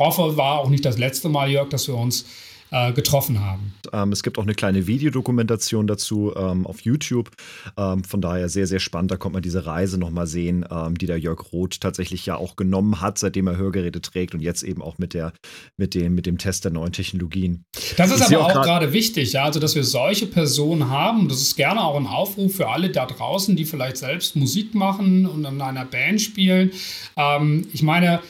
hoffe, 0.00 0.36
war 0.36 0.60
auch 0.60 0.68
nicht 0.68 0.84
das 0.84 0.98
letzte 0.98 1.28
Mal, 1.28 1.50
Jörg, 1.50 1.68
dass 1.68 1.88
wir 1.88 1.96
uns 1.96 2.26
äh, 2.70 2.92
getroffen 2.92 3.40
haben. 3.40 3.74
Ähm, 3.92 4.12
es 4.12 4.22
gibt 4.22 4.38
auch 4.38 4.42
eine 4.42 4.54
kleine 4.54 4.86
Videodokumentation 4.86 5.86
dazu 5.86 6.32
ähm, 6.36 6.66
auf 6.66 6.80
YouTube. 6.80 7.30
Ähm, 7.76 8.04
von 8.04 8.20
daher 8.20 8.48
sehr, 8.48 8.66
sehr 8.66 8.80
spannend. 8.80 9.10
Da 9.10 9.16
kommt 9.16 9.34
man 9.34 9.42
diese 9.42 9.66
Reise 9.66 9.98
nochmal 9.98 10.26
sehen, 10.26 10.64
ähm, 10.70 10.98
die 10.98 11.06
der 11.06 11.18
Jörg 11.18 11.52
Roth 11.52 11.80
tatsächlich 11.80 12.26
ja 12.26 12.36
auch 12.36 12.56
genommen 12.56 13.00
hat, 13.00 13.18
seitdem 13.18 13.46
er 13.46 13.56
Hörgeräte 13.56 14.00
trägt 14.00 14.34
und 14.34 14.40
jetzt 14.40 14.62
eben 14.62 14.82
auch 14.82 14.98
mit, 14.98 15.14
der, 15.14 15.32
mit, 15.76 15.94
dem, 15.94 16.14
mit 16.14 16.26
dem 16.26 16.38
Test 16.38 16.64
der 16.64 16.72
neuen 16.72 16.92
Technologien. 16.92 17.64
Das 17.96 18.10
ist 18.10 18.28
ich 18.28 18.36
aber 18.36 18.46
auch, 18.46 18.62
gerade 18.62 18.92
wichtig, 18.92 19.32
ja, 19.32 19.44
also 19.44 19.60
dass 19.60 19.74
wir 19.74 19.84
solche 19.84 20.26
Personen 20.26 20.90
haben. 20.90 21.28
Das 21.28 21.40
ist 21.40 21.56
gerne 21.56 21.82
auch 21.82 21.96
ein 21.96 22.06
Aufruf 22.06 22.56
für 22.56 22.68
alle 22.68 22.90
da 22.90 23.06
draußen, 23.06 23.56
die 23.56 23.64
vielleicht 23.64 23.98
selbst 23.98 24.36
Musik 24.36 24.74
machen 24.74 25.26
und 25.26 25.44
in 25.44 25.60
einer 25.60 25.84
Band 25.84 26.20
spielen. 26.20 26.72
Ähm, 27.16 27.66
ich 27.72 27.82
meine, 27.82 28.20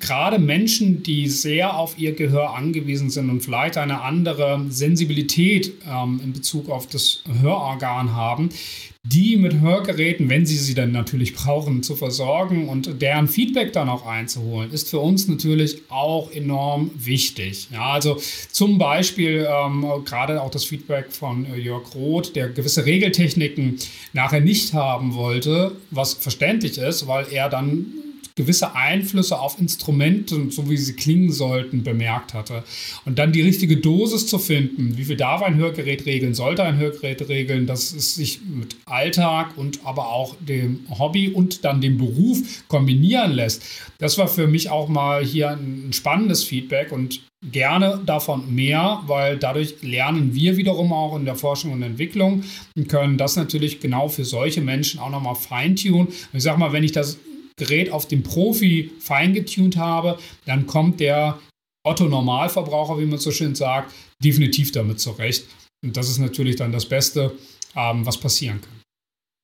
gerade 0.00 0.38
Menschen, 0.38 1.02
die 1.02 1.28
sehr 1.28 1.76
auf 1.76 1.98
ihr 1.98 2.12
Gehör 2.14 2.54
angewiesen 2.54 3.10
sind 3.10 3.30
und 3.30 3.42
vielleicht 3.42 3.76
eine 3.76 4.00
andere 4.02 4.64
Sensibilität 4.68 5.72
ähm, 5.88 6.20
in 6.22 6.32
Bezug 6.32 6.68
auf 6.68 6.88
das 6.88 7.22
Hörorgan 7.40 8.12
haben, 8.12 8.48
die 9.06 9.36
mit 9.36 9.60
Hörgeräten, 9.60 10.30
wenn 10.30 10.46
sie 10.46 10.56
sie 10.56 10.74
dann 10.74 10.90
natürlich 10.90 11.34
brauchen, 11.34 11.82
zu 11.82 11.94
versorgen 11.94 12.68
und 12.68 13.02
deren 13.02 13.28
Feedback 13.28 13.72
dann 13.72 13.88
auch 13.88 14.06
einzuholen, 14.06 14.72
ist 14.72 14.88
für 14.88 14.98
uns 14.98 15.28
natürlich 15.28 15.82
auch 15.90 16.32
enorm 16.32 16.90
wichtig. 16.96 17.68
Ja, 17.70 17.92
also 17.92 18.16
zum 18.50 18.78
Beispiel 18.78 19.46
ähm, 19.48 19.86
gerade 20.04 20.42
auch 20.42 20.50
das 20.50 20.64
Feedback 20.64 21.12
von 21.12 21.46
Jörg 21.54 21.94
Roth, 21.94 22.34
der 22.34 22.48
gewisse 22.48 22.86
Regeltechniken 22.86 23.76
nachher 24.14 24.40
nicht 24.40 24.72
haben 24.72 25.14
wollte, 25.14 25.76
was 25.90 26.14
verständlich 26.14 26.78
ist, 26.78 27.06
weil 27.06 27.26
er 27.30 27.50
dann 27.50 27.86
gewisse 28.36 28.74
Einflüsse 28.74 29.38
auf 29.38 29.60
Instrumente, 29.60 30.50
so 30.50 30.68
wie 30.68 30.76
sie 30.76 30.94
klingen 30.94 31.30
sollten, 31.30 31.84
bemerkt 31.84 32.34
hatte. 32.34 32.64
Und 33.04 33.18
dann 33.18 33.32
die 33.32 33.42
richtige 33.42 33.76
Dosis 33.76 34.26
zu 34.26 34.38
finden, 34.38 34.96
wie 34.96 35.04
viel 35.04 35.16
darf 35.16 35.42
ein 35.42 35.56
Hörgerät 35.56 36.04
regeln, 36.04 36.34
sollte 36.34 36.64
ein 36.64 36.78
Hörgerät 36.78 37.28
regeln, 37.28 37.66
dass 37.66 37.92
es 37.92 38.16
sich 38.16 38.40
mit 38.42 38.76
Alltag 38.86 39.56
und 39.56 39.80
aber 39.84 40.08
auch 40.08 40.34
dem 40.40 40.80
Hobby 40.98 41.28
und 41.28 41.64
dann 41.64 41.80
dem 41.80 41.96
Beruf 41.96 42.38
kombinieren 42.66 43.32
lässt. 43.32 43.62
Das 43.98 44.18
war 44.18 44.26
für 44.26 44.48
mich 44.48 44.68
auch 44.68 44.88
mal 44.88 45.24
hier 45.24 45.50
ein 45.50 45.92
spannendes 45.92 46.42
Feedback 46.42 46.90
und 46.90 47.20
gerne 47.52 48.00
davon 48.04 48.54
mehr, 48.54 49.02
weil 49.06 49.36
dadurch 49.36 49.76
lernen 49.82 50.34
wir 50.34 50.56
wiederum 50.56 50.92
auch 50.92 51.16
in 51.16 51.24
der 51.24 51.36
Forschung 51.36 51.72
und 51.72 51.82
Entwicklung 51.82 52.42
und 52.74 52.88
können 52.88 53.16
das 53.16 53.36
natürlich 53.36 53.80
genau 53.80 54.08
für 54.08 54.24
solche 54.24 54.60
Menschen 54.60 54.98
auch 54.98 55.10
nochmal 55.10 55.34
feintunen. 55.34 56.08
Ich 56.32 56.42
sag 56.42 56.58
mal, 56.58 56.72
wenn 56.72 56.84
ich 56.84 56.92
das 56.92 57.18
Gerät 57.56 57.90
auf 57.90 58.08
dem 58.08 58.22
Profi 58.22 58.90
feingetuned 58.98 59.76
habe, 59.76 60.18
dann 60.44 60.66
kommt 60.66 61.00
der 61.00 61.38
Otto 61.86 62.06
Normalverbraucher, 62.06 62.98
wie 62.98 63.06
man 63.06 63.18
so 63.18 63.30
schön 63.30 63.54
sagt, 63.54 63.92
definitiv 64.22 64.72
damit 64.72 65.00
zurecht. 65.00 65.46
Und 65.84 65.96
das 65.96 66.08
ist 66.08 66.18
natürlich 66.18 66.56
dann 66.56 66.72
das 66.72 66.86
Beste, 66.86 67.36
ähm, 67.76 68.06
was 68.06 68.18
passieren 68.18 68.60
kann. 68.60 68.80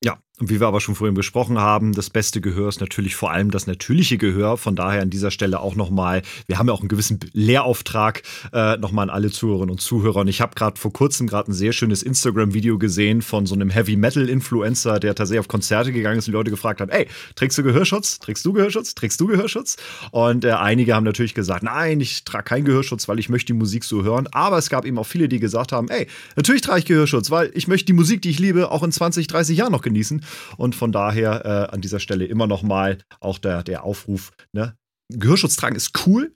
Ja, 0.02 0.18
und 0.40 0.48
wie 0.48 0.58
wir 0.58 0.66
aber 0.66 0.80
schon 0.80 0.94
vorhin 0.94 1.14
besprochen 1.14 1.58
haben, 1.58 1.92
das 1.92 2.08
beste 2.08 2.40
Gehör 2.40 2.68
ist 2.68 2.80
natürlich 2.80 3.14
vor 3.14 3.30
allem 3.30 3.50
das 3.50 3.66
natürliche 3.66 4.16
Gehör. 4.16 4.56
Von 4.56 4.74
daher 4.74 5.02
an 5.02 5.10
dieser 5.10 5.30
Stelle 5.30 5.60
auch 5.60 5.74
nochmal, 5.74 6.22
wir 6.46 6.58
haben 6.58 6.66
ja 6.66 6.72
auch 6.72 6.80
einen 6.80 6.88
gewissen 6.88 7.20
Lehrauftrag 7.34 8.22
äh, 8.54 8.78
nochmal 8.78 9.10
an 9.10 9.10
alle 9.10 9.30
Zuhörerinnen 9.30 9.70
und 9.70 9.82
Zuhörer. 9.82 10.20
Und 10.20 10.28
ich 10.28 10.40
habe 10.40 10.54
gerade 10.54 10.80
vor 10.80 10.94
kurzem 10.94 11.26
gerade 11.26 11.50
ein 11.50 11.54
sehr 11.54 11.72
schönes 11.72 12.02
Instagram-Video 12.02 12.78
gesehen 12.78 13.20
von 13.20 13.44
so 13.44 13.54
einem 13.54 13.68
Heavy-Metal-Influencer, 13.68 14.98
der 14.98 15.14
tatsächlich 15.14 15.40
auf 15.40 15.48
Konzerte 15.48 15.92
gegangen 15.92 16.18
ist 16.18 16.26
und 16.26 16.32
Leute 16.32 16.50
gefragt 16.50 16.80
hat, 16.80 16.88
ey, 16.88 17.06
trägst 17.34 17.58
du 17.58 17.62
Gehörschutz? 17.62 18.18
Trägst 18.18 18.44
du 18.46 18.54
Gehörschutz? 18.54 18.94
Trägst 18.94 19.20
du 19.20 19.26
Gehörschutz? 19.26 19.76
Und 20.10 20.46
äh, 20.46 20.52
einige 20.52 20.94
haben 20.94 21.04
natürlich 21.04 21.34
gesagt, 21.34 21.62
nein, 21.62 22.00
ich 22.00 22.24
trage 22.24 22.44
keinen 22.44 22.64
Gehörschutz, 22.64 23.08
weil 23.08 23.18
ich 23.18 23.28
möchte 23.28 23.48
die 23.48 23.58
Musik 23.58 23.84
so 23.84 24.04
hören. 24.04 24.26
Aber 24.32 24.56
es 24.56 24.70
gab 24.70 24.86
eben 24.86 24.96
auch 24.96 25.06
viele, 25.06 25.28
die 25.28 25.38
gesagt 25.38 25.72
haben, 25.72 25.88
ey, 25.88 26.06
natürlich 26.36 26.62
trage 26.62 26.78
ich 26.78 26.86
Gehörschutz, 26.86 27.30
weil 27.30 27.50
ich 27.52 27.68
möchte 27.68 27.84
die 27.84 27.92
Musik, 27.92 28.22
die 28.22 28.30
ich 28.30 28.38
liebe, 28.38 28.70
auch 28.70 28.82
in 28.82 28.90
20, 28.90 29.26
30 29.26 29.58
Jahren 29.58 29.72
noch 29.72 29.82
genießen. 29.82 30.22
Und 30.56 30.74
von 30.74 30.92
daher 30.92 31.44
äh, 31.44 31.74
an 31.74 31.80
dieser 31.80 32.00
Stelle 32.00 32.24
immer 32.26 32.46
noch 32.46 32.62
mal 32.62 32.98
auch 33.20 33.38
der, 33.38 33.62
der 33.62 33.84
Aufruf, 33.84 34.32
ne? 34.52 34.76
Gehörschutz 35.12 35.56
tragen 35.56 35.76
ist 35.76 36.06
cool. 36.06 36.32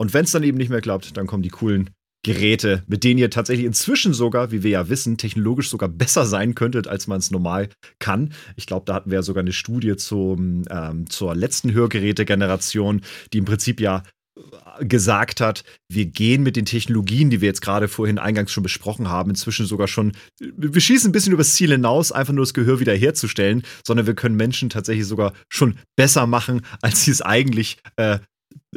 Und 0.00 0.14
wenn 0.14 0.24
es 0.24 0.30
dann 0.30 0.44
eben 0.44 0.58
nicht 0.58 0.70
mehr 0.70 0.80
klappt, 0.80 1.16
dann 1.16 1.26
kommen 1.26 1.42
die 1.42 1.48
coolen 1.48 1.90
Geräte, 2.24 2.82
mit 2.88 3.04
denen 3.04 3.18
ihr 3.18 3.30
tatsächlich 3.30 3.66
inzwischen 3.66 4.12
sogar, 4.12 4.50
wie 4.50 4.62
wir 4.62 4.70
ja 4.70 4.88
wissen, 4.88 5.18
technologisch 5.18 5.70
sogar 5.70 5.88
besser 5.88 6.26
sein 6.26 6.54
könntet, 6.54 6.88
als 6.88 7.06
man 7.06 7.18
es 7.18 7.30
normal 7.30 7.68
kann. 8.00 8.32
Ich 8.56 8.66
glaube, 8.66 8.84
da 8.86 8.94
hatten 8.94 9.10
wir 9.10 9.18
ja 9.18 9.22
sogar 9.22 9.42
eine 9.42 9.52
Studie 9.52 9.96
zum, 9.96 10.64
ähm, 10.68 11.08
zur 11.08 11.34
letzten 11.34 11.72
Hörgeräte-Generation, 11.72 13.02
die 13.32 13.38
im 13.38 13.44
Prinzip 13.44 13.80
ja 13.80 14.02
gesagt 14.80 15.40
hat, 15.40 15.64
wir 15.88 16.06
gehen 16.06 16.42
mit 16.42 16.56
den 16.56 16.64
Technologien, 16.64 17.30
die 17.30 17.40
wir 17.40 17.48
jetzt 17.48 17.60
gerade 17.60 17.88
vorhin 17.88 18.18
eingangs 18.18 18.52
schon 18.52 18.62
besprochen 18.62 19.08
haben, 19.08 19.30
inzwischen 19.30 19.66
sogar 19.66 19.88
schon, 19.88 20.12
wir 20.40 20.80
schießen 20.80 21.08
ein 21.08 21.12
bisschen 21.12 21.32
übers 21.32 21.54
Ziel 21.54 21.70
hinaus, 21.70 22.12
einfach 22.12 22.32
nur 22.32 22.44
das 22.44 22.54
Gehör 22.54 22.80
wiederherzustellen, 22.80 23.62
sondern 23.86 24.06
wir 24.06 24.14
können 24.14 24.36
Menschen 24.36 24.70
tatsächlich 24.70 25.06
sogar 25.06 25.32
schon 25.48 25.78
besser 25.96 26.26
machen, 26.26 26.62
als 26.82 27.04
sie 27.04 27.10
es 27.10 27.22
eigentlich 27.22 27.78
äh, 27.96 28.18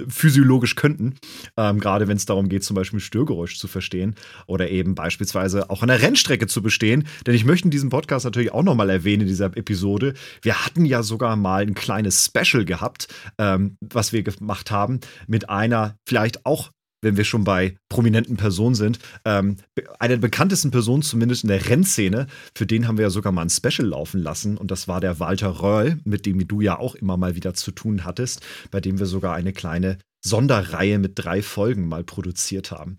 physiologisch 0.07 0.75
könnten, 0.75 1.15
ähm, 1.57 1.79
gerade 1.79 2.07
wenn 2.07 2.17
es 2.17 2.25
darum 2.25 2.49
geht, 2.49 2.63
zum 2.63 2.75
Beispiel 2.75 2.99
Störgeräusch 2.99 3.57
zu 3.57 3.67
verstehen 3.67 4.15
oder 4.47 4.69
eben 4.69 4.95
beispielsweise 4.95 5.69
auch 5.69 5.81
an 5.81 5.89
der 5.89 6.01
Rennstrecke 6.01 6.47
zu 6.47 6.61
bestehen. 6.61 7.07
Denn 7.27 7.35
ich 7.35 7.45
möchte 7.45 7.65
in 7.65 7.71
diesem 7.71 7.89
Podcast 7.89 8.25
natürlich 8.25 8.53
auch 8.53 8.63
nochmal 8.63 8.89
erwähnen 8.89 9.21
in 9.21 9.27
dieser 9.27 9.57
Episode, 9.57 10.13
wir 10.41 10.65
hatten 10.65 10.85
ja 10.85 11.03
sogar 11.03 11.35
mal 11.35 11.61
ein 11.61 11.73
kleines 11.73 12.25
Special 12.25 12.65
gehabt, 12.65 13.07
ähm, 13.37 13.77
was 13.81 14.13
wir 14.13 14.23
gemacht 14.23 14.71
haben 14.71 14.99
mit 15.27 15.49
einer 15.49 15.97
vielleicht 16.05 16.45
auch 16.45 16.71
wenn 17.01 17.17
wir 17.17 17.23
schon 17.23 17.43
bei 17.43 17.75
prominenten 17.89 18.37
Personen 18.37 18.75
sind, 18.75 18.99
ähm, 19.25 19.57
einer 19.99 20.15
der 20.15 20.21
bekanntesten 20.21 20.71
Personen, 20.71 21.01
zumindest 21.01 21.43
in 21.43 21.49
der 21.49 21.67
Rennszene, 21.67 22.27
für 22.55 22.65
den 22.65 22.87
haben 22.87 22.97
wir 22.97 23.03
ja 23.03 23.09
sogar 23.09 23.31
mal 23.31 23.41
ein 23.41 23.49
Special 23.49 23.87
laufen 23.87 24.21
lassen. 24.21 24.57
Und 24.57 24.71
das 24.71 24.87
war 24.87 25.01
der 25.01 25.19
Walter 25.19 25.61
Röll, 25.61 25.99
mit 26.03 26.25
dem 26.25 26.47
du 26.47 26.61
ja 26.61 26.77
auch 26.77 26.95
immer 26.95 27.17
mal 27.17 27.35
wieder 27.35 27.53
zu 27.53 27.71
tun 27.71 28.05
hattest, 28.05 28.41
bei 28.69 28.79
dem 28.79 28.99
wir 28.99 29.05
sogar 29.05 29.33
eine 29.33 29.53
kleine 29.53 29.97
Sonderreihe 30.23 30.99
mit 30.99 31.13
drei 31.15 31.41
Folgen 31.41 31.87
mal 31.87 32.03
produziert 32.03 32.71
haben. 32.71 32.97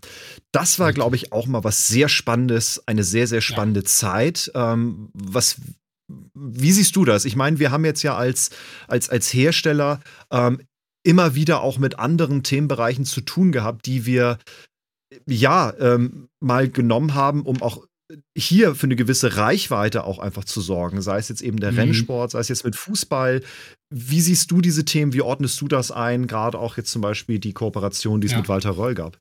Das 0.51 0.81
war, 0.81 0.93
glaube 0.93 1.15
ich, 1.15 1.33
auch 1.33 1.47
mal 1.47 1.62
was 1.62 1.87
sehr 1.87 2.09
Spannendes, 2.09 2.83
eine 2.87 3.05
sehr, 3.05 3.29
sehr 3.29 3.41
spannende 3.41 3.81
ja. 3.81 3.87
Zeit. 3.87 4.51
Ähm, 4.55 5.11
was 5.15 5.61
wie 6.35 6.73
siehst 6.73 6.97
du 6.97 7.05
das? 7.05 7.25
Ich 7.25 7.37
meine, 7.37 7.59
wir 7.59 7.71
haben 7.71 7.85
jetzt 7.85 8.03
ja 8.03 8.17
als, 8.17 8.51
als, 8.88 9.09
als 9.09 9.33
Hersteller 9.33 10.01
ähm, 10.31 10.61
immer 11.05 11.35
wieder 11.35 11.62
auch 11.62 11.79
mit 11.79 11.99
anderen 11.99 12.43
Themenbereichen 12.43 13.05
zu 13.05 13.21
tun 13.21 13.53
gehabt, 13.53 13.87
die 13.87 14.07
wir 14.07 14.38
ja 15.27 15.73
ähm, 15.79 16.29
mal 16.41 16.69
genommen 16.69 17.15
haben, 17.15 17.43
um 17.43 17.61
auch 17.62 17.85
hier 18.37 18.75
für 18.75 18.87
eine 18.87 18.97
gewisse 18.97 19.37
Reichweite 19.37 20.05
auch 20.05 20.19
einfach 20.19 20.45
zu 20.45 20.61
sorgen, 20.61 21.01
sei 21.01 21.19
es 21.19 21.29
jetzt 21.29 21.43
eben 21.43 21.61
der 21.61 21.73
mhm. 21.73 21.79
Rennsport, 21.79 22.31
sei 22.33 22.41
es 22.41 22.49
jetzt 22.49 22.65
mit 22.65 22.77
Fußball. 22.77 23.43
Wie 23.91 24.21
siehst 24.21 24.51
du 24.51 24.61
diese 24.61 24.85
Themen? 24.85 25.12
Wie 25.12 25.23
ordnest 25.23 25.61
du 25.61 25.69
das 25.69 25.91
ein? 25.91 26.27
Gerade 26.27 26.59
auch 26.59 26.77
jetzt 26.77 26.91
zum 26.91 27.03
Beispiel 27.03 27.38
die 27.38 27.53
Kooperation, 27.53 28.21
die 28.21 28.27
es 28.27 28.33
ja. 28.33 28.38
mit 28.38 28.49
Walter 28.49 28.77
Röll 28.77 28.95
gab. 28.95 29.19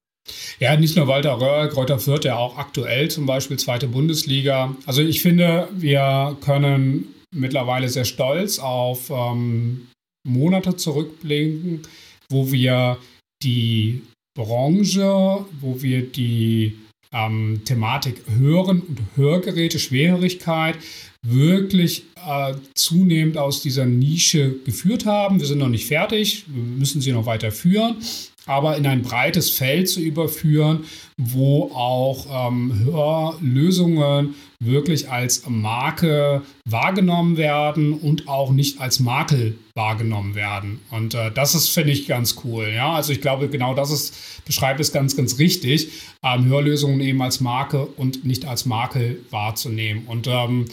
Ja, 0.60 0.76
nicht 0.78 0.96
nur 0.96 1.08
Walter 1.08 1.40
Röll, 1.40 1.70
Kräuter 1.70 2.00
Fürth, 2.00 2.26
ja 2.26 2.36
auch 2.36 2.58
aktuell 2.58 3.10
zum 3.10 3.26
Beispiel 3.26 3.58
zweite 3.58 3.88
Bundesliga. 3.88 4.76
Also 4.86 5.02
ich 5.02 5.22
finde, 5.22 5.68
wir 5.74 6.38
können 6.44 7.08
mittlerweile 7.34 7.90
sehr 7.90 8.06
stolz 8.06 8.60
auf 8.60 9.10
ähm, 9.10 9.88
Monate 10.24 10.76
zurückblicken, 10.76 11.82
wo 12.30 12.52
wir 12.52 12.98
die 13.44 14.02
Branche, 14.36 15.46
wo 15.60 15.82
wir 15.82 16.04
die 16.04 16.78
ähm, 17.14 17.62
Thematik 17.66 18.22
Hören 18.38 18.82
und 18.82 19.00
Hörgeräte, 19.16 19.80
Schwerhörigkeit 19.80 20.78
wirklich 21.24 22.06
äh, 22.26 22.54
zunehmend 22.74 23.38
aus 23.38 23.62
dieser 23.62 23.86
Nische 23.86 24.56
geführt 24.64 25.06
haben. 25.06 25.40
Wir 25.40 25.48
sind 25.48 25.60
noch 25.60 25.68
nicht 25.70 25.88
fertig, 25.88 26.46
wir 26.48 26.64
müssen 26.64 27.02
sie 27.02 27.12
noch 27.12 27.26
weiter 27.26 27.52
führen 27.52 27.98
aber 28.46 28.78
in 28.78 28.86
ein 28.86 29.02
breites 29.02 29.50
Feld 29.52 29.90
zu 29.90 30.00
überführen, 30.00 30.86
wo 31.18 31.72
auch 31.74 32.50
ähm, 32.50 32.74
Hörlösungen 32.86 34.36
wirklich 34.62 35.10
als 35.10 35.44
Marke 35.48 36.44
wahrgenommen 36.66 37.36
werden 37.36 37.94
und 37.94 38.28
auch 38.28 38.52
nicht 38.52 38.80
als 38.80 39.00
Makel 39.00 39.58
wahrgenommen 39.74 40.36
werden. 40.36 40.80
Und 40.92 41.16
äh, 41.16 41.32
das 41.32 41.56
ist, 41.56 41.70
finde 41.70 41.92
ich, 41.92 42.08
ganz 42.08 42.36
cool. 42.44 42.72
Ja, 42.74 42.94
also 42.94 43.12
ich 43.12 43.22
glaube, 43.22 43.50
genau 43.50 43.74
das 43.74 43.92
ist, 43.92 44.46
beschreibt 44.46 44.80
es 44.80 44.92
ganz, 44.92 45.18
ganz 45.18 45.40
richtig, 45.40 45.90
ähm, 46.24 46.46
Hörlösungen 46.46 47.02
eben 47.02 47.22
als 47.24 47.42
Marke 47.42 47.86
und 47.86 48.24
nicht 48.24 48.46
als 48.46 48.66
Makel 48.68 49.20
wahrzunehmen. 49.32 50.04
Und 50.06 50.28
ähm, 50.28 50.66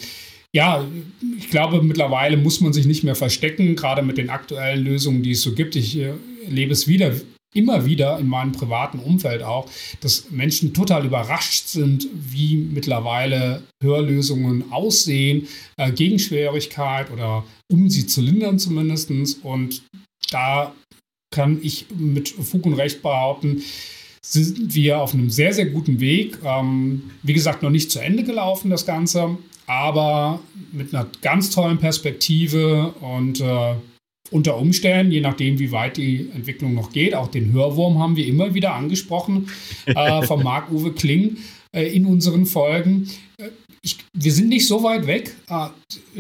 ja, 0.53 0.85
ich 1.39 1.49
glaube, 1.49 1.83
mittlerweile 1.83 2.37
muss 2.37 2.61
man 2.61 2.75
sich 2.75 2.85
nicht 2.85 3.05
mehr 3.05 3.15
verstecken, 3.15 3.75
gerade 3.75 4.03
mit 4.03 4.19
den 4.19 4.29
aktuellen 4.29 4.85
Lösungen, 4.85 5.23
die 5.23 5.33
es 5.33 5.41
so 5.41 5.55
gibt. 5.55 5.77
Ich 5.77 5.97
äh, 5.97 6.13
erlebe 6.45 6.73
es 6.73 6.89
wieder 6.89 7.13
immer 7.55 7.87
wieder 7.87 8.19
in 8.19 8.29
meinem 8.29 8.53
privaten 8.53 8.99
Umfeld 8.99 9.43
auch, 9.43 9.69
dass 10.01 10.31
Menschen 10.31 10.75
total 10.75 11.07
überrascht 11.07 11.69
sind, 11.69 12.07
wie 12.13 12.57
mittlerweile 12.57 13.63
Hörlösungen 13.83 14.71
aussehen, 14.71 15.49
äh, 15.77 15.91
gegen 15.93 16.19
Schwierigkeit 16.19 17.11
oder 17.11 17.45
um 17.71 17.89
sie 17.89 18.07
zu 18.07 18.21
lindern 18.21 18.59
zumindest. 18.59 19.11
Und 19.43 19.83
da 20.31 20.75
kann 21.31 21.59
ich 21.63 21.87
mit 21.97 22.29
Fug 22.29 22.67
und 22.67 22.75
Recht 22.75 23.03
behaupten, 23.03 23.63
sind 24.21 24.75
wir 24.75 25.01
auf 25.01 25.15
einem 25.15 25.31
sehr, 25.31 25.55
sehr 25.55 25.67
guten 25.67 26.01
Weg. 26.01 26.39
Ähm, 26.45 27.11
wie 27.23 27.33
gesagt, 27.33 27.63
noch 27.63 27.71
nicht 27.71 27.91
zu 27.91 27.99
Ende 27.99 28.25
gelaufen, 28.25 28.71
das 28.71 28.85
Ganze, 28.85 29.39
aber 29.67 30.41
mit 30.73 30.95
einer 30.95 31.09
ganz 31.23 31.51
tollen 31.51 31.79
Perspektive 31.79 32.93
und 33.01 33.41
äh, 33.41 33.75
unter 34.31 34.59
Umständen, 34.59 35.13
je 35.13 35.21
nachdem, 35.21 35.59
wie 35.59 35.73
weit 35.73 35.97
die 35.97 36.29
Entwicklung 36.35 36.75
noch 36.75 36.93
geht, 36.93 37.15
auch 37.15 37.29
den 37.29 37.53
Hörwurm 37.53 37.99
haben 37.99 38.17
wir 38.17 38.27
immer 38.27 38.55
wieder 38.55 38.75
angesprochen 38.75 39.49
äh, 39.87 40.23
von 40.23 40.43
Marc-Uwe 40.43 40.93
Kling 40.93 41.39
äh, 41.73 41.95
in 41.95 42.07
unseren 42.07 42.47
Folgen. 42.47 43.09
Äh, 43.39 43.49
ich, 43.83 43.99
wir 44.13 44.33
sind 44.33 44.49
nicht 44.49 44.67
so 44.67 44.83
weit 44.83 45.07
weg. 45.07 45.35
Äh, 45.49 45.69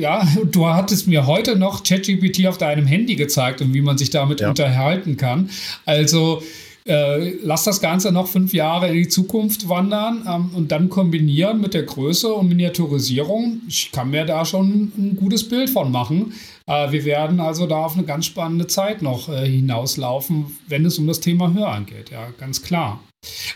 ja, 0.00 0.26
du 0.44 0.66
hattest 0.66 1.06
mir 1.06 1.26
heute 1.26 1.56
noch 1.56 1.82
ChatGPT 1.82 2.46
auf 2.46 2.58
deinem 2.58 2.86
Handy 2.86 3.16
gezeigt 3.16 3.60
und 3.60 3.74
wie 3.74 3.80
man 3.80 3.98
sich 3.98 4.10
damit 4.10 4.40
ja. 4.40 4.48
unterhalten 4.48 5.16
kann. 5.16 5.50
Also 5.84 6.42
äh, 6.88 7.36
lass 7.42 7.64
das 7.64 7.80
Ganze 7.80 8.12
noch 8.12 8.28
fünf 8.28 8.54
Jahre 8.54 8.88
in 8.88 8.94
die 8.94 9.08
Zukunft 9.08 9.68
wandern 9.68 10.24
ähm, 10.26 10.50
und 10.54 10.72
dann 10.72 10.88
kombinieren 10.88 11.60
mit 11.60 11.74
der 11.74 11.82
Größe 11.82 12.32
und 12.32 12.48
Miniaturisierung. 12.48 13.60
Ich 13.68 13.92
kann 13.92 14.10
mir 14.10 14.24
da 14.24 14.46
schon 14.46 14.92
ein 14.96 15.16
gutes 15.16 15.46
Bild 15.46 15.68
von 15.68 15.92
machen. 15.92 16.32
Äh, 16.66 16.90
wir 16.90 17.04
werden 17.04 17.40
also 17.40 17.66
da 17.66 17.76
auf 17.84 17.94
eine 17.94 18.04
ganz 18.04 18.24
spannende 18.24 18.66
Zeit 18.66 19.02
noch 19.02 19.28
äh, 19.28 19.46
hinauslaufen, 19.46 20.56
wenn 20.66 20.86
es 20.86 20.98
um 20.98 21.06
das 21.06 21.20
Thema 21.20 21.52
Hören 21.52 21.84
geht. 21.84 22.10
Ja, 22.10 22.28
ganz 22.38 22.62
klar. 22.62 23.00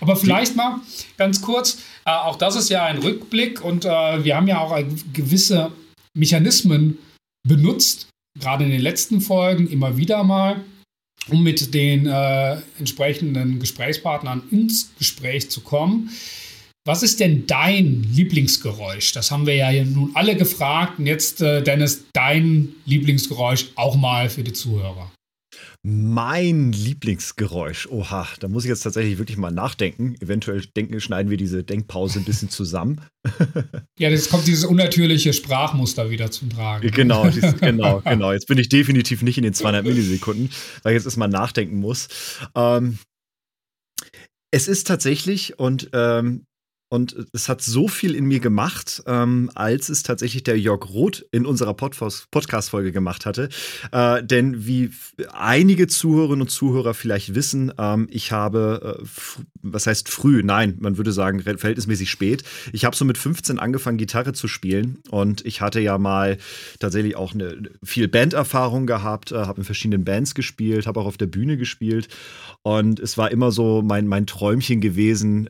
Aber 0.01 0.17
vielleicht 0.17 0.55
mal 0.55 0.81
ganz 1.17 1.41
kurz, 1.41 1.79
äh, 2.05 2.11
auch 2.11 2.37
das 2.37 2.55
ist 2.55 2.69
ja 2.69 2.85
ein 2.85 2.99
Rückblick 2.99 3.65
und 3.65 3.87
äh, 3.87 4.25
wir 4.25 4.37
haben 4.37 4.49
ja 4.49 4.61
auch 4.61 4.77
gewisse 5.15 5.73
Mechanismen 6.15 6.99
benutzt, 7.49 8.09
gerade 8.39 8.65
in 8.65 8.71
den 8.71 8.83
letzten 8.83 9.23
Folgen 9.23 9.69
immer 9.69 9.97
wieder 9.97 10.23
mal, 10.23 10.63
um 11.29 11.43
mit 11.43 11.73
den 11.75 12.07
äh, 12.07 12.57
entsprechenden 12.79 13.59
Gesprächspartnern 13.61 14.43
ins 14.51 14.93
Gespräch 14.99 15.51
zu 15.51 15.61
kommen. 15.61 16.11
Was 16.85 17.05
ist 17.05 17.21
denn 17.21 17.47
dein 17.47 18.03
Lieblingsgeräusch? 18.13 19.13
Das 19.13 19.31
haben 19.31 19.47
wir 19.47 19.55
ja 19.55 19.85
nun 19.85 20.11
alle 20.15 20.35
gefragt. 20.35 20.99
Und 20.99 21.07
jetzt, 21.07 21.41
äh, 21.41 21.63
Dennis, 21.63 22.05
dein 22.13 22.75
Lieblingsgeräusch 22.87 23.67
auch 23.77 23.95
mal 23.95 24.29
für 24.29 24.43
die 24.43 24.53
Zuhörer. 24.53 25.13
Mein 25.85 26.71
Lieblingsgeräusch. 26.71 27.89
Oha, 27.89 28.29
da 28.39 28.47
muss 28.47 28.63
ich 28.63 28.69
jetzt 28.69 28.83
tatsächlich 28.83 29.19
wirklich 29.19 29.37
mal 29.37 29.51
nachdenken. 29.51 30.15
Eventuell 30.21 30.61
denken, 30.77 31.01
schneiden 31.01 31.29
wir 31.29 31.37
diese 31.37 31.65
Denkpause 31.65 32.21
ein 32.21 32.25
bisschen 32.25 32.51
zusammen. 32.51 33.01
ja, 33.99 34.09
jetzt 34.09 34.31
kommt 34.31 34.47
dieses 34.47 34.65
unnatürliche 34.65 35.33
Sprachmuster 35.33 36.09
wieder 36.09 36.31
zum 36.31 36.51
Tragen. 36.51 36.89
Genau, 36.93 37.29
dieses, 37.31 37.57
genau, 37.57 38.01
genau. 38.01 38.33
Jetzt 38.33 38.47
bin 38.47 38.59
ich 38.59 38.69
definitiv 38.69 39.23
nicht 39.23 39.39
in 39.39 39.43
den 39.43 39.55
200 39.55 39.85
Millisekunden, 39.85 40.51
weil 40.85 40.93
ich 40.93 40.99
jetzt 40.99 41.07
erstmal 41.07 41.29
nachdenken 41.29 41.81
muss. 41.81 42.09
Ähm, 42.55 42.99
es 44.53 44.69
ist 44.69 44.87
tatsächlich, 44.87 45.59
und 45.59 45.91
ähm, 45.95 46.45
und 46.93 47.17
es 47.33 47.49
hat 47.49 47.63
so 47.63 47.89
viel 47.89 48.15
in 48.15 48.27
mir 48.27 48.39
gemacht, 48.39 49.03
ähm, 49.07 49.51
als 49.55 49.89
es 49.89 50.03
tatsächlich 50.03 50.43
der 50.43 50.59
Jörg 50.59 50.91
Roth 50.91 51.25
in 51.33 51.47
unserer 51.47 51.73
Podcast-Folge 51.73 52.93
gemacht 52.93 53.25
hatte. 53.25 53.49
Äh, 53.93 54.23
denn 54.23 54.67
wie 54.67 54.91
einige 55.33 55.87
Zuhörerinnen 55.87 56.43
und 56.43 56.51
Zuhörer 56.51 56.93
vielleicht 56.93 57.35
wissen, 57.35 57.73
ähm, 57.79 58.09
ich 58.11 58.31
habe, 58.31 58.99
äh, 59.01 59.07
was 59.63 59.87
heißt 59.87 60.11
früh? 60.11 60.43
Nein, 60.45 60.77
man 60.81 60.99
würde 60.99 61.13
sagen 61.13 61.41
verhältnismäßig 61.41 62.11
spät. 62.11 62.45
Ich 62.75 62.85
habe 62.85 62.95
so 62.95 63.07
mit 63.07 63.17
15 63.17 63.59
angefangen, 63.59 63.97
Gitarre 63.97 64.35
zu 64.35 64.47
spielen. 64.47 64.99
Und 65.09 65.47
ich 65.47 65.63
hatte 65.63 65.81
ja 65.81 65.97
mal 65.97 66.37
tatsächlich 66.79 67.17
auch 67.17 67.33
eine, 67.33 67.71
viel 67.83 68.07
Banderfahrung 68.07 68.87
gehabt, 68.87 69.33
äh, 69.33 69.37
habe 69.37 69.63
in 69.63 69.65
verschiedenen 69.65 70.05
Bands 70.05 70.35
gespielt, 70.35 70.87
habe 70.87 71.01
auch 71.01 71.07
auf 71.07 71.17
der 71.17 71.27
Bühne 71.27 71.57
gespielt. 71.57 72.09
Und 72.61 73.01
es 73.01 73.17
war 73.17 73.31
immer 73.31 73.51
so 73.51 73.81
mein, 73.81 74.07
mein 74.07 74.27
Träumchen 74.27 74.83
gewesen, 74.83 75.49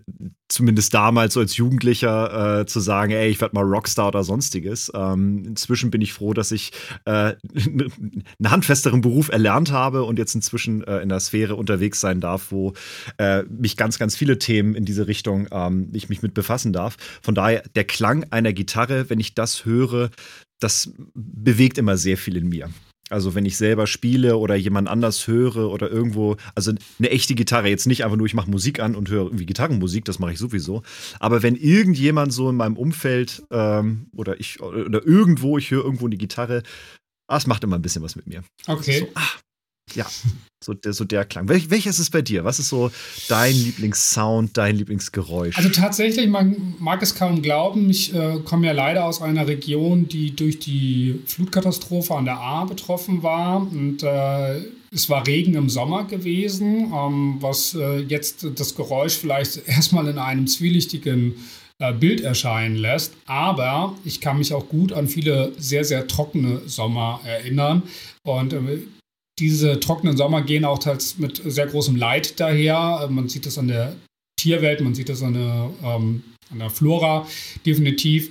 zumindest 0.52 0.92
damals 0.92 1.36
als 1.36 1.56
Jugendlicher 1.56 2.60
äh, 2.60 2.66
zu 2.66 2.78
sagen, 2.78 3.12
ey, 3.12 3.30
ich 3.30 3.40
werde 3.40 3.54
mal 3.54 3.64
Rockstar 3.64 4.08
oder 4.08 4.22
sonstiges. 4.22 4.92
Ähm, 4.94 5.44
inzwischen 5.46 5.90
bin 5.90 6.02
ich 6.02 6.12
froh, 6.12 6.34
dass 6.34 6.52
ich 6.52 6.72
äh, 7.06 7.10
einen 7.54 8.24
handfesteren 8.44 9.00
Beruf 9.00 9.30
erlernt 9.30 9.72
habe 9.72 10.04
und 10.04 10.18
jetzt 10.18 10.34
inzwischen 10.34 10.84
äh, 10.84 10.98
in 11.00 11.08
der 11.08 11.20
Sphäre 11.20 11.56
unterwegs 11.56 12.00
sein 12.00 12.20
darf, 12.20 12.52
wo 12.52 12.74
äh, 13.16 13.44
mich 13.44 13.78
ganz, 13.78 13.98
ganz 13.98 14.14
viele 14.14 14.38
Themen 14.38 14.74
in 14.74 14.84
diese 14.84 15.06
Richtung 15.06 15.48
ähm, 15.50 15.88
ich 15.94 16.10
mich 16.10 16.20
mit 16.20 16.34
befassen 16.34 16.74
darf. 16.74 16.96
Von 17.22 17.34
daher, 17.34 17.62
der 17.74 17.84
Klang 17.84 18.26
einer 18.30 18.52
Gitarre, 18.52 19.08
wenn 19.08 19.20
ich 19.20 19.34
das 19.34 19.64
höre, 19.64 20.10
das 20.60 20.92
bewegt 21.14 21.78
immer 21.78 21.96
sehr 21.96 22.18
viel 22.18 22.36
in 22.36 22.48
mir. 22.50 22.68
Also 23.10 23.34
wenn 23.34 23.44
ich 23.44 23.56
selber 23.56 23.86
spiele 23.86 24.36
oder 24.38 24.54
jemand 24.54 24.88
anders 24.88 25.26
höre 25.26 25.70
oder 25.70 25.90
irgendwo, 25.90 26.36
also 26.54 26.72
eine 26.98 27.10
echte 27.10 27.34
Gitarre, 27.34 27.68
jetzt 27.68 27.86
nicht 27.86 28.04
einfach 28.04 28.16
nur, 28.16 28.26
ich 28.26 28.34
mache 28.34 28.50
Musik 28.50 28.80
an 28.80 28.94
und 28.94 29.10
höre 29.10 29.24
irgendwie 29.24 29.46
Gitarrenmusik, 29.46 30.04
das 30.04 30.18
mache 30.18 30.32
ich 30.32 30.38
sowieso. 30.38 30.82
Aber 31.20 31.42
wenn 31.42 31.56
irgendjemand 31.56 32.32
so 32.32 32.48
in 32.48 32.56
meinem 32.56 32.76
Umfeld 32.76 33.42
ähm, 33.50 34.06
oder 34.16 34.40
ich 34.40 34.60
oder 34.62 35.04
irgendwo, 35.04 35.58
ich 35.58 35.70
höre 35.70 35.84
irgendwo 35.84 36.06
eine 36.06 36.16
Gitarre, 36.16 36.62
ah, 37.26 37.36
es 37.36 37.46
macht 37.46 37.64
immer 37.64 37.76
ein 37.76 37.82
bisschen 37.82 38.02
was 38.02 38.16
mit 38.16 38.26
mir. 38.26 38.44
Okay. 38.66 39.00
So, 39.00 39.08
ah, 39.14 39.41
ja, 39.94 40.06
so 40.62 40.74
der, 40.74 40.92
so 40.92 41.04
der 41.04 41.24
Klang. 41.24 41.48
Wel 41.48 41.70
welches 41.70 41.98
ist 41.98 42.10
bei 42.10 42.22
dir? 42.22 42.44
Was 42.44 42.58
ist 42.58 42.68
so 42.68 42.90
dein 43.28 43.54
Lieblingssound, 43.54 44.56
dein 44.56 44.76
Lieblingsgeräusch? 44.76 45.56
Also 45.56 45.68
tatsächlich, 45.70 46.28
man 46.28 46.74
mag 46.78 47.02
es 47.02 47.14
kaum 47.14 47.42
glauben, 47.42 47.90
ich 47.90 48.14
äh, 48.14 48.38
komme 48.44 48.66
ja 48.66 48.72
leider 48.72 49.04
aus 49.04 49.20
einer 49.20 49.46
Region, 49.46 50.08
die 50.08 50.34
durch 50.34 50.58
die 50.58 51.20
Flutkatastrophe 51.26 52.14
an 52.14 52.24
der 52.24 52.38
A 52.38 52.64
betroffen 52.64 53.22
war. 53.22 53.60
Und 53.60 54.02
äh, 54.02 54.60
es 54.94 55.08
war 55.08 55.26
Regen 55.26 55.54
im 55.54 55.68
Sommer 55.68 56.04
gewesen, 56.04 56.92
ähm, 56.94 57.36
was 57.40 57.74
äh, 57.74 57.98
jetzt 58.00 58.46
das 58.54 58.74
Geräusch 58.74 59.16
vielleicht 59.16 59.56
erstmal 59.66 60.06
in 60.08 60.18
einem 60.18 60.46
zwielichtigen 60.46 61.34
äh, 61.78 61.92
Bild 61.92 62.20
erscheinen 62.20 62.76
lässt. 62.76 63.14
Aber 63.26 63.96
ich 64.04 64.20
kann 64.20 64.38
mich 64.38 64.54
auch 64.54 64.68
gut 64.68 64.92
an 64.92 65.08
viele 65.08 65.52
sehr, 65.58 65.84
sehr 65.84 66.06
trockene 66.06 66.62
Sommer 66.66 67.20
erinnern. 67.24 67.82
Und 68.22 68.52
äh, 68.52 68.78
diese 69.38 69.80
trockenen 69.80 70.16
Sommer 70.16 70.42
gehen 70.42 70.64
auch 70.64 70.78
mit 71.18 71.42
sehr 71.44 71.66
großem 71.66 71.96
Leid 71.96 72.38
daher. 72.38 73.08
Man 73.10 73.28
sieht 73.28 73.46
das 73.46 73.58
an 73.58 73.68
der 73.68 73.96
Tierwelt, 74.38 74.80
man 74.80 74.94
sieht 74.94 75.08
das 75.08 75.22
an 75.22 75.34
der, 75.34 75.70
ähm, 75.84 76.22
an 76.50 76.58
der 76.58 76.70
Flora 76.70 77.26
definitiv. 77.64 78.30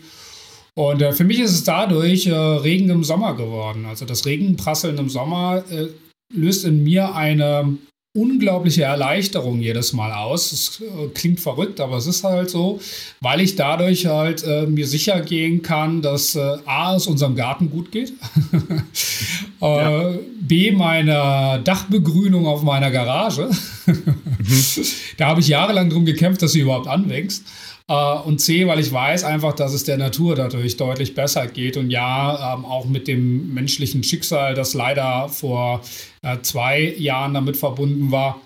Und 0.76 1.02
äh, 1.02 1.12
für 1.12 1.24
mich 1.24 1.40
ist 1.40 1.52
es 1.52 1.64
dadurch 1.64 2.28
äh, 2.28 2.34
Regen 2.34 2.90
im 2.90 3.04
Sommer 3.04 3.36
geworden. 3.36 3.86
Also 3.86 4.06
das 4.06 4.26
Regenprasseln 4.26 4.98
im 4.98 5.10
Sommer 5.10 5.64
äh, 5.70 5.88
löst 6.34 6.66
in 6.66 6.84
mir 6.84 7.14
eine 7.16 7.78
unglaubliche 8.14 8.84
Erleichterung 8.84 9.62
jedes 9.62 9.94
Mal 9.94 10.12
aus. 10.12 10.52
Es 10.52 10.82
äh, 10.82 11.08
klingt 11.14 11.40
verrückt, 11.40 11.80
aber 11.80 11.98
es 11.98 12.08
ist 12.08 12.26
halt 12.26 12.50
so, 12.50 12.82
weil 13.22 13.40
ich 13.40 13.56
dadurch 13.56 14.06
halt 14.06 14.44
äh, 14.44 14.66
mir 14.66 14.86
sicher 14.86 15.22
gehen 15.22 15.62
kann, 15.62 16.02
dass 16.02 16.36
äh, 16.36 16.58
A, 16.66 16.96
es 16.96 17.08
unserem 17.08 17.36
Garten 17.36 17.70
gut 17.70 17.92
geht, 17.92 18.12
äh, 19.62 20.18
B, 20.42 20.72
meine 20.74 21.62
Dachbegrünung 21.64 22.48
auf 22.48 22.64
meiner 22.64 22.92
Garage, 22.92 23.50
mhm. 23.86 24.16
da 25.18 25.28
habe 25.28 25.40
ich 25.40 25.48
jahrelang 25.48 25.90
drum 25.90 26.04
gekämpft, 26.04 26.42
dass 26.42 26.52
sie 26.52 26.62
überhaupt 26.62 26.88
anwächst. 26.88 27.46
Äh, 27.88 27.94
und 27.94 28.40
C, 28.40 28.68
weil 28.68 28.80
ich 28.80 28.92
weiß 28.92 29.24
einfach, 29.24 29.54
dass 29.54 29.74
es 29.74 29.84
der 29.84 29.98
Natur 29.98 30.36
dadurch 30.36 30.78
deutlich 30.78 31.16
besser 31.16 31.48
geht. 31.48 31.78
Und 31.78 31.90
ja, 31.90 32.54
ähm, 32.54 32.66
auch 32.66 32.86
mit 32.86 33.08
dem 33.08 33.54
menschlichen 33.54 34.04
Schicksal, 34.04 34.54
das 34.54 34.74
leider 34.74 35.30
vor 35.30 35.82
äh, 36.22 36.38
zwei 36.42 36.94
Jahren 36.98 37.34
damit 37.34 37.58
verbunden 37.58 38.12
war. 38.12 38.42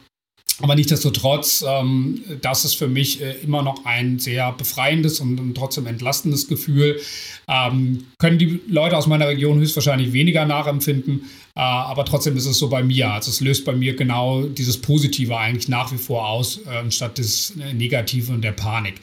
Aber 0.61 0.75
nichtsdestotrotz, 0.75 1.65
ähm, 1.67 2.23
das 2.41 2.63
ist 2.63 2.75
für 2.75 2.87
mich 2.87 3.21
äh, 3.21 3.33
immer 3.43 3.61
noch 3.61 3.83
ein 3.83 4.19
sehr 4.19 4.53
befreiendes 4.53 5.19
und, 5.19 5.37
und 5.39 5.55
trotzdem 5.55 5.85
entlastendes 5.85 6.47
Gefühl. 6.47 6.99
Ähm, 7.47 8.05
können 8.19 8.37
die 8.37 8.61
Leute 8.67 8.95
aus 8.95 9.05
meiner 9.05 9.27
Region 9.27 9.59
höchstwahrscheinlich 9.59 10.13
weniger 10.13 10.45
nachempfinden, 10.45 11.23
äh, 11.55 11.59
aber 11.59 12.05
trotzdem 12.05 12.37
ist 12.37 12.45
es 12.45 12.57
so 12.57 12.69
bei 12.69 12.83
mir. 12.83 13.11
Also 13.11 13.31
es 13.31 13.41
löst 13.41 13.65
bei 13.65 13.73
mir 13.73 13.97
genau 13.97 14.43
dieses 14.43 14.79
Positive 14.79 15.37
eigentlich 15.37 15.67
nach 15.67 15.91
wie 15.91 15.97
vor 15.97 16.29
aus, 16.29 16.61
äh, 16.65 16.77
anstatt 16.77 17.17
des 17.17 17.53
Negative 17.73 18.31
und 18.31 18.41
der 18.41 18.53
Panik. 18.53 18.95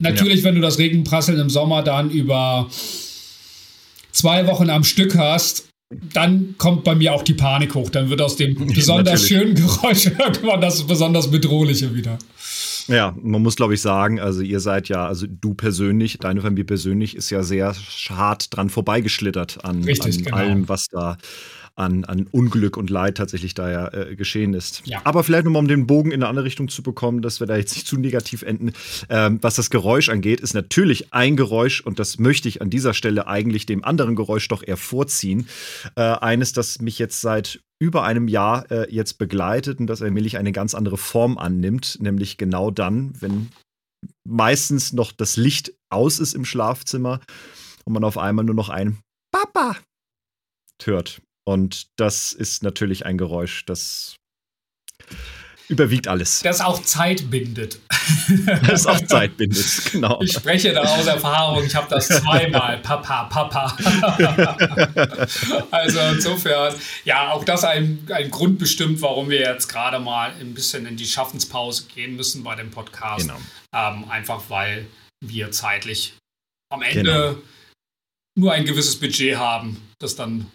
Natürlich, 0.00 0.38
ja. 0.38 0.44
wenn 0.44 0.54
du 0.54 0.60
das 0.62 0.78
Regenprasseln 0.78 1.38
im 1.38 1.50
Sommer 1.50 1.82
dann 1.82 2.10
über 2.10 2.70
zwei 4.12 4.46
Wochen 4.46 4.70
am 4.70 4.84
Stück 4.84 5.18
hast, 5.18 5.67
dann 5.90 6.54
kommt 6.58 6.84
bei 6.84 6.94
mir 6.94 7.14
auch 7.14 7.22
die 7.22 7.34
Panik 7.34 7.74
hoch. 7.74 7.90
Dann 7.90 8.10
wird 8.10 8.20
aus 8.20 8.36
dem 8.36 8.66
besonders 8.74 9.26
schönen 9.26 9.54
Geräusch 9.54 10.06
irgendwann 10.18 10.60
das 10.60 10.86
besonders 10.86 11.30
bedrohliche 11.30 11.94
wieder. 11.94 12.18
Ja, 12.88 13.14
man 13.20 13.42
muss 13.42 13.56
glaube 13.56 13.74
ich 13.74 13.82
sagen, 13.82 14.18
also 14.18 14.40
ihr 14.40 14.60
seid 14.60 14.88
ja, 14.88 15.06
also 15.06 15.26
du 15.28 15.52
persönlich, 15.54 16.18
deine 16.18 16.40
Familie 16.40 16.64
persönlich 16.64 17.16
ist 17.16 17.28
ja 17.28 17.42
sehr 17.42 17.74
hart 18.08 18.56
dran 18.56 18.70
vorbeigeschlittert 18.70 19.62
an, 19.64 19.84
Richtig, 19.84 20.18
an 20.18 20.24
genau. 20.24 20.36
allem, 20.36 20.68
was 20.68 20.86
da 20.90 21.18
an, 21.78 22.04
an 22.04 22.26
Unglück 22.30 22.76
und 22.76 22.90
Leid 22.90 23.16
tatsächlich 23.16 23.54
da 23.54 23.70
ja 23.70 23.88
äh, 23.88 24.16
geschehen 24.16 24.54
ist. 24.54 24.82
Ja. 24.84 25.00
Aber 25.04 25.22
vielleicht 25.24 25.44
nochmal, 25.44 25.62
um 25.62 25.68
den 25.68 25.86
Bogen 25.86 26.10
in 26.10 26.22
eine 26.22 26.28
andere 26.28 26.44
Richtung 26.44 26.68
zu 26.68 26.82
bekommen, 26.82 27.22
dass 27.22 27.40
wir 27.40 27.46
da 27.46 27.56
jetzt 27.56 27.74
nicht 27.74 27.86
zu 27.86 27.96
negativ 27.96 28.42
enden. 28.42 28.72
Ähm, 29.08 29.38
was 29.42 29.54
das 29.54 29.70
Geräusch 29.70 30.08
angeht, 30.08 30.40
ist 30.40 30.54
natürlich 30.54 31.12
ein 31.12 31.36
Geräusch, 31.36 31.80
und 31.80 31.98
das 31.98 32.18
möchte 32.18 32.48
ich 32.48 32.60
an 32.60 32.70
dieser 32.70 32.94
Stelle 32.94 33.26
eigentlich 33.26 33.66
dem 33.66 33.84
anderen 33.84 34.16
Geräusch 34.16 34.48
doch 34.48 34.62
eher 34.66 34.76
vorziehen. 34.76 35.48
Äh, 35.94 36.02
eines, 36.02 36.52
das 36.52 36.80
mich 36.80 36.98
jetzt 36.98 37.20
seit 37.20 37.60
über 37.80 38.02
einem 38.02 38.26
Jahr 38.26 38.70
äh, 38.70 38.92
jetzt 38.92 39.18
begleitet 39.18 39.78
und 39.78 39.86
das 39.86 40.02
allmählich 40.02 40.36
eine 40.36 40.52
ganz 40.52 40.74
andere 40.74 40.98
Form 40.98 41.38
annimmt, 41.38 41.98
nämlich 42.00 42.36
genau 42.36 42.72
dann, 42.72 43.12
wenn 43.20 43.50
meistens 44.26 44.92
noch 44.92 45.12
das 45.12 45.36
Licht 45.36 45.72
aus 45.90 46.18
ist 46.18 46.34
im 46.34 46.44
Schlafzimmer 46.44 47.20
und 47.84 47.92
man 47.92 48.04
auf 48.04 48.18
einmal 48.18 48.44
nur 48.44 48.54
noch 48.54 48.68
ein 48.68 48.98
Papa 49.32 49.76
hört. 50.82 51.20
Und 51.48 51.86
das 51.96 52.34
ist 52.34 52.62
natürlich 52.62 53.06
ein 53.06 53.16
Geräusch, 53.16 53.64
das 53.64 54.16
überwiegt 55.68 56.06
alles. 56.06 56.40
Das 56.42 56.60
auch 56.60 56.82
Zeit 56.82 57.30
bindet. 57.30 57.80
Das 58.66 58.86
auch 58.86 59.00
Zeit 59.06 59.36
bindet, 59.38 59.92
genau. 59.92 60.20
Ich 60.22 60.32
spreche 60.32 60.74
da 60.74 60.82
aus 60.82 61.06
Erfahrung, 61.06 61.64
ich 61.64 61.74
habe 61.74 61.88
das 61.88 62.08
zweimal. 62.08 62.78
Papa, 62.78 63.24
Papa. 63.24 63.74
Also 65.70 66.00
insofern, 66.12 66.74
ja, 67.04 67.32
auch 67.32 67.44
das 67.44 67.64
ein, 67.64 68.06
ein 68.10 68.30
Grund 68.30 68.58
bestimmt, 68.58 69.00
warum 69.00 69.30
wir 69.30 69.40
jetzt 69.40 69.68
gerade 69.68 70.00
mal 70.00 70.32
ein 70.40 70.52
bisschen 70.52 70.84
in 70.84 70.96
die 70.96 71.06
Schaffenspause 71.06 71.86
gehen 71.94 72.14
müssen 72.16 72.44
bei 72.44 72.56
dem 72.56 72.70
Podcast. 72.70 73.26
Genau. 73.26 73.38
Ähm, 73.74 74.04
einfach 74.10 74.42
weil 74.48 74.86
wir 75.24 75.50
zeitlich 75.50 76.14
am 76.70 76.82
Ende 76.82 77.02
genau. 77.02 77.36
nur 78.38 78.52
ein 78.52 78.66
gewisses 78.66 79.00
Budget 79.00 79.36
haben, 79.36 79.80
das 79.98 80.14
dann 80.14 80.50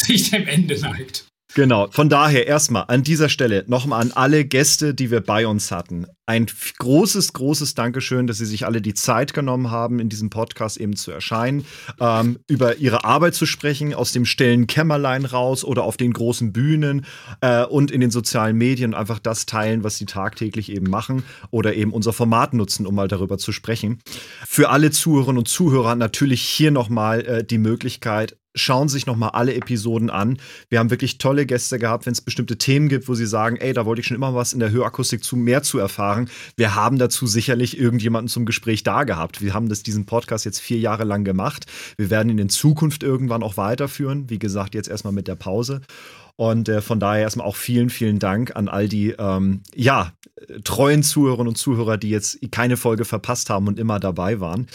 sich 0.06 0.30
dem 0.30 0.46
Ende 0.46 0.78
neigt. 0.80 1.24
Genau. 1.54 1.88
Von 1.90 2.08
daher 2.08 2.46
erstmal 2.46 2.84
an 2.86 3.02
dieser 3.02 3.28
Stelle 3.28 3.64
nochmal 3.66 4.02
an 4.02 4.12
alle 4.12 4.44
Gäste, 4.44 4.94
die 4.94 5.10
wir 5.10 5.20
bei 5.20 5.46
uns 5.46 5.72
hatten. 5.72 6.06
Ein 6.26 6.46
großes, 6.78 7.32
großes 7.32 7.74
Dankeschön, 7.74 8.28
dass 8.28 8.38
Sie 8.38 8.46
sich 8.46 8.66
alle 8.66 8.80
die 8.80 8.94
Zeit 8.94 9.34
genommen 9.34 9.72
haben, 9.72 9.98
in 9.98 10.08
diesem 10.08 10.30
Podcast 10.30 10.76
eben 10.76 10.94
zu 10.94 11.10
erscheinen, 11.10 11.64
ähm, 11.98 12.38
über 12.46 12.76
Ihre 12.76 13.04
Arbeit 13.04 13.34
zu 13.34 13.46
sprechen, 13.46 13.94
aus 13.94 14.12
dem 14.12 14.26
stillen 14.26 14.68
Kämmerlein 14.68 15.24
raus 15.24 15.64
oder 15.64 15.82
auf 15.82 15.96
den 15.96 16.12
großen 16.12 16.52
Bühnen 16.52 17.04
äh, 17.40 17.64
und 17.64 17.90
in 17.90 18.00
den 18.00 18.12
sozialen 18.12 18.56
Medien 18.56 18.94
einfach 18.94 19.18
das 19.18 19.44
teilen, 19.44 19.82
was 19.82 19.96
Sie 19.96 20.06
tagtäglich 20.06 20.70
eben 20.70 20.88
machen 20.88 21.24
oder 21.50 21.74
eben 21.74 21.92
unser 21.92 22.12
Format 22.12 22.54
nutzen, 22.54 22.86
um 22.86 22.94
mal 22.94 23.08
darüber 23.08 23.38
zu 23.38 23.50
sprechen. 23.50 23.98
Für 24.46 24.70
alle 24.70 24.92
Zuhörerinnen 24.92 25.38
und 25.38 25.48
Zuhörer 25.48 25.96
natürlich 25.96 26.42
hier 26.42 26.70
nochmal 26.70 27.26
äh, 27.26 27.44
die 27.44 27.58
Möglichkeit, 27.58 28.36
schauen 28.54 28.88
sich 28.88 29.06
nochmal 29.06 29.30
alle 29.30 29.54
Episoden 29.54 30.10
an. 30.10 30.38
Wir 30.68 30.78
haben 30.78 30.90
wirklich 30.90 31.18
tolle 31.18 31.46
Gäste 31.46 31.78
gehabt, 31.78 32.06
wenn 32.06 32.12
es 32.12 32.20
bestimmte 32.20 32.58
Themen 32.58 32.88
gibt, 32.88 33.08
wo 33.08 33.14
sie 33.14 33.26
sagen, 33.26 33.56
ey, 33.56 33.72
da 33.72 33.86
wollte 33.86 34.00
ich 34.00 34.06
schon 34.06 34.16
immer 34.16 34.34
was 34.34 34.52
in 34.52 34.60
der 34.60 34.70
Hörakustik 34.70 35.22
zu 35.22 35.36
mehr 35.36 35.62
zu 35.62 35.78
erfahren. 35.78 36.28
Wir 36.56 36.74
haben 36.74 36.98
dazu 36.98 37.26
sicherlich 37.26 37.78
irgendjemanden 37.78 38.28
zum 38.28 38.46
Gespräch 38.46 38.82
da 38.82 39.04
gehabt. 39.04 39.40
Wir 39.40 39.54
haben 39.54 39.68
das 39.68 39.82
diesen 39.82 40.06
Podcast 40.06 40.44
jetzt 40.44 40.60
vier 40.60 40.78
Jahre 40.78 41.04
lang 41.04 41.24
gemacht. 41.24 41.66
Wir 41.96 42.10
werden 42.10 42.28
ihn 42.28 42.38
in 42.38 42.48
Zukunft 42.48 43.02
irgendwann 43.02 43.42
auch 43.42 43.56
weiterführen. 43.56 44.28
Wie 44.28 44.38
gesagt, 44.38 44.74
jetzt 44.74 44.88
erstmal 44.88 45.12
mit 45.12 45.28
der 45.28 45.36
Pause. 45.36 45.80
Und 46.36 46.68
äh, 46.68 46.80
von 46.80 46.98
daher 46.98 47.22
erstmal 47.22 47.46
auch 47.46 47.56
vielen, 47.56 47.90
vielen 47.90 48.18
Dank 48.18 48.56
an 48.56 48.68
all 48.68 48.88
die, 48.88 49.10
ähm, 49.10 49.62
ja, 49.74 50.12
treuen 50.64 51.02
Zuhörerinnen 51.02 51.48
und 51.48 51.56
Zuhörer, 51.56 51.98
die 51.98 52.08
jetzt 52.08 52.38
keine 52.50 52.76
Folge 52.76 53.04
verpasst 53.04 53.50
haben 53.50 53.68
und 53.68 53.78
immer 53.78 54.00
dabei 54.00 54.40
waren. 54.40 54.66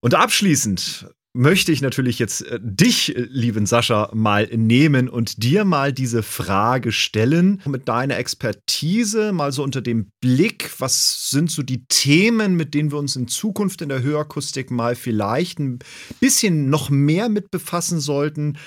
Und 0.00 0.14
abschließend 0.14 1.06
möchte 1.32 1.72
ich 1.72 1.80
natürlich 1.80 2.18
jetzt 2.18 2.42
äh, 2.42 2.58
dich, 2.62 3.16
äh, 3.16 3.20
lieben 3.30 3.66
Sascha, 3.66 4.10
mal 4.14 4.46
nehmen 4.46 5.08
und 5.08 5.42
dir 5.42 5.64
mal 5.64 5.92
diese 5.92 6.22
Frage 6.22 6.92
stellen. 6.92 7.60
Mit 7.66 7.88
deiner 7.88 8.16
Expertise, 8.16 9.32
mal 9.32 9.52
so 9.52 9.62
unter 9.62 9.80
dem 9.80 10.10
Blick, 10.20 10.70
was 10.78 11.30
sind 11.30 11.50
so 11.50 11.62
die 11.62 11.84
Themen, 11.86 12.56
mit 12.56 12.74
denen 12.74 12.90
wir 12.90 12.98
uns 12.98 13.16
in 13.16 13.28
Zukunft 13.28 13.82
in 13.82 13.88
der 13.88 14.02
Hörakustik 14.02 14.70
mal 14.70 14.96
vielleicht 14.96 15.58
ein 15.58 15.78
bisschen 16.18 16.70
noch 16.70 16.90
mehr 16.90 17.28
mit 17.28 17.50
befassen 17.50 18.00
sollten? 18.00 18.58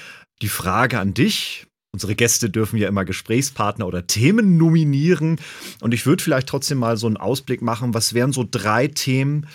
Die 0.41 0.49
Frage 0.49 0.99
an 0.99 1.14
dich. 1.14 1.68
Unsere 1.91 2.16
Gäste 2.16 2.49
dürfen 2.49 2.78
ja 2.78 2.88
immer 2.88 3.05
Gesprächspartner 3.05 3.86
oder 3.86 4.07
Themen 4.07 4.57
nominieren. 4.57 5.39
Und 5.80 5.93
ich 5.93 6.07
würde 6.07 6.24
vielleicht 6.24 6.49
trotzdem 6.49 6.80
mal 6.80 6.97
so 6.97 7.05
einen 7.05 7.18
Ausblick 7.18 7.61
machen. 7.61 7.93
Was 7.93 8.16
wären 8.16 8.34
so 8.34 8.43
drei 8.49 8.88
Themen, 8.88 9.45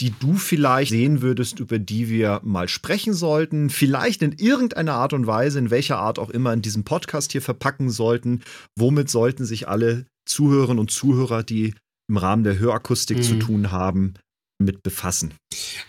die 0.00 0.12
du 0.18 0.34
vielleicht 0.34 0.90
sehen 0.90 1.22
würdest, 1.22 1.60
über 1.60 1.78
die 1.78 2.08
wir 2.08 2.40
mal 2.42 2.68
sprechen 2.68 3.14
sollten, 3.14 3.70
vielleicht 3.70 4.22
in 4.22 4.32
irgendeiner 4.32 4.94
Art 4.94 5.12
und 5.12 5.26
Weise, 5.26 5.58
in 5.58 5.70
welcher 5.70 5.98
Art 5.98 6.18
auch 6.18 6.30
immer, 6.30 6.52
in 6.52 6.62
diesem 6.62 6.84
Podcast 6.84 7.32
hier 7.32 7.42
verpacken 7.42 7.90
sollten. 7.90 8.42
Womit 8.76 9.08
sollten 9.08 9.44
sich 9.44 9.68
alle 9.68 10.06
Zuhörerinnen 10.26 10.80
und 10.80 10.90
Zuhörer, 10.90 11.42
die 11.42 11.74
im 12.08 12.16
Rahmen 12.16 12.44
der 12.44 12.58
Hörakustik 12.58 13.18
mhm. 13.18 13.22
zu 13.22 13.38
tun 13.38 13.70
haben, 13.70 14.14
mit 14.58 14.82
befassen? 14.82 15.34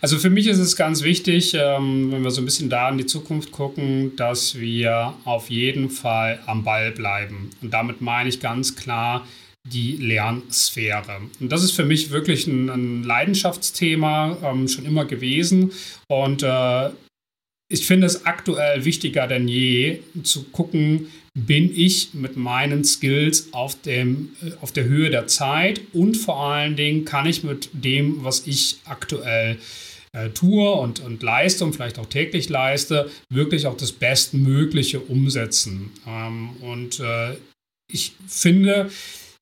Also 0.00 0.18
für 0.18 0.30
mich 0.30 0.46
ist 0.46 0.58
es 0.58 0.76
ganz 0.76 1.02
wichtig, 1.02 1.54
ähm, 1.54 2.12
wenn 2.12 2.22
wir 2.22 2.30
so 2.30 2.40
ein 2.40 2.44
bisschen 2.44 2.70
da 2.70 2.88
in 2.88 2.98
die 2.98 3.06
Zukunft 3.06 3.50
gucken, 3.50 4.14
dass 4.16 4.56
wir 4.56 5.14
auf 5.24 5.50
jeden 5.50 5.90
Fall 5.90 6.40
am 6.46 6.64
Ball 6.64 6.92
bleiben. 6.92 7.50
Und 7.60 7.72
damit 7.72 8.00
meine 8.00 8.28
ich 8.28 8.40
ganz 8.40 8.76
klar, 8.76 9.26
die 9.72 9.96
Lernsphäre. 9.96 11.20
Und 11.40 11.50
das 11.50 11.62
ist 11.62 11.72
für 11.72 11.84
mich 11.84 12.10
wirklich 12.10 12.46
ein, 12.46 12.68
ein 12.68 13.02
Leidenschaftsthema 13.02 14.38
ähm, 14.42 14.68
schon 14.68 14.84
immer 14.84 15.04
gewesen. 15.04 15.72
Und 16.08 16.42
äh, 16.42 16.90
ich 17.68 17.86
finde 17.86 18.06
es 18.06 18.24
aktuell 18.26 18.84
wichtiger 18.84 19.26
denn 19.26 19.48
je 19.48 20.00
zu 20.22 20.44
gucken, 20.44 21.08
bin 21.34 21.70
ich 21.76 22.14
mit 22.14 22.36
meinen 22.36 22.84
Skills 22.84 23.52
auf, 23.52 23.80
dem, 23.82 24.30
äh, 24.42 24.52
auf 24.62 24.72
der 24.72 24.84
Höhe 24.84 25.10
der 25.10 25.26
Zeit 25.26 25.82
und 25.92 26.16
vor 26.16 26.40
allen 26.40 26.76
Dingen 26.76 27.04
kann 27.04 27.26
ich 27.26 27.42
mit 27.42 27.68
dem, 27.72 28.24
was 28.24 28.46
ich 28.46 28.78
aktuell 28.84 29.58
äh, 30.12 30.30
tue 30.30 30.72
und, 30.72 31.00
und 31.00 31.22
leiste 31.22 31.64
und 31.64 31.74
vielleicht 31.74 31.98
auch 31.98 32.06
täglich 32.06 32.48
leiste, 32.48 33.10
wirklich 33.28 33.66
auch 33.66 33.76
das 33.76 33.92
Bestmögliche 33.92 35.00
umsetzen. 35.00 35.90
Ähm, 36.06 36.50
und 36.62 37.00
äh, 37.00 37.34
ich 37.92 38.12
finde, 38.26 38.90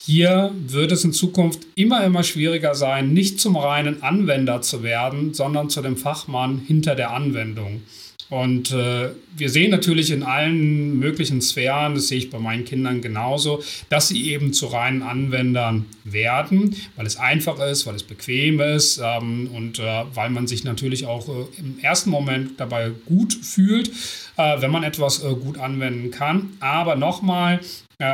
hier 0.06 0.52
wird 0.54 0.92
es 0.92 1.04
in 1.04 1.12
Zukunft 1.12 1.66
immer, 1.76 2.04
immer 2.04 2.22
schwieriger 2.22 2.74
sein, 2.74 3.14
nicht 3.14 3.40
zum 3.40 3.56
reinen 3.56 4.02
Anwender 4.02 4.60
zu 4.60 4.82
werden, 4.82 5.32
sondern 5.32 5.70
zu 5.70 5.80
dem 5.80 5.96
Fachmann 5.96 6.58
hinter 6.66 6.94
der 6.94 7.12
Anwendung. 7.12 7.82
Und 8.28 8.72
äh, 8.72 9.10
wir 9.36 9.48
sehen 9.48 9.70
natürlich 9.70 10.10
in 10.10 10.22
allen 10.22 10.98
möglichen 10.98 11.40
Sphären, 11.40 11.94
das 11.94 12.08
sehe 12.08 12.18
ich 12.18 12.30
bei 12.30 12.38
meinen 12.38 12.64
Kindern 12.64 13.00
genauso, 13.00 13.62
dass 13.90 14.08
sie 14.08 14.30
eben 14.30 14.52
zu 14.52 14.66
reinen 14.66 15.02
Anwendern 15.02 15.86
werden, 16.04 16.74
weil 16.96 17.06
es 17.06 17.16
einfach 17.16 17.58
ist, 17.60 17.86
weil 17.86 17.94
es 17.94 18.02
bequem 18.02 18.60
ist 18.60 19.00
ähm, 19.02 19.50
und 19.54 19.78
äh, 19.78 20.04
weil 20.14 20.30
man 20.30 20.46
sich 20.46 20.64
natürlich 20.64 21.06
auch 21.06 21.28
äh, 21.28 21.60
im 21.60 21.78
ersten 21.80 22.10
Moment 22.10 22.58
dabei 22.58 22.92
gut 23.06 23.34
fühlt, 23.34 23.90
äh, 24.36 24.60
wenn 24.60 24.70
man 24.70 24.84
etwas 24.84 25.22
äh, 25.22 25.34
gut 25.34 25.58
anwenden 25.58 26.10
kann. 26.10 26.56
Aber 26.60 26.96
nochmal, 26.96 27.60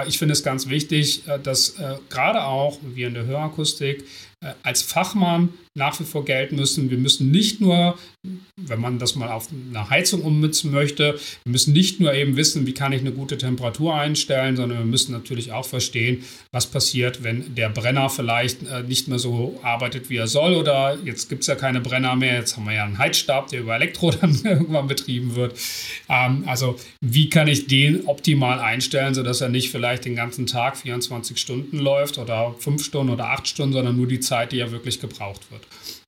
ich 0.07 0.19
finde 0.19 0.33
es 0.33 0.43
ganz 0.43 0.69
wichtig, 0.69 1.27
äh, 1.29 1.39
dass 1.39 1.79
äh, 1.79 1.97
gerade 2.09 2.45
auch 2.45 2.79
wir 2.83 3.09
in 3.09 3.15
der 3.15 3.25
Hörakustik 3.25 4.05
als 4.63 4.81
Fachmann 4.81 5.51
nach 5.75 5.99
wie 6.01 6.05
vor 6.05 6.25
gelten 6.25 6.57
müssen. 6.57 6.91
Wir 6.91 6.99
müssen 6.99 7.31
nicht 7.31 7.61
nur, 7.61 7.97
wenn 8.57 8.81
man 8.81 8.99
das 8.99 9.15
mal 9.15 9.31
auf 9.31 9.49
eine 9.51 9.89
Heizung 9.89 10.23
ummützen 10.23 10.73
möchte, 10.73 11.19
wir 11.45 11.53
müssen 11.53 11.73
nicht 11.73 12.01
nur 12.01 12.13
eben 12.13 12.37
wissen, 12.37 12.67
wie 12.67 12.75
kann 12.75 12.93
ich 12.93 13.01
eine 13.01 13.13
gute 13.13 13.39
Temperatur 13.39 13.95
einstellen, 13.95 14.57
sondern 14.57 14.79
wir 14.79 14.85
müssen 14.85 15.13
natürlich 15.13 15.53
auch 15.53 15.65
verstehen, 15.65 16.25
was 16.51 16.67
passiert, 16.67 17.23
wenn 17.23 17.55
der 17.55 17.69
Brenner 17.69 18.11
vielleicht 18.11 18.63
nicht 18.89 19.07
mehr 19.07 19.21
so 19.21 19.61
arbeitet, 19.63 20.11
wie 20.11 20.17
er 20.17 20.27
soll. 20.27 20.55
Oder 20.55 20.99
jetzt 21.05 21.29
gibt 21.29 21.43
es 21.43 21.47
ja 21.47 21.55
keine 21.55 21.81
Brenner 21.81 22.17
mehr, 22.17 22.35
jetzt 22.35 22.57
haben 22.57 22.67
wir 22.67 22.75
ja 22.75 22.85
einen 22.85 22.99
Heizstab, 22.99 23.49
der 23.49 23.61
über 23.61 23.77
Elektro 23.77 24.11
dann 24.21 24.39
irgendwann 24.43 24.89
betrieben 24.89 25.37
wird. 25.37 25.55
Ähm, 26.09 26.45
also 26.47 26.77
wie 27.01 27.29
kann 27.29 27.47
ich 27.47 27.69
den 27.69 28.07
optimal 28.07 28.59
einstellen, 28.59 29.15
sodass 29.15 29.41
er 29.41 29.49
nicht 29.49 29.71
vielleicht 29.71 30.05
den 30.05 30.17
ganzen 30.17 30.47
Tag 30.47 30.77
24 30.77 31.39
Stunden 31.39 31.79
läuft 31.79 32.19
oder 32.19 32.55
5 32.59 32.85
Stunden 32.85 33.13
oder 33.13 33.31
8 33.31 33.47
Stunden, 33.47 33.73
sondern 33.73 33.97
nur 33.97 34.09
die 34.09 34.21
Zeit, 34.21 34.53
die 34.53 34.57
ja 34.57 34.71
wirklich 34.73 35.01
gebraucht 35.01 35.51
wird. 35.51 35.63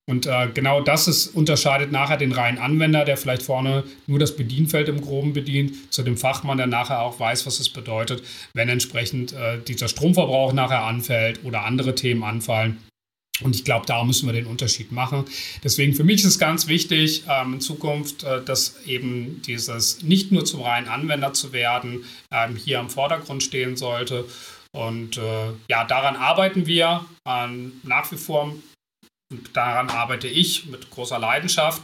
Und 0.07 0.27
äh, 0.27 0.49
genau 0.53 0.81
das 0.81 1.07
ist, 1.07 1.29
unterscheidet 1.29 1.93
nachher 1.93 2.17
den 2.17 2.33
reinen 2.33 2.59
Anwender, 2.59 3.05
der 3.05 3.17
vielleicht 3.17 3.43
vorne 3.43 3.85
nur 4.09 4.19
das 4.19 4.37
Bedienfeld 4.37 4.89
im 4.89 5.01
Groben 5.01 5.33
bedient, 5.33 5.93
zu 5.93 6.03
dem 6.03 6.17
Fachmann, 6.17 6.59
der 6.59 6.67
nachher 6.67 7.03
auch 7.03 7.21
weiß, 7.21 7.47
was 7.47 7.61
es 7.61 7.69
bedeutet, 7.69 8.23
wenn 8.53 8.69
entsprechend 8.69 9.33
äh, 9.33 9.59
dieser 9.61 9.87
Stromverbrauch 9.87 10.53
nachher 10.53 10.83
anfällt 10.83 11.45
oder 11.45 11.65
andere 11.65 11.95
Themen 11.95 12.25
anfallen. 12.25 12.79
Und 13.43 13.57
ich 13.57 13.65
glaube, 13.65 13.87
da 13.87 14.05
müssen 14.05 14.27
wir 14.27 14.33
den 14.33 14.47
Unterschied 14.47 14.93
machen. 14.93 15.25
Deswegen 15.65 15.95
für 15.95 16.05
mich 16.05 16.21
ist 16.21 16.27
es 16.27 16.39
ganz 16.39 16.67
wichtig, 16.67 17.25
ähm, 17.29 17.55
in 17.55 17.61
Zukunft, 17.61 18.25
äh, 18.25 18.43
dass 18.43 18.83
eben 18.87 19.41
dieses 19.43 20.03
nicht 20.03 20.33
nur 20.33 20.45
zum 20.45 20.63
reinen 20.63 20.89
Anwender 20.89 21.33
zu 21.33 21.53
werden, 21.53 22.05
ähm, 22.31 22.57
hier 22.57 22.81
im 22.81 22.91
Vordergrund 22.91 23.43
stehen 23.43 23.77
sollte. 23.77 24.25
Und 24.73 25.17
äh, 25.19 25.53
ja, 25.69 25.85
daran 25.85 26.17
arbeiten 26.17 26.67
wir 26.67 27.05
ähm, 27.27 27.73
nach 27.83 28.11
wie 28.11 28.17
vor. 28.17 28.55
Und 29.33 29.57
daran 29.57 29.91
arbeite 29.91 30.29
ich 30.29 30.67
mit 30.67 30.91
großer 30.91 31.19
Leidenschaft, 31.19 31.83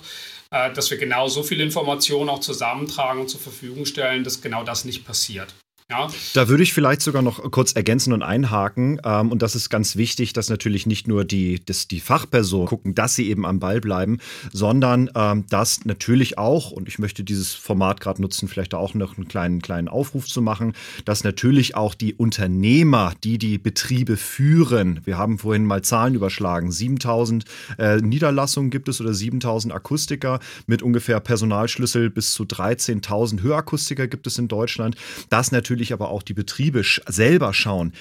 äh, 0.51 0.73
dass 0.73 0.91
wir 0.91 0.99
genau 0.99 1.29
so 1.29 1.43
viel 1.43 1.61
Informationen 1.61 2.29
auch 2.29 2.41
zusammentragen 2.41 3.21
und 3.21 3.29
zur 3.29 3.41
Verfügung 3.41 3.87
stellen, 3.87 4.23
dass 4.23 4.41
genau 4.41 4.63
das 4.63 4.85
nicht 4.85 5.05
passiert. 5.05 5.53
Ja. 5.91 6.07
Da 6.35 6.51
würde 6.51 6.63
ich 6.63 6.75
vielleicht 6.75 7.01
sogar 7.01 7.23
noch 7.23 7.51
kurz 7.51 7.73
ergänzen 7.73 8.13
und 8.13 8.23
einhaken. 8.23 9.01
Ähm, 9.07 9.33
und 9.33 9.41
das 9.41 9.55
ist 9.55 9.71
ganz 9.71 9.97
wichtig, 9.97 10.35
dass 10.35 10.51
natürlich 10.51 10.85
nicht 10.85 11.09
nur 11.09 11.25
die, 11.25 11.65
dass 11.65 11.89
die 11.89 12.01
Fachpersonen 12.01 12.67
gucken, 12.67 12.95
dass 12.95 13.15
sie 13.15 13.31
eben 13.31 13.47
am 13.47 13.59
Ball 13.59 13.81
bleiben, 13.81 14.19
sondern 14.53 15.09
ähm, 15.15 15.47
dass 15.49 15.87
natürlich 15.87 16.37
auch, 16.37 16.73
und 16.73 16.89
ich 16.89 16.99
möchte 16.99 17.25
dieses 17.25 17.55
Format 17.55 18.03
gerade 18.03 18.21
nutzen, 18.21 18.49
vielleicht 18.49 18.75
auch 18.75 18.93
noch 18.93 19.17
einen 19.17 19.29
kleinen, 19.29 19.63
kleinen 19.63 19.89
Aufruf 19.89 20.27
zu 20.27 20.43
machen, 20.43 20.75
dass 21.07 21.25
natürlich 21.25 21.75
auch 21.75 21.95
die 21.95 22.13
Unternehmer, 22.13 23.15
die 23.25 23.39
die 23.39 23.57
Betriebe 23.57 24.19
führen, 24.19 25.01
wir 25.07 25.17
haben 25.17 25.39
vorhin 25.39 25.65
mal 25.65 25.81
Zahlen 25.81 26.15
überschlagen, 26.15 26.71
7000 26.71 27.47
äh, 27.79 27.97
Niederlassungen 27.97 28.69
gibt 28.69 28.91
es 28.91 29.01
oder 29.01 29.15
7000 29.15 29.73
Akustiker 29.73 30.41
mit 30.67 30.83
ungefähr 30.83 31.19
Personalschlüssel 31.21 32.11
bis 32.11 32.35
zu 32.35 32.43
13.000 32.43 33.41
Hörakustiker 33.41 34.07
gibt 34.07 34.27
es 34.27 34.37
in 34.37 34.49
Deutschland, 34.49 34.95
dass 35.31 35.51
natürlich 35.51 35.78
natürlich 35.79 35.93
aber 35.93 36.11
auch 36.11 36.25
die 36.25 36.35
Betriebe 36.35 36.83
selber 37.07 37.55
schauen, 37.55 37.93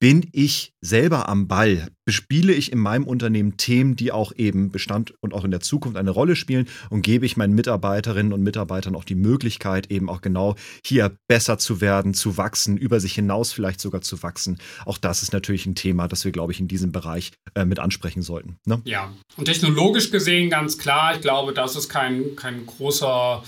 bin 0.00 0.28
ich 0.32 0.72
selber 0.82 1.28
am 1.28 1.48
Ball? 1.48 1.88
Bespiele 2.04 2.52
ich 2.52 2.70
in 2.70 2.78
meinem 2.78 3.06
Unternehmen 3.06 3.56
Themen, 3.56 3.96
die 3.96 4.12
auch 4.12 4.32
eben 4.36 4.70
Bestand 4.70 5.14
und 5.20 5.32
auch 5.32 5.44
in 5.44 5.50
der 5.50 5.60
Zukunft 5.60 5.96
eine 5.96 6.10
Rolle 6.10 6.36
spielen? 6.36 6.68
Und 6.90 7.02
gebe 7.02 7.24
ich 7.24 7.36
meinen 7.36 7.54
Mitarbeiterinnen 7.54 8.32
und 8.32 8.42
Mitarbeitern 8.42 8.96
auch 8.96 9.04
die 9.04 9.14
Möglichkeit, 9.14 9.90
eben 9.90 10.10
auch 10.10 10.20
genau 10.20 10.56
hier 10.84 11.16
besser 11.26 11.58
zu 11.58 11.80
werden, 11.80 12.12
zu 12.12 12.36
wachsen, 12.36 12.76
über 12.76 13.00
sich 13.00 13.14
hinaus 13.14 13.52
vielleicht 13.52 13.80
sogar 13.80 14.02
zu 14.02 14.22
wachsen? 14.22 14.58
Auch 14.84 14.98
das 14.98 15.22
ist 15.22 15.32
natürlich 15.32 15.64
ein 15.64 15.74
Thema, 15.74 16.06
das 16.06 16.24
wir, 16.24 16.32
glaube 16.32 16.52
ich, 16.52 16.60
in 16.60 16.68
diesem 16.68 16.92
Bereich 16.92 17.32
äh, 17.54 17.64
mit 17.64 17.78
ansprechen 17.78 18.22
sollten. 18.22 18.58
Ne? 18.66 18.82
Ja, 18.84 19.12
und 19.36 19.46
technologisch 19.46 20.10
gesehen 20.10 20.50
ganz 20.50 20.76
klar, 20.76 21.14
ich 21.14 21.22
glaube, 21.22 21.54
das 21.54 21.76
ist 21.76 21.88
kein, 21.88 22.36
kein 22.36 22.66
großer 22.66 23.42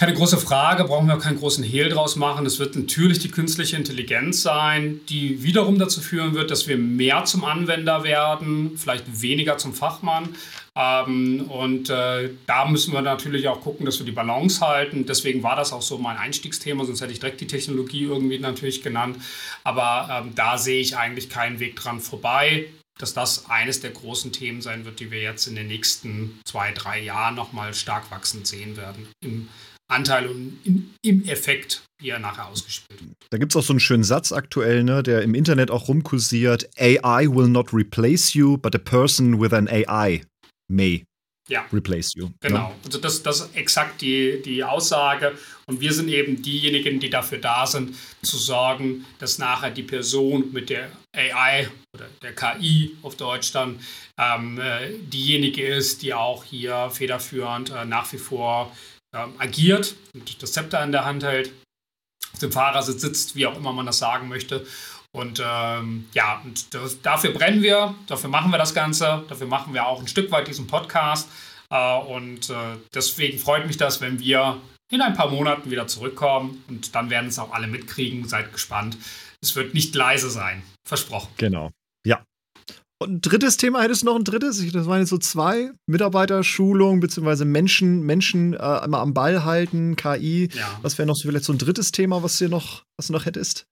Keine 0.00 0.14
große 0.14 0.38
Frage, 0.38 0.84
brauchen 0.84 1.08
wir 1.08 1.18
keinen 1.18 1.38
großen 1.38 1.62
Hehl 1.62 1.90
draus 1.90 2.16
machen. 2.16 2.46
Es 2.46 2.58
wird 2.58 2.74
natürlich 2.74 3.18
die 3.18 3.30
künstliche 3.30 3.76
Intelligenz 3.76 4.40
sein, 4.40 5.02
die 5.10 5.42
wiederum 5.42 5.78
dazu 5.78 6.00
führen 6.00 6.32
wird, 6.32 6.50
dass 6.50 6.66
wir 6.66 6.78
mehr 6.78 7.26
zum 7.26 7.44
Anwender 7.44 8.02
werden, 8.02 8.78
vielleicht 8.78 9.20
weniger 9.20 9.58
zum 9.58 9.74
Fachmann. 9.74 10.34
Ähm, 10.74 11.42
und 11.50 11.90
äh, 11.90 12.30
da 12.46 12.64
müssen 12.64 12.94
wir 12.94 13.02
natürlich 13.02 13.46
auch 13.46 13.60
gucken, 13.60 13.84
dass 13.84 13.98
wir 13.98 14.06
die 14.06 14.12
Balance 14.12 14.66
halten. 14.66 15.04
Deswegen 15.04 15.42
war 15.42 15.54
das 15.54 15.70
auch 15.70 15.82
so 15.82 15.98
mein 15.98 16.16
Einstiegsthema, 16.16 16.86
sonst 16.86 17.02
hätte 17.02 17.12
ich 17.12 17.20
direkt 17.20 17.42
die 17.42 17.46
Technologie 17.46 18.04
irgendwie 18.04 18.38
natürlich 18.38 18.82
genannt. 18.82 19.18
Aber 19.64 20.22
ähm, 20.24 20.32
da 20.34 20.56
sehe 20.56 20.80
ich 20.80 20.96
eigentlich 20.96 21.28
keinen 21.28 21.60
Weg 21.60 21.76
dran 21.76 22.00
vorbei 22.00 22.64
dass 22.98 23.14
das 23.14 23.48
eines 23.48 23.80
der 23.80 23.92
großen 23.92 24.30
Themen 24.30 24.60
sein 24.60 24.84
wird, 24.84 25.00
die 25.00 25.10
wir 25.10 25.22
jetzt 25.22 25.46
in 25.46 25.54
den 25.54 25.68
nächsten 25.68 26.38
zwei, 26.44 26.70
drei 26.72 27.00
Jahren 27.00 27.34
nochmal 27.34 27.72
stark 27.72 28.10
wachsend 28.10 28.46
sehen 28.46 28.76
werden. 28.76 29.08
Im 29.24 29.48
Anteil 29.90 30.26
und 30.28 30.58
in, 30.64 30.94
im 31.02 31.24
Effekt, 31.24 31.82
wie 32.00 32.10
er 32.10 32.18
nachher 32.18 32.46
ausgespielt 32.46 33.00
wird. 33.00 33.12
Da 33.30 33.38
gibt 33.38 33.52
es 33.52 33.56
auch 33.56 33.62
so 33.62 33.72
einen 33.72 33.80
schönen 33.80 34.04
Satz 34.04 34.32
aktuell, 34.32 34.84
ne, 34.84 35.02
der 35.02 35.22
im 35.22 35.34
Internet 35.34 35.70
auch 35.70 35.88
rumkursiert. 35.88 36.68
AI 36.78 37.26
will 37.26 37.48
not 37.48 37.72
replace 37.72 38.34
you, 38.34 38.56
but 38.56 38.74
a 38.74 38.78
person 38.78 39.40
with 39.40 39.52
an 39.52 39.68
AI 39.68 40.22
may 40.68 41.04
ja. 41.50 41.66
replace 41.72 42.14
you. 42.14 42.30
Genau, 42.40 42.68
ne? 42.68 42.74
also 42.84 42.98
das, 42.98 43.22
das 43.22 43.40
ist 43.40 43.56
exakt 43.56 44.00
die, 44.00 44.40
die 44.42 44.64
Aussage. 44.64 45.36
Und 45.66 45.80
wir 45.80 45.92
sind 45.92 46.08
eben 46.08 46.40
diejenigen, 46.42 47.00
die 47.00 47.10
dafür 47.10 47.38
da 47.38 47.66
sind, 47.66 47.96
zu 48.22 48.38
sorgen, 48.38 49.04
dass 49.18 49.38
nachher 49.38 49.70
die 49.70 49.82
Person 49.82 50.52
mit 50.52 50.70
der 50.70 50.90
AI 51.12 51.68
oder 51.94 52.06
der 52.22 52.34
KI 52.34 52.96
auf 53.02 53.16
Deutsch 53.16 53.52
dann 53.52 53.80
ähm, 54.18 54.58
äh, 54.58 54.92
diejenige 54.98 55.66
ist, 55.66 56.02
die 56.02 56.14
auch 56.14 56.44
hier 56.44 56.90
federführend 56.90 57.70
äh, 57.70 57.84
nach 57.84 58.12
wie 58.12 58.18
vor 58.18 58.74
ähm, 59.14 59.34
agiert 59.38 59.94
und 60.14 60.42
das 60.42 60.52
Zepter 60.52 60.82
in 60.82 60.92
der 60.92 61.04
Hand 61.04 61.22
hält, 61.22 61.52
auf 62.32 62.38
dem 62.38 62.52
Fahrersitz 62.52 63.00
sitzt, 63.00 63.36
wie 63.36 63.46
auch 63.46 63.56
immer 63.56 63.72
man 63.72 63.86
das 63.86 63.98
sagen 63.98 64.28
möchte. 64.28 64.66
Und 65.12 65.42
ähm, 65.44 66.08
ja, 66.14 66.40
und 66.44 66.66
dafür 67.04 67.32
brennen 67.32 67.62
wir, 67.62 67.94
dafür 68.06 68.30
machen 68.30 68.52
wir 68.52 68.58
das 68.58 68.74
Ganze, 68.74 69.24
dafür 69.28 69.48
machen 69.48 69.74
wir 69.74 69.86
auch 69.86 70.00
ein 70.00 70.06
Stück 70.06 70.30
weit 70.30 70.46
diesen 70.46 70.66
Podcast. 70.66 71.28
Äh, 71.70 71.98
und 71.98 72.50
äh, 72.50 72.76
deswegen 72.94 73.38
freut 73.38 73.66
mich 73.66 73.76
das, 73.76 74.00
wenn 74.00 74.20
wir 74.20 74.60
in 74.90 75.00
ein 75.00 75.14
paar 75.14 75.30
Monaten 75.30 75.70
wieder 75.70 75.86
zurückkommen 75.86 76.64
und 76.68 76.94
dann 76.94 77.10
werden 77.10 77.28
es 77.28 77.38
auch 77.38 77.52
alle 77.52 77.66
mitkriegen. 77.66 78.28
Seid 78.28 78.52
gespannt. 78.52 78.98
Es 79.40 79.56
wird 79.56 79.74
nicht 79.74 79.94
leise 79.94 80.30
sein. 80.30 80.62
Versprochen. 80.86 81.30
Genau. 81.36 81.70
Und 83.02 83.10
ein 83.10 83.20
drittes 83.22 83.56
Thema, 83.56 83.80
hättest 83.80 84.02
du 84.02 84.06
noch 84.06 84.16
ein 84.16 84.24
drittes? 84.24 84.62
Das 84.72 84.86
waren 84.86 85.00
jetzt 85.00 85.08
so 85.08 85.16
zwei. 85.16 85.70
Mitarbeiterschulung, 85.86 87.00
beziehungsweise 87.00 87.46
Menschen, 87.46 88.02
Menschen 88.02 88.52
äh, 88.52 88.84
immer 88.84 88.98
am 88.98 89.14
Ball 89.14 89.42
halten, 89.42 89.96
KI. 89.96 90.50
Ja. 90.54 90.78
Was 90.82 90.98
wäre 90.98 91.06
noch 91.06 91.16
so 91.16 91.26
vielleicht 91.26 91.46
so 91.46 91.54
ein 91.54 91.58
drittes 91.58 91.92
Thema, 91.92 92.22
was, 92.22 92.36
dir 92.36 92.50
noch, 92.50 92.82
was 92.98 93.06
du 93.06 93.14
noch 93.14 93.24
hättest? 93.24 93.66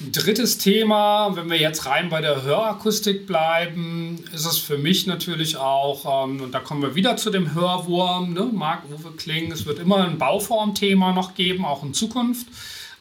Ein 0.00 0.12
drittes 0.12 0.58
Thema, 0.58 1.34
wenn 1.34 1.50
wir 1.50 1.58
jetzt 1.58 1.86
rein 1.86 2.08
bei 2.08 2.20
der 2.20 2.44
Hörakustik 2.44 3.26
bleiben, 3.26 4.22
ist 4.32 4.46
es 4.46 4.58
für 4.58 4.78
mich 4.78 5.08
natürlich 5.08 5.56
auch, 5.56 6.24
ähm, 6.24 6.40
und 6.40 6.54
da 6.54 6.60
kommen 6.60 6.82
wir 6.82 6.94
wieder 6.94 7.16
zu 7.16 7.30
dem 7.30 7.52
Hörwurm, 7.52 8.32
ne? 8.32 8.48
Marc-Uwe 8.52 9.10
Kling, 9.16 9.50
es 9.50 9.66
wird 9.66 9.80
immer 9.80 10.06
ein 10.06 10.18
Bauformthema 10.18 11.12
noch 11.12 11.34
geben, 11.34 11.64
auch 11.64 11.82
in 11.82 11.94
Zukunft. 11.94 12.46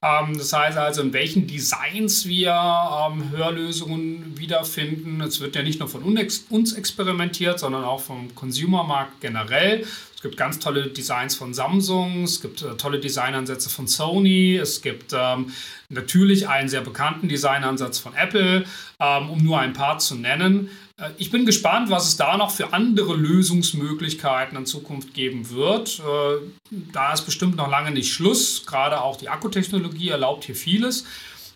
Ähm, 0.01 0.37
das 0.37 0.53
heißt 0.53 0.77
also, 0.77 1.01
in 1.01 1.13
welchen 1.13 1.47
Designs 1.47 2.27
wir 2.27 2.51
ähm, 2.51 3.31
Hörlösungen 3.31 4.37
wiederfinden. 4.37 5.21
Es 5.21 5.39
wird 5.39 5.55
ja 5.55 5.63
nicht 5.63 5.79
nur 5.79 5.89
von 5.89 6.03
uns 6.03 6.73
experimentiert, 6.73 7.59
sondern 7.59 7.83
auch 7.83 8.01
vom 8.01 8.33
Consumermarkt 8.35 9.21
generell. 9.21 9.85
Es 10.15 10.21
gibt 10.21 10.37
ganz 10.37 10.59
tolle 10.59 10.87
Designs 10.87 11.35
von 11.35 11.53
Samsung, 11.53 12.23
es 12.23 12.41
gibt 12.41 12.61
äh, 12.61 12.75
tolle 12.77 12.99
Designansätze 12.99 13.69
von 13.69 13.87
Sony, 13.87 14.57
es 14.57 14.81
gibt 14.81 15.13
ähm, 15.13 15.51
natürlich 15.89 16.47
einen 16.47 16.67
sehr 16.67 16.81
bekannten 16.81 17.27
Designansatz 17.27 17.99
von 17.99 18.15
Apple, 18.15 18.65
ähm, 18.99 19.29
um 19.29 19.43
nur 19.43 19.59
ein 19.59 19.73
paar 19.73 19.99
zu 19.99 20.15
nennen. 20.15 20.69
Äh, 20.97 21.11
ich 21.17 21.31
bin 21.31 21.45
gespannt, 21.45 21.89
was 21.89 22.07
es 22.07 22.17
da 22.17 22.37
noch 22.37 22.51
für 22.51 22.73
andere 22.73 23.15
Lösungsmöglichkeiten 23.15 24.57
in 24.57 24.65
Zukunft 24.65 25.13
geben 25.13 25.49
wird. 25.49 25.99
Äh, 25.99 26.47
da 26.71 27.13
ist 27.13 27.25
bestimmt 27.25 27.55
noch 27.55 27.69
lange 27.69 27.91
nicht 27.91 28.13
Schluss. 28.13 28.65
Gerade 28.65 29.01
auch 29.01 29.17
die 29.17 29.29
Akkutechnologie 29.29 30.09
erlaubt 30.09 30.45
hier 30.45 30.55
vieles. 30.55 31.05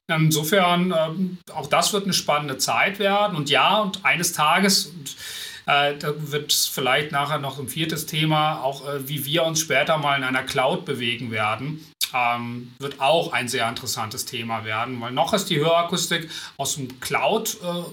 Insofern, 0.08 0.94
ähm, 0.98 1.38
auch 1.54 1.68
das 1.68 1.94
wird 1.94 2.06
eine 2.06 2.14
spannende 2.14 2.58
Zeit 2.58 2.98
werden. 2.98 3.38
Und 3.38 3.50
ja, 3.50 3.80
und 3.80 4.04
eines 4.04 4.34
Tages, 4.34 4.88
und, 4.88 5.16
äh, 5.68 5.96
da 5.98 6.14
wird 6.18 6.52
es 6.52 6.66
vielleicht 6.66 7.12
nachher 7.12 7.38
noch 7.38 7.60
ein 7.60 7.68
viertes 7.68 8.08
Thema, 8.08 8.64
auch 8.64 8.82
wie 9.06 9.24
wir 9.26 9.44
uns 9.44 9.60
später 9.60 10.00
mal 10.00 10.18
in 10.18 10.24
einer 10.24 10.42
Cloud 10.42 10.86
bewegen 10.86 11.30
werden. 11.30 11.86
Ähm, 12.12 12.74
wird 12.80 13.00
auch 13.00 13.34
ein 13.34 13.48
sehr 13.48 13.70
interessantes 13.70 14.26
Thema 14.26 14.66
werden, 14.66 15.00
weil 15.00 15.12
noch 15.12 15.32
ist 15.34 15.52
die 15.52 15.60
Hörakustik 15.60 16.28
aus 16.58 16.74
dem 16.74 17.00
Cloud 17.00 17.58
äh, 17.62 17.84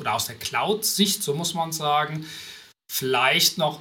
oder 0.00 0.14
aus 0.14 0.26
der 0.26 0.36
Cloud-Sicht, 0.36 1.22
so 1.22 1.34
muss 1.34 1.54
man 1.54 1.72
sagen, 1.72 2.26
vielleicht 2.90 3.58
noch 3.58 3.80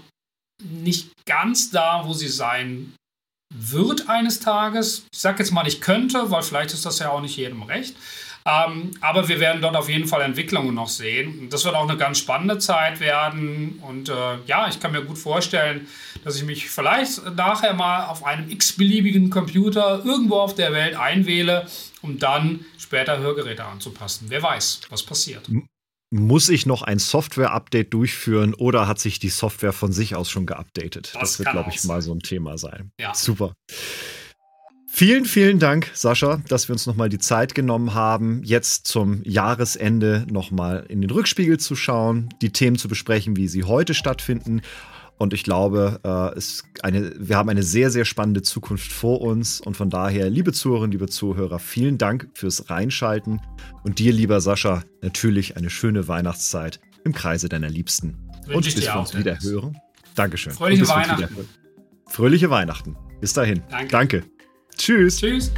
nicht 0.63 1.11
ganz 1.25 1.71
da, 1.71 2.03
wo 2.05 2.13
sie 2.13 2.29
sein 2.29 2.95
wird 3.53 4.09
eines 4.09 4.39
Tages. 4.39 5.05
Ich 5.13 5.19
sage 5.19 5.39
jetzt 5.39 5.51
mal 5.51 5.63
nicht 5.63 5.81
könnte, 5.81 6.31
weil 6.31 6.43
vielleicht 6.43 6.73
ist 6.73 6.85
das 6.85 6.99
ja 6.99 7.09
auch 7.09 7.21
nicht 7.21 7.37
jedem 7.37 7.63
recht. 7.63 7.95
Ähm, 8.47 8.91
aber 9.01 9.27
wir 9.27 9.39
werden 9.39 9.61
dort 9.61 9.75
auf 9.75 9.89
jeden 9.89 10.07
Fall 10.07 10.21
Entwicklungen 10.21 10.75
noch 10.75 10.87
sehen. 10.87 11.49
Das 11.49 11.65
wird 11.65 11.73
auch 11.73 11.89
eine 11.89 11.97
ganz 11.97 12.19
spannende 12.19 12.59
Zeit 12.59 12.99
werden. 12.99 13.79
Und 13.81 14.09
äh, 14.09 14.37
ja, 14.45 14.67
ich 14.67 14.79
kann 14.79 14.91
mir 14.91 15.03
gut 15.03 15.17
vorstellen, 15.17 15.87
dass 16.23 16.35
ich 16.35 16.43
mich 16.43 16.69
vielleicht 16.69 17.25
nachher 17.35 17.73
mal 17.73 18.05
auf 18.05 18.23
einem 18.23 18.49
x-beliebigen 18.49 19.31
Computer 19.31 20.03
irgendwo 20.05 20.35
auf 20.35 20.53
der 20.53 20.73
Welt 20.73 20.95
einwähle, 20.95 21.65
um 22.03 22.19
dann 22.19 22.65
später 22.77 23.17
Hörgeräte 23.17 23.65
anzupassen. 23.65 24.27
Wer 24.29 24.43
weiß, 24.43 24.81
was 24.89 25.01
passiert. 25.01 25.49
Muss 26.11 26.49
ich 26.49 26.65
noch 26.65 26.81
ein 26.81 26.99
Software-Update 26.99 27.93
durchführen 27.93 28.53
oder 28.53 28.87
hat 28.87 28.99
sich 28.99 29.19
die 29.19 29.29
Software 29.29 29.73
von 29.73 29.91
sich 29.91 30.15
aus 30.15 30.29
schon 30.29 30.45
geupdatet? 30.45 31.11
Das, 31.13 31.21
das 31.21 31.39
wird, 31.39 31.51
glaube 31.51 31.71
ich, 31.73 31.83
mal 31.83 32.01
so 32.01 32.13
ein 32.13 32.19
Thema 32.19 32.57
sein. 32.57 32.91
Ja. 32.99 33.13
Super. 33.13 33.53
Vielen, 34.87 35.25
vielen 35.25 35.59
Dank, 35.59 35.91
Sascha, 35.93 36.41
dass 36.47 36.69
wir 36.69 36.73
uns 36.73 36.85
nochmal 36.85 37.09
die 37.09 37.19
Zeit 37.19 37.53
genommen 37.53 37.95
haben, 37.95 38.41
jetzt 38.45 38.87
zum 38.87 39.21
Jahresende 39.25 40.25
nochmal 40.29 40.85
in 40.87 41.01
den 41.01 41.09
Rückspiegel 41.09 41.59
zu 41.59 41.75
schauen, 41.75 42.29
die 42.41 42.53
Themen 42.53 42.77
zu 42.77 42.87
besprechen, 42.87 43.35
wie 43.35 43.49
sie 43.49 43.65
heute 43.65 43.93
stattfinden 43.93 44.61
und 45.17 45.33
ich 45.33 45.43
glaube, 45.43 45.99
äh, 46.03 46.37
es 46.37 46.63
eine, 46.83 47.13
wir 47.17 47.37
haben 47.37 47.49
eine 47.49 47.63
sehr, 47.63 47.89
sehr 47.89 48.05
spannende 48.05 48.41
Zukunft 48.41 48.91
vor 48.91 49.21
uns. 49.21 49.61
Und 49.61 49.77
von 49.77 49.89
daher, 49.89 50.29
liebe 50.29 50.51
Zuhörerinnen, 50.51 50.91
liebe 50.91 51.07
Zuhörer, 51.07 51.59
vielen 51.59 51.97
Dank 51.97 52.27
fürs 52.33 52.69
Reinschalten. 52.69 53.39
Und 53.83 53.99
dir, 53.99 54.11
lieber 54.11 54.41
Sascha, 54.41 54.83
natürlich 55.01 55.55
eine 55.55 55.69
schöne 55.69 56.07
Weihnachtszeit 56.07 56.81
im 57.05 57.13
Kreise 57.13 57.47
deiner 57.47 57.69
Liebsten. 57.69 58.17
Wünsche 58.45 58.55
und 58.55 58.63
bis 58.65 58.81
wir 58.81 58.99
uns 58.99 59.17
wieder 59.17 59.39
hören. 59.39 59.77
Dankeschön. 60.15 60.53
Fröhliche 60.53 60.87
Weihnachten. 60.87 61.47
Fröhliche 62.07 62.49
Weihnachten. 62.49 62.95
Bis 63.21 63.33
dahin. 63.33 63.63
Danke. 63.69 63.87
Danke. 63.91 64.23
Tschüss. 64.77 65.17
Tschüss. 65.17 65.51